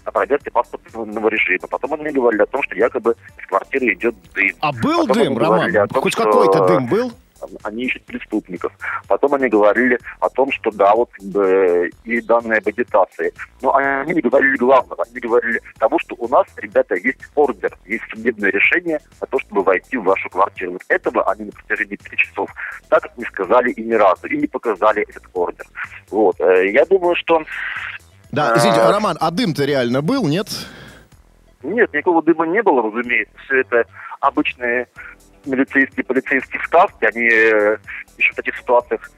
о 0.05 0.11
проверке 0.11 0.51
паспортного 0.51 1.29
режима. 1.29 1.69
Потом 1.71 1.95
они 1.95 2.11
говорили 2.11 2.43
о 2.43 2.47
том, 2.47 2.61
что 2.65 2.75
якобы 2.75 3.15
из 3.39 3.47
квартиры 3.47 3.93
идет 3.93 4.17
дым. 4.35 4.51
А 4.61 4.73
был 4.73 5.07
Потом 5.07 5.23
дым, 5.23 5.39
Роман? 5.39 5.77
о 5.77 5.87
том, 5.87 6.03
Хоть 6.03 6.13
что- 6.15 6.25
какой-то 6.25 6.67
дым 6.67 6.87
был? 6.89 7.13
Они 7.63 7.85
ищут 7.85 8.05
преступников. 8.05 8.73
Потом 9.09 9.35
они 9.35 9.49
говорили 9.49 9.99
о 10.21 10.29
том, 10.29 10.51
что 10.53 10.71
да, 10.71 10.95
вот 10.95 11.11
бы, 11.21 11.91
и 12.05 12.21
данные 12.21 12.59
об 12.59 12.69
агитации. 12.69 13.33
Но 13.61 13.75
они 13.75 14.15
не 14.15 14.21
говорили 14.21 14.57
главного. 14.57 15.05
Они 15.09 15.21
говорили 15.21 15.61
того, 15.79 15.99
что 15.99 16.15
у 16.19 16.29
нас, 16.29 16.47
ребята, 16.57 16.95
есть 16.95 17.21
ордер, 17.35 17.77
есть 17.87 18.05
судебное 18.11 18.51
решение 18.51 19.01
на 19.21 19.27
то, 19.27 19.39
чтобы 19.41 19.63
войти 19.63 19.97
в 19.97 20.05
вашу 20.05 20.29
квартиру. 20.31 20.73
Вот 20.73 20.83
этого 20.89 21.31
они 21.31 21.45
на 21.47 21.53
протяжении 21.53 21.97
пяти 21.97 22.17
часов 22.17 22.51
так 22.89 23.17
не 23.17 23.25
сказали 23.25 23.71
и 23.73 23.83
ни 23.83 23.95
разу, 23.95 24.27
и 24.27 24.37
не 24.37 24.47
показали 24.47 25.03
этот 25.03 25.25
ордер. 25.33 25.67
Вот. 26.11 26.41
Э, 26.41 26.71
я 26.71 26.85
думаю, 26.87 27.15
что... 27.17 27.43
Да, 28.31 28.55
извините, 28.57 28.81
Роман, 28.81 29.17
а 29.21 29.31
дым-то 29.31 29.65
реально 29.65 30.01
был, 30.01 30.27
нет? 30.27 30.49
Нет, 31.63 31.93
никакого 31.93 32.23
дыма 32.23 32.47
не 32.47 32.63
было, 32.63 32.83
разумеется. 32.83 33.35
Все 33.45 33.61
это 33.61 33.85
обычные 34.21 34.89
милицейские, 35.47 36.05
полицейские 36.05 36.63
сказки. 36.65 37.05
Они 37.05 37.29
э, 37.29 37.79
еще 38.19 38.33
в 38.33 38.37
таких 38.37 38.57
ситуациях 38.57 39.11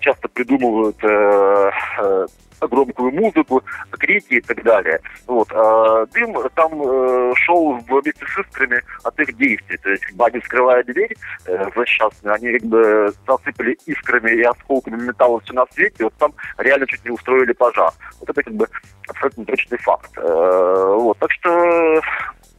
часто 0.00 0.28
придумывают 0.28 0.96
э, 1.02 1.70
э, 1.98 2.26
громкую 2.66 3.12
музыку, 3.12 3.62
крики 3.90 4.34
и 4.34 4.40
так 4.40 4.62
далее. 4.62 5.00
Вот. 5.26 5.48
А 5.52 6.06
дым 6.06 6.36
там 6.54 6.72
э, 6.82 7.32
шел 7.36 7.78
вместе 7.78 8.26
с 8.26 8.38
искрами 8.38 8.82
от 9.04 9.18
их 9.20 9.36
действий. 9.36 9.76
То 9.78 9.90
есть, 9.90 10.12
бы 10.14 10.24
они, 10.26 10.40
вскрывая 10.40 10.82
дверь 10.84 11.16
э, 11.46 11.70
злосчастную, 11.74 12.34
они 12.34 12.58
как 12.58 12.68
бы 12.68 13.12
засыпали 13.26 13.78
искрами 13.86 14.32
и 14.32 14.42
осколками 14.42 15.00
металла 15.02 15.40
все 15.40 15.52
на 15.52 15.66
свете, 15.72 16.04
вот 16.04 16.14
там 16.14 16.32
реально 16.58 16.86
чуть 16.86 17.04
не 17.04 17.10
устроили 17.10 17.52
пожар. 17.52 17.92
Вот 18.20 18.28
это 18.28 18.42
как 18.42 18.54
бы 18.54 18.68
абсолютно 19.08 19.44
точный 19.44 19.78
факт. 19.78 20.10
Э, 20.16 20.94
вот. 20.96 21.18
Так 21.18 21.30
что 21.32 22.00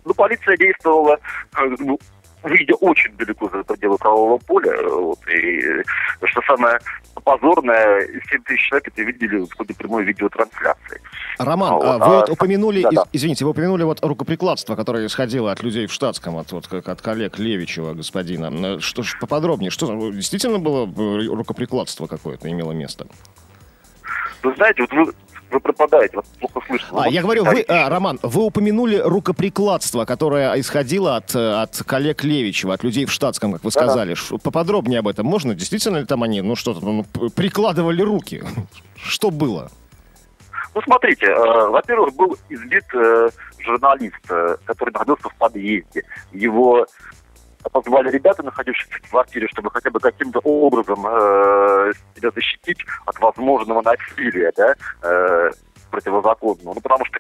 ну, 0.05 0.13
полиция 0.13 0.57
действовала 0.57 1.15
э, 1.15 1.17
как 1.51 1.79
бы, 1.79 1.97
выйдя 2.43 2.75
очень 2.75 3.15
далеко 3.17 3.49
за 3.49 3.63
пределы 3.63 3.97
правового 3.97 4.37
поля. 4.37 4.75
Вот, 4.89 5.19
и 5.27 5.61
что 6.23 6.41
самое 6.47 6.79
позорное, 7.23 8.07
7 8.29 8.43
тысяч 8.43 8.67
человек 8.69 8.87
это 8.87 9.01
видели 9.01 9.37
в 9.39 9.53
ходе 9.55 9.73
прямой 9.73 10.03
видеотрансляции. 10.05 11.01
Роман, 11.37 11.73
а, 11.73 11.75
вот, 11.75 11.83
вы 11.83 12.15
а, 12.15 12.19
вот 12.19 12.29
упомянули, 12.29 12.81
да, 12.83 12.89
да. 12.91 13.03
извините, 13.11 13.45
вы 13.45 13.51
упомянули 13.51 13.83
вот 13.83 14.03
рукоприкладство, 14.03 14.75
которое 14.75 15.05
исходило 15.05 15.51
от 15.51 15.61
людей 15.61 15.87
в 15.87 15.91
штатском, 15.91 16.37
от, 16.37 16.51
вот, 16.51 16.67
как 16.67 16.87
от 16.87 17.01
коллег 17.01 17.39
Левичева, 17.39 17.93
господина. 17.93 18.79
Что 18.79 19.03
ж 19.03 19.17
поподробнее, 19.19 19.71
что 19.71 20.11
действительно 20.11 20.59
было 20.59 20.85
рукоприкладство 21.35 22.07
какое-то 22.07 22.49
имело 22.49 22.71
место? 22.71 23.07
Вы 24.41 24.55
знаете, 24.55 24.81
вот 24.83 24.93
вы 24.93 25.13
вы 25.51 25.59
пропадаете, 25.59 26.17
вас 26.17 26.25
плохо 26.39 26.61
слышно. 26.67 27.03
А, 27.03 27.09
я 27.09 27.21
говорю, 27.21 27.45
вы, 27.45 27.61
а, 27.67 27.89
Роман, 27.89 28.19
вы 28.21 28.43
упомянули 28.43 28.97
рукоприкладство, 28.97 30.05
которое 30.05 30.59
исходило 30.59 31.15
от, 31.15 31.35
от 31.35 31.81
коллег 31.85 32.23
Левичева, 32.23 32.73
от 32.73 32.83
людей 32.83 33.05
в 33.05 33.11
штатском, 33.11 33.53
как 33.53 33.63
вы 33.63 33.71
сказали. 33.71 34.15
Да. 34.29 34.37
Поподробнее 34.37 34.99
об 34.99 35.07
этом 35.07 35.25
можно? 35.25 35.55
Действительно 35.55 35.97
ли 35.97 36.05
там 36.05 36.23
они, 36.23 36.41
ну 36.41 36.55
что-то, 36.55 36.81
ну, 36.85 37.03
прикладывали 37.35 38.01
руки? 38.01 38.43
Что 38.95 39.31
было? 39.31 39.71
Ну, 40.75 40.81
смотрите, 40.81 41.25
э, 41.25 41.67
во-первых, 41.67 42.15
был 42.15 42.37
избит 42.49 42.85
э, 42.93 43.29
журналист, 43.59 44.15
э, 44.29 44.55
который 44.65 44.91
находился 44.91 45.29
в 45.29 45.35
подъезде. 45.35 46.03
Его 46.31 46.85
позвали 47.71 48.09
ребята, 48.09 48.43
находившиеся 48.43 48.99
в 49.03 49.09
квартире, 49.09 49.47
чтобы 49.47 49.71
хотя 49.71 49.89
бы 49.89 49.99
каким-то 49.99 50.39
образом 50.39 51.05
э, 51.05 51.91
себя 52.15 52.31
защитить 52.33 52.79
от 53.05 53.19
возможного 53.19 53.81
насилия, 53.81 54.51
да, 54.55 54.75
э, 55.03 55.51
противозаконного. 55.91 56.75
Ну, 56.75 56.81
потому 56.81 57.05
что 57.05 57.17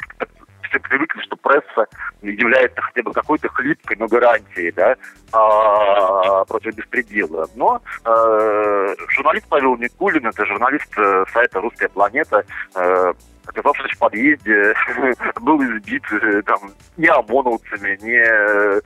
все 0.69 0.79
привыкли, 0.79 1.21
что 1.21 1.35
пресса 1.37 1.87
является 2.21 2.81
хотя 2.81 3.01
бы 3.03 3.11
какой-то 3.11 3.49
хлипкой, 3.49 3.97
но 3.97 4.07
гарантией, 4.07 4.71
да, 4.71 4.95
а, 5.31 6.45
против 6.45 6.75
беспредела. 6.75 7.47
Но 7.55 7.81
э, 8.05 8.95
журналист 9.09 9.47
Павел 9.49 9.75
Никулин, 9.77 10.27
это 10.27 10.45
журналист 10.45 10.91
э, 10.97 11.25
сайта 11.33 11.59
«Русская 11.59 11.89
планета», 11.89 12.43
э, 12.75 13.13
оказавшись 13.45 13.95
в 13.95 13.99
подъезде, 13.99 14.75
был 15.41 15.61
избит 15.63 16.03
э, 16.11 16.41
там 16.43 16.59
не 16.97 17.07
ОМОНовцами, 17.07 17.97
не 18.01 18.81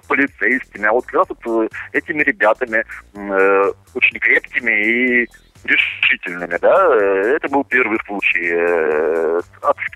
полицейскими, 0.00 0.86
а 0.86 0.92
вот 0.92 1.06
как 1.06 1.14
раз 1.14 1.28
вот 1.28 1.64
э, 1.64 1.68
этими 1.92 2.22
ребятами 2.22 2.84
э, 3.14 3.72
очень 3.94 4.18
крепкими 4.18 4.72
и 4.72 5.28
решительными, 5.64 6.58
да, 6.60 6.86
э, 6.94 7.36
это 7.36 7.48
был 7.48 7.64
первый 7.64 7.98
случай. 8.06 9.40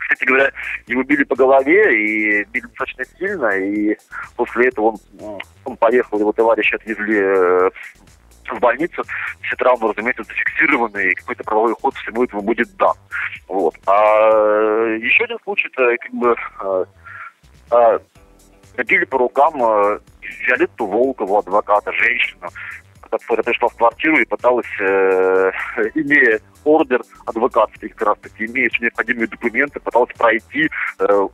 Кстати 0.00 0.24
говоря, 0.24 0.50
его 0.86 1.02
били 1.02 1.24
по 1.24 1.36
голове 1.36 1.94
и 1.94 2.44
били 2.44 2.66
достаточно 2.66 3.04
сильно, 3.18 3.50
и 3.58 3.96
после 4.36 4.68
этого 4.68 4.96
он, 5.20 5.40
он 5.64 5.76
поехал, 5.76 6.18
его 6.18 6.32
товарищи 6.32 6.74
отвезли 6.74 7.70
в 8.50 8.60
больницу, 8.60 9.02
все 9.42 9.56
травмы, 9.56 9.90
разумеется, 9.90 10.24
зафиксированы, 10.24 11.10
и 11.10 11.14
какой-то 11.14 11.44
правовой 11.44 11.74
ход 11.74 11.94
всему 11.96 12.24
этому 12.24 12.40
будет 12.40 12.74
дан. 12.76 12.94
Вот. 13.46 13.74
А 13.86 14.96
еще 15.02 15.24
один 15.24 15.36
случай, 15.44 15.68
это 15.68 15.96
как 15.98 16.14
бы 16.14 16.34
били 18.84 19.04
по 19.04 19.18
рукам 19.18 19.54
э, 19.62 19.98
Виолетту 20.46 20.86
Волкову, 20.86 21.38
адвоката, 21.38 21.92
женщину, 21.92 22.48
которая 23.10 23.44
пришла 23.44 23.68
в 23.68 23.76
квартиру 23.76 24.18
и 24.18 24.24
пыталась, 24.24 24.66
э, 24.80 25.52
имея 25.94 26.40
ордер 26.64 27.02
адвокатский, 27.26 27.88
как 27.90 28.08
раз 28.08 28.18
таки, 28.22 28.46
имея 28.46 28.68
все 28.70 28.84
необходимые 28.84 29.28
документы, 29.28 29.80
пыталась 29.80 30.12
пройти 30.16 30.68
э, 30.98 31.28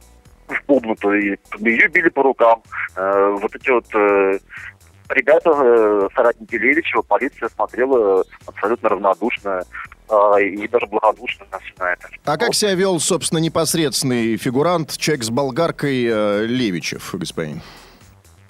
в 0.49 0.63
комнату, 0.67 1.13
и 1.13 1.37
ее 1.59 1.89
били 1.89 2.09
по 2.09 2.23
рукам. 2.23 2.63
Э, 2.97 3.37
вот 3.41 3.55
эти 3.55 3.71
вот 3.71 3.87
э, 3.95 4.39
ребята, 5.09 5.51
э, 5.51 6.09
соратники 6.15 6.55
Левичева, 6.57 7.03
полиция 7.03 7.49
смотрела 7.49 8.25
абсолютно 8.47 8.89
равнодушно 8.89 9.63
а, 10.09 10.39
и 10.41 10.69
даже 10.69 10.87
благодушно 10.87 11.47
на 11.79 11.93
это. 11.93 12.09
А 12.25 12.37
как 12.37 12.55
себя 12.55 12.75
вел, 12.75 13.01
собственно, 13.01 13.39
непосредственный 13.39 14.37
фигурант, 14.37 14.97
человек 14.97 15.25
с 15.25 15.31
болгаркой 15.31 16.05
э, 16.05 16.47
Левичев, 16.47 17.15
господин? 17.15 17.61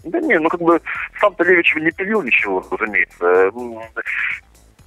Да 0.05 0.21
не, 0.21 0.39
ну 0.39 0.49
как 0.49 0.61
бы 0.61 0.81
сам-то 1.21 1.45
Левичев 1.45 1.81
не 1.81 1.91
пилил 1.91 2.23
ничего, 2.23 2.65
разумеется. 2.71 3.51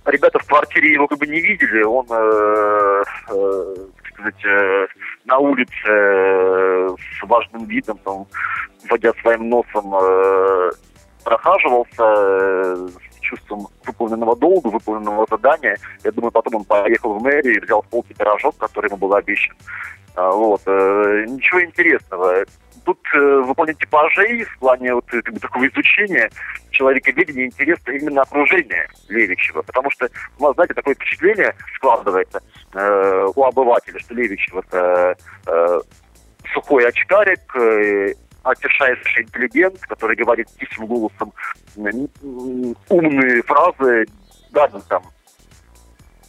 Ребята 0.05 0.39
в 0.39 0.45
квартире 0.45 0.93
его 0.93 1.07
как 1.07 1.17
бы 1.17 1.27
не 1.27 1.41
видели, 1.41 1.83
он, 1.83 2.05
э, 2.09 3.03
э, 3.29 3.75
сказать, 4.13 4.45
э, 4.45 4.87
на 5.25 5.37
улице 5.39 5.71
э, 5.85 6.89
с 7.19 7.23
важным 7.27 7.65
видом, 7.65 7.97
там, 8.05 8.27
водя 8.89 9.11
своим 9.21 9.49
носом, 9.49 9.93
э, 9.95 10.71
прохаживался, 11.23 12.03
э, 12.03 12.87
чувством 13.27 13.67
выполненного 13.85 14.35
долга, 14.35 14.67
выполненного 14.67 15.25
задания. 15.29 15.77
Я 16.03 16.11
думаю, 16.11 16.31
потом 16.31 16.55
он 16.55 16.63
поехал 16.65 17.13
в 17.13 17.21
мэрию 17.21 17.55
и 17.55 17.59
взял 17.59 17.83
с 17.83 17.87
полки 17.87 18.13
пирожок, 18.13 18.57
который 18.57 18.87
ему 18.87 18.97
был 18.97 19.13
обещан. 19.13 19.55
А, 20.15 20.31
вот. 20.31 20.61
Э, 20.65 21.25
ничего 21.27 21.63
интересного. 21.63 22.45
Тут 22.85 22.99
э, 23.13 23.19
выполнение 23.45 23.79
типажей 23.79 24.43
в 24.43 24.59
плане 24.59 24.95
вот, 24.95 25.05
как 25.07 25.33
бы, 25.33 25.39
такого 25.39 25.67
изучения 25.67 26.29
человека 26.71 27.11
видения 27.11 27.45
интересно 27.45 27.91
именно 27.91 28.21
окружение 28.21 28.87
Левичева. 29.09 29.61
Потому 29.61 29.91
что, 29.91 30.09
у 30.39 30.43
нас, 30.43 30.53
знаете, 30.55 30.73
такое 30.73 30.95
впечатление 30.95 31.53
складывается 31.75 32.41
э, 32.73 33.27
у 33.35 33.43
обывателя, 33.43 33.99
что 33.99 34.13
Левичев 34.13 34.55
это 34.55 35.17
э, 35.47 35.79
сухой 36.53 36.87
очкарик, 36.87 38.15
отешающий 38.43 39.23
интеллигент, 39.23 39.79
который 39.81 40.15
говорит 40.15 40.47
тихим 40.59 40.85
голосом 40.85 41.33
умные 41.75 43.43
фразы, 43.43 44.05
да, 44.51 44.69
ну, 44.71 44.81
там, 44.87 45.03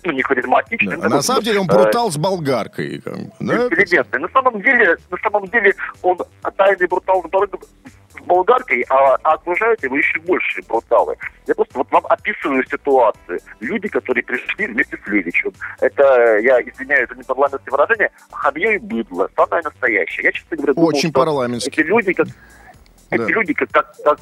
ну, 0.04 0.12
не 0.12 0.22
харизматичный. 0.22 0.96
Да. 0.96 1.08
На 1.08 1.22
самом 1.22 1.42
деле 1.42 1.60
он 1.60 1.66
брутал 1.66 2.08
э, 2.08 2.12
с 2.12 2.16
болгаркой. 2.16 3.00
Как 3.00 3.14
бы, 3.14 3.32
да? 3.40 3.66
Интеллигентный. 3.66 4.20
На 4.20 4.28
самом 4.28 4.60
деле, 4.62 4.96
на 5.10 5.16
самом 5.18 5.46
деле 5.48 5.74
он 6.02 6.18
тайный 6.56 6.86
брутал 6.86 7.22
с 7.22 7.30
болгаркой, 7.30 7.68
а, 8.88 9.16
а 9.22 9.32
окружают 9.34 9.82
его 9.82 9.96
еще 9.96 10.18
больше 10.20 10.62
бруталы. 10.68 11.16
Я 11.46 11.54
просто 11.54 11.78
вот 11.78 11.90
вам 11.90 12.04
описываю 12.06 12.64
ситуацию. 12.64 13.40
Люди, 13.60 13.88
которые 13.88 14.24
пришли 14.24 14.66
вместе 14.66 14.98
с 15.02 15.08
Левичем. 15.08 15.52
Это, 15.80 16.38
я 16.38 16.60
извиняюсь 16.60 17.08
за 17.08 17.16
непарламентское 17.16 17.72
выражение, 17.72 18.10
хамье 18.30 18.74
и 18.76 18.78
быдло. 18.78 19.28
Самое 19.36 19.62
настоящее. 19.62 20.24
Я, 20.24 20.32
честно 20.32 20.56
говоря, 20.56 20.74
думал, 20.74 20.88
Очень 20.88 21.12
парламентский. 21.12 21.70
Эти 21.70 21.86
люди, 21.86 22.12
как, 22.12 22.28
эти 23.10 23.20
да. 23.22 23.28
люди, 23.28 23.54
как, 23.54 23.70
как, 23.70 23.94
как, 24.04 24.20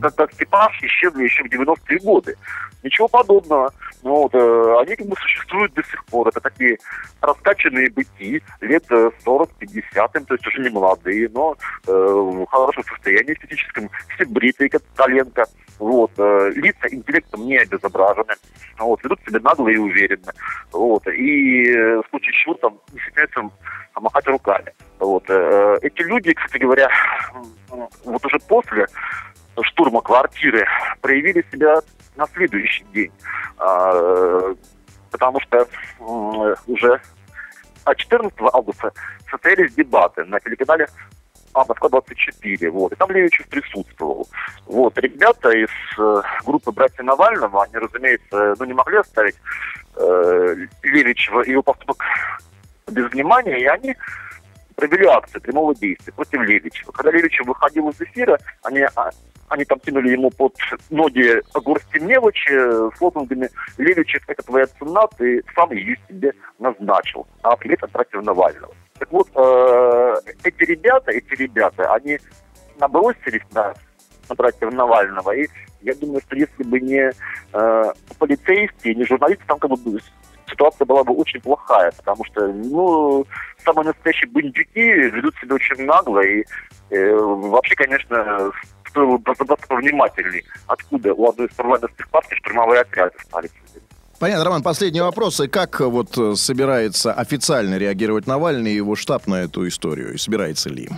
как, 0.00 0.14
как 0.16 0.32
Степаш, 0.32 0.82
исчезли 0.82 1.24
еще 1.24 1.44
в 1.44 1.46
90-е 1.46 1.98
годы. 2.00 2.36
Ничего 2.82 3.08
подобного. 3.08 3.72
Ну, 4.02 4.22
вот, 4.22 4.34
э, 4.34 4.76
они 4.80 4.96
как 4.96 5.06
бы 5.06 5.16
существуют 5.16 5.74
до 5.74 5.82
сих 5.84 6.04
пор. 6.06 6.28
Это 6.28 6.40
такие 6.40 6.78
раскачанные 7.20 7.90
быки, 7.90 8.42
лет 8.60 8.84
40-50, 8.90 10.24
то 10.24 10.34
есть 10.34 10.46
уже 10.46 10.60
не 10.60 10.70
молодые, 10.70 11.28
но 11.32 11.56
э, 11.86 11.92
в 11.92 12.46
хорошем 12.46 12.84
состоянии 12.84 13.34
физическом, 13.34 13.90
все 14.14 14.24
бритые, 14.24 14.70
как 14.70 14.82
коленка. 14.94 15.46
Вот, 15.78 16.10
э, 16.16 16.50
лица 16.54 16.88
интеллектом 16.90 17.46
не 17.46 17.58
обезображены. 17.58 18.34
Вот, 18.78 19.02
ведут 19.04 19.20
себя 19.26 19.40
нагло 19.40 19.68
и 19.68 19.76
уверенно. 19.76 20.32
Вот, 20.72 21.06
и 21.06 21.70
э, 21.70 22.02
в 22.02 22.04
случае 22.10 22.32
чего 22.32 22.54
там 22.54 22.80
не 22.92 23.00
стесняются 23.00 23.50
махать 23.94 24.26
руками. 24.26 24.72
Вот, 24.98 25.24
э, 25.28 25.78
эти 25.82 26.02
люди, 26.02 26.32
кстати 26.32 26.62
говоря, 26.62 26.90
вот 28.04 28.24
уже 28.24 28.38
после 28.48 28.86
штурма 29.62 30.00
квартиры 30.00 30.66
проявили 31.00 31.44
себя 31.52 31.80
на 32.16 32.26
следующий 32.28 32.84
день. 32.92 33.12
А, 33.58 34.54
потому 35.10 35.40
что 35.40 35.66
уже 36.66 37.00
14 37.94 38.38
августа 38.52 38.92
состоялись 39.30 39.74
дебаты 39.74 40.24
на 40.24 40.40
телеканале 40.40 40.88
а, 41.56 41.64
Москва-24, 41.66 42.70
вот, 42.70 42.92
и 42.92 42.96
там 42.96 43.10
Левичев 43.10 43.46
присутствовал. 43.48 44.28
Вот, 44.66 44.96
ребята 44.98 45.50
из 45.50 45.70
э, 45.98 46.22
группы 46.44 46.70
«Братья 46.70 47.02
Навального», 47.02 47.64
они, 47.64 47.76
разумеется, 47.76 48.54
ну, 48.58 48.64
не 48.66 48.74
могли 48.74 48.98
оставить 48.98 49.36
э, 49.96 50.56
Левичева 50.82 51.40
и 51.42 51.52
его 51.52 51.62
поступок 51.62 52.04
без 52.90 53.10
внимания, 53.10 53.58
и 53.58 53.64
они 53.64 53.96
провели 54.76 55.06
акцию 55.06 55.40
прямого 55.40 55.74
действия 55.74 56.12
против 56.12 56.40
Левичева. 56.42 56.92
Когда 56.92 57.10
Левичев 57.10 57.46
выходил 57.46 57.88
из 57.88 58.00
эфира, 58.00 58.38
они, 58.62 58.82
а, 58.94 59.10
они 59.48 59.64
там 59.64 59.80
кинули 59.80 60.10
ему 60.10 60.30
под 60.30 60.54
ноги 60.90 61.42
горсти 61.54 61.98
мелочи 61.98 62.50
с 62.94 63.00
лозунгами 63.00 63.48
«Левичев– 63.78 64.22
это 64.28 64.42
твоя 64.42 64.66
цена, 64.66 65.06
ты 65.16 65.42
сам 65.54 65.72
ее 65.72 65.96
себе 66.08 66.32
назначил, 66.58 67.26
а 67.42 67.56
привет 67.56 67.82
от 67.82 67.90
братьев 67.90 68.22
Навального». 68.22 68.74
Так 68.98 69.10
вот, 69.10 69.28
э, 69.34 70.14
эти 70.44 70.64
ребята, 70.64 71.10
эти 71.10 71.34
ребята, 71.34 71.92
они 71.92 72.18
набросились 72.78 73.42
на, 73.52 73.74
на 74.28 74.34
братьев 74.34 74.72
Навального, 74.72 75.32
и 75.32 75.48
я 75.82 75.94
думаю, 75.94 76.20
что 76.20 76.36
если 76.36 76.62
бы 76.64 76.80
не 76.80 77.10
э, 77.52 77.92
полицейские, 78.18 78.94
не 78.94 79.04
журналисты, 79.04 79.44
там 79.46 79.58
как 79.58 79.70
бы 79.70 80.00
ситуация 80.48 80.84
была 80.84 81.04
бы 81.04 81.14
очень 81.14 81.40
плохая, 81.40 81.92
потому 81.96 82.24
что, 82.24 82.46
ну, 82.48 83.26
самые 83.64 83.86
настоящие 83.86 84.30
бандюки 84.30 84.80
ведут 84.80 85.34
себя 85.36 85.54
очень 85.54 85.84
нагло, 85.84 86.20
и 86.20 86.44
э, 86.90 87.14
вообще, 87.14 87.74
конечно, 87.74 88.52
стоило 88.88 89.18
бы 89.18 89.30
разобраться 89.30 89.66
повнимательней, 89.66 90.44
откуда 90.66 91.12
у 91.14 91.28
одной 91.28 91.48
из 91.48 91.54
парламентских 91.54 92.08
партий 92.10 92.36
штурмовые 92.36 92.80
отряды 92.80 93.14
стали. 93.26 93.50
Понятно, 94.18 94.44
Роман, 94.44 94.62
последний 94.62 95.02
вопрос. 95.02 95.40
И 95.40 95.48
как 95.48 95.80
вот 95.80 96.16
э, 96.16 96.34
собирается 96.36 97.12
официально 97.12 97.76
реагировать 97.76 98.26
Навальный 98.26 98.72
и 98.72 98.76
его 98.76 98.96
штаб 98.96 99.26
на 99.26 99.42
эту 99.42 99.68
историю? 99.68 100.14
И 100.14 100.16
собирается 100.16 100.70
ли? 100.70 100.88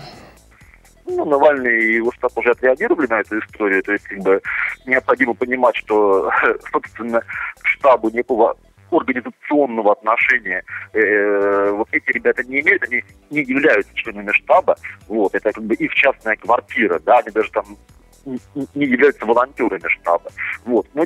Ну, 1.05 1.25
Навальный 1.25 1.85
и 1.85 1.95
его 1.95 2.13
штаб 2.13 2.31
уже 2.37 2.51
отреагировали 2.51 3.09
на 3.09 3.21
эту 3.21 3.41
историю. 3.41 3.83
То 3.83 3.93
есть, 3.93 4.05
как 4.05 4.19
бы, 4.21 4.41
необходимо 4.87 5.35
понимать, 5.35 5.75
что, 5.75 6.31
собственно, 6.71 7.21
штабу 7.65 8.11
некого 8.11 8.57
организационного 8.91 9.93
отношения. 9.93 10.63
Э, 10.93 11.71
вот 11.71 11.89
эти 11.93 12.11
ребята 12.11 12.43
не 12.45 12.61
имеют, 12.61 12.83
они 12.85 13.05
не 13.31 13.43
являются 13.43 13.95
членами 13.95 14.33
штаба, 14.33 14.77
вот, 15.09 15.35
это 15.35 15.53
как 15.53 15.65
бы 15.65 15.75
их 15.75 15.93
частная 15.95 16.37
квартира, 16.37 16.99
да, 17.01 17.19
они 17.19 17.31
даже 17.31 17.51
там 17.51 17.65
не 18.75 18.87
являются 18.87 19.25
волонтерами 19.25 19.89
штаба, 19.89 20.31
вот, 20.65 20.87
но 20.95 21.05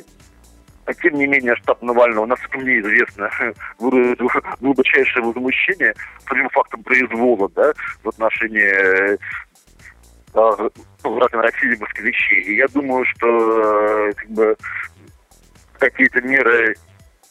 тем 1.01 1.13
не 1.15 1.27
менее, 1.27 1.55
штаб 1.55 1.81
Навального, 1.81 2.25
насколько 2.25 2.57
мне 2.57 2.79
известно, 2.79 3.29
выразил 3.79 4.29
глубочайшее 4.59 5.23
возмущение 5.23 5.93
самим 6.27 6.49
фактом 6.49 6.83
произвола 6.83 7.49
да, 7.55 7.73
в 8.03 8.09
отношении 8.09 9.17
э, 10.33 10.69
возврата 11.03 11.37
России 11.37 11.79
москвичей. 11.79 12.41
И 12.41 12.55
я 12.57 12.67
думаю, 12.67 13.05
что 13.05 13.27
э, 13.27 14.13
как 14.13 14.29
бы, 14.29 14.57
какие-то 15.79 16.21
меры 16.21 16.75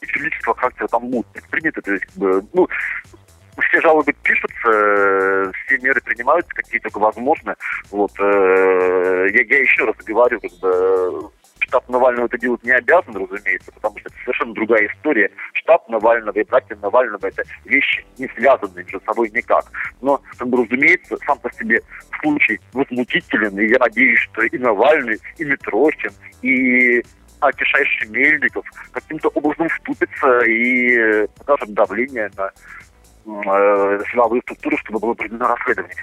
физического 0.06 0.54
характера 0.54 0.88
там 0.88 1.08
будут 1.08 1.26
предприняты. 1.28 1.80
То 1.82 1.92
есть, 1.92 2.04
как 2.16 2.42
ну, 2.52 2.68
все 3.60 3.80
жалобы 3.80 4.12
пишутся, 4.22 4.68
э, 4.68 5.52
все 5.66 5.78
меры 5.78 6.00
принимаются, 6.00 6.52
какие 6.54 6.80
только 6.80 6.98
возможно. 6.98 7.56
Вот, 7.90 8.12
э, 8.18 9.26
я, 9.32 9.42
я 9.42 9.60
еще 9.60 9.84
раз 9.84 9.96
говорю, 9.96 10.40
как 10.40 10.52
бы, 10.60 11.30
штаб 11.60 11.88
Навального 11.88 12.26
это 12.26 12.38
делать 12.38 12.62
не 12.64 12.70
обязан, 12.70 13.14
разумеется, 13.16 13.72
потому 13.72 13.98
что 13.98 14.08
это 14.08 14.18
совершенно 14.24 14.54
другая 14.54 14.86
история. 14.88 15.30
Штаб 15.54 15.88
Навального 15.88 16.38
и 16.38 16.44
братья 16.44 16.76
Навального 16.76 17.26
это 17.26 17.44
вещи 17.64 18.04
не 18.18 18.28
связанные 18.28 18.84
между 18.84 19.00
собой 19.06 19.30
никак. 19.30 19.64
Но, 20.00 20.20
как 20.38 20.52
разумеется, 20.52 21.16
сам 21.26 21.38
по 21.38 21.52
себе 21.52 21.80
случай 22.20 22.60
возмутителен, 22.72 23.58
и 23.58 23.68
я 23.68 23.78
надеюсь, 23.78 24.20
что 24.20 24.42
и 24.42 24.58
Навальный, 24.58 25.18
и 25.38 25.44
Митрохин, 25.44 26.12
и 26.42 27.02
а 27.42 27.52
кишайший 27.52 28.08
Мельников 28.08 28.64
каким-то 28.92 29.28
образом 29.28 29.68
вступится 29.68 30.40
и 30.42 30.96
э, 30.96 31.26
покажет 31.38 31.74
давление 31.74 32.30
на 32.36 32.46
э, 32.46 34.00
силовые 34.12 34.42
структуры, 34.42 34.76
чтобы 34.78 35.00
было 35.00 35.14
проведено 35.14 35.48
расследование. 35.48 35.96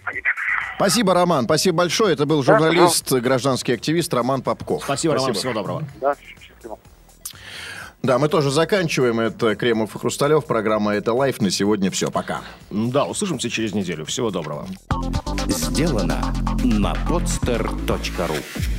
Спасибо, 0.76 1.14
Роман. 1.14 1.46
Спасибо 1.46 1.78
большое. 1.78 2.14
Это 2.14 2.26
был 2.26 2.44
журналист, 2.44 3.10
да, 3.10 3.22
гражданский 3.22 3.72
активист 3.72 4.14
Роман 4.14 4.42
Попков. 4.42 4.84
Спасибо, 4.84 5.16
Роман. 5.16 5.34
Всего 5.34 5.54
доброго. 5.54 5.84
Да, 6.02 6.14
счастливо. 6.16 6.78
Да, 8.04 8.20
мы 8.20 8.28
тоже 8.28 8.52
заканчиваем. 8.52 9.22
Это 9.22 9.56
Кремов 9.56 9.96
и 9.96 10.00
Хрусталев. 10.00 10.46
Программа 10.46 10.94
«Это 10.94 11.14
лайф». 11.14 11.40
На 11.40 11.52
сегодня 11.52 11.90
все. 11.90 12.12
Пока. 12.12 12.42
Да, 12.70 13.06
услышимся 13.06 13.50
через 13.50 13.74
неделю. 13.74 14.06
Всего 14.06 14.30
доброго. 14.30 14.68
Сделано 15.48 16.34
на 16.64 16.94
podster.ru 17.08 18.79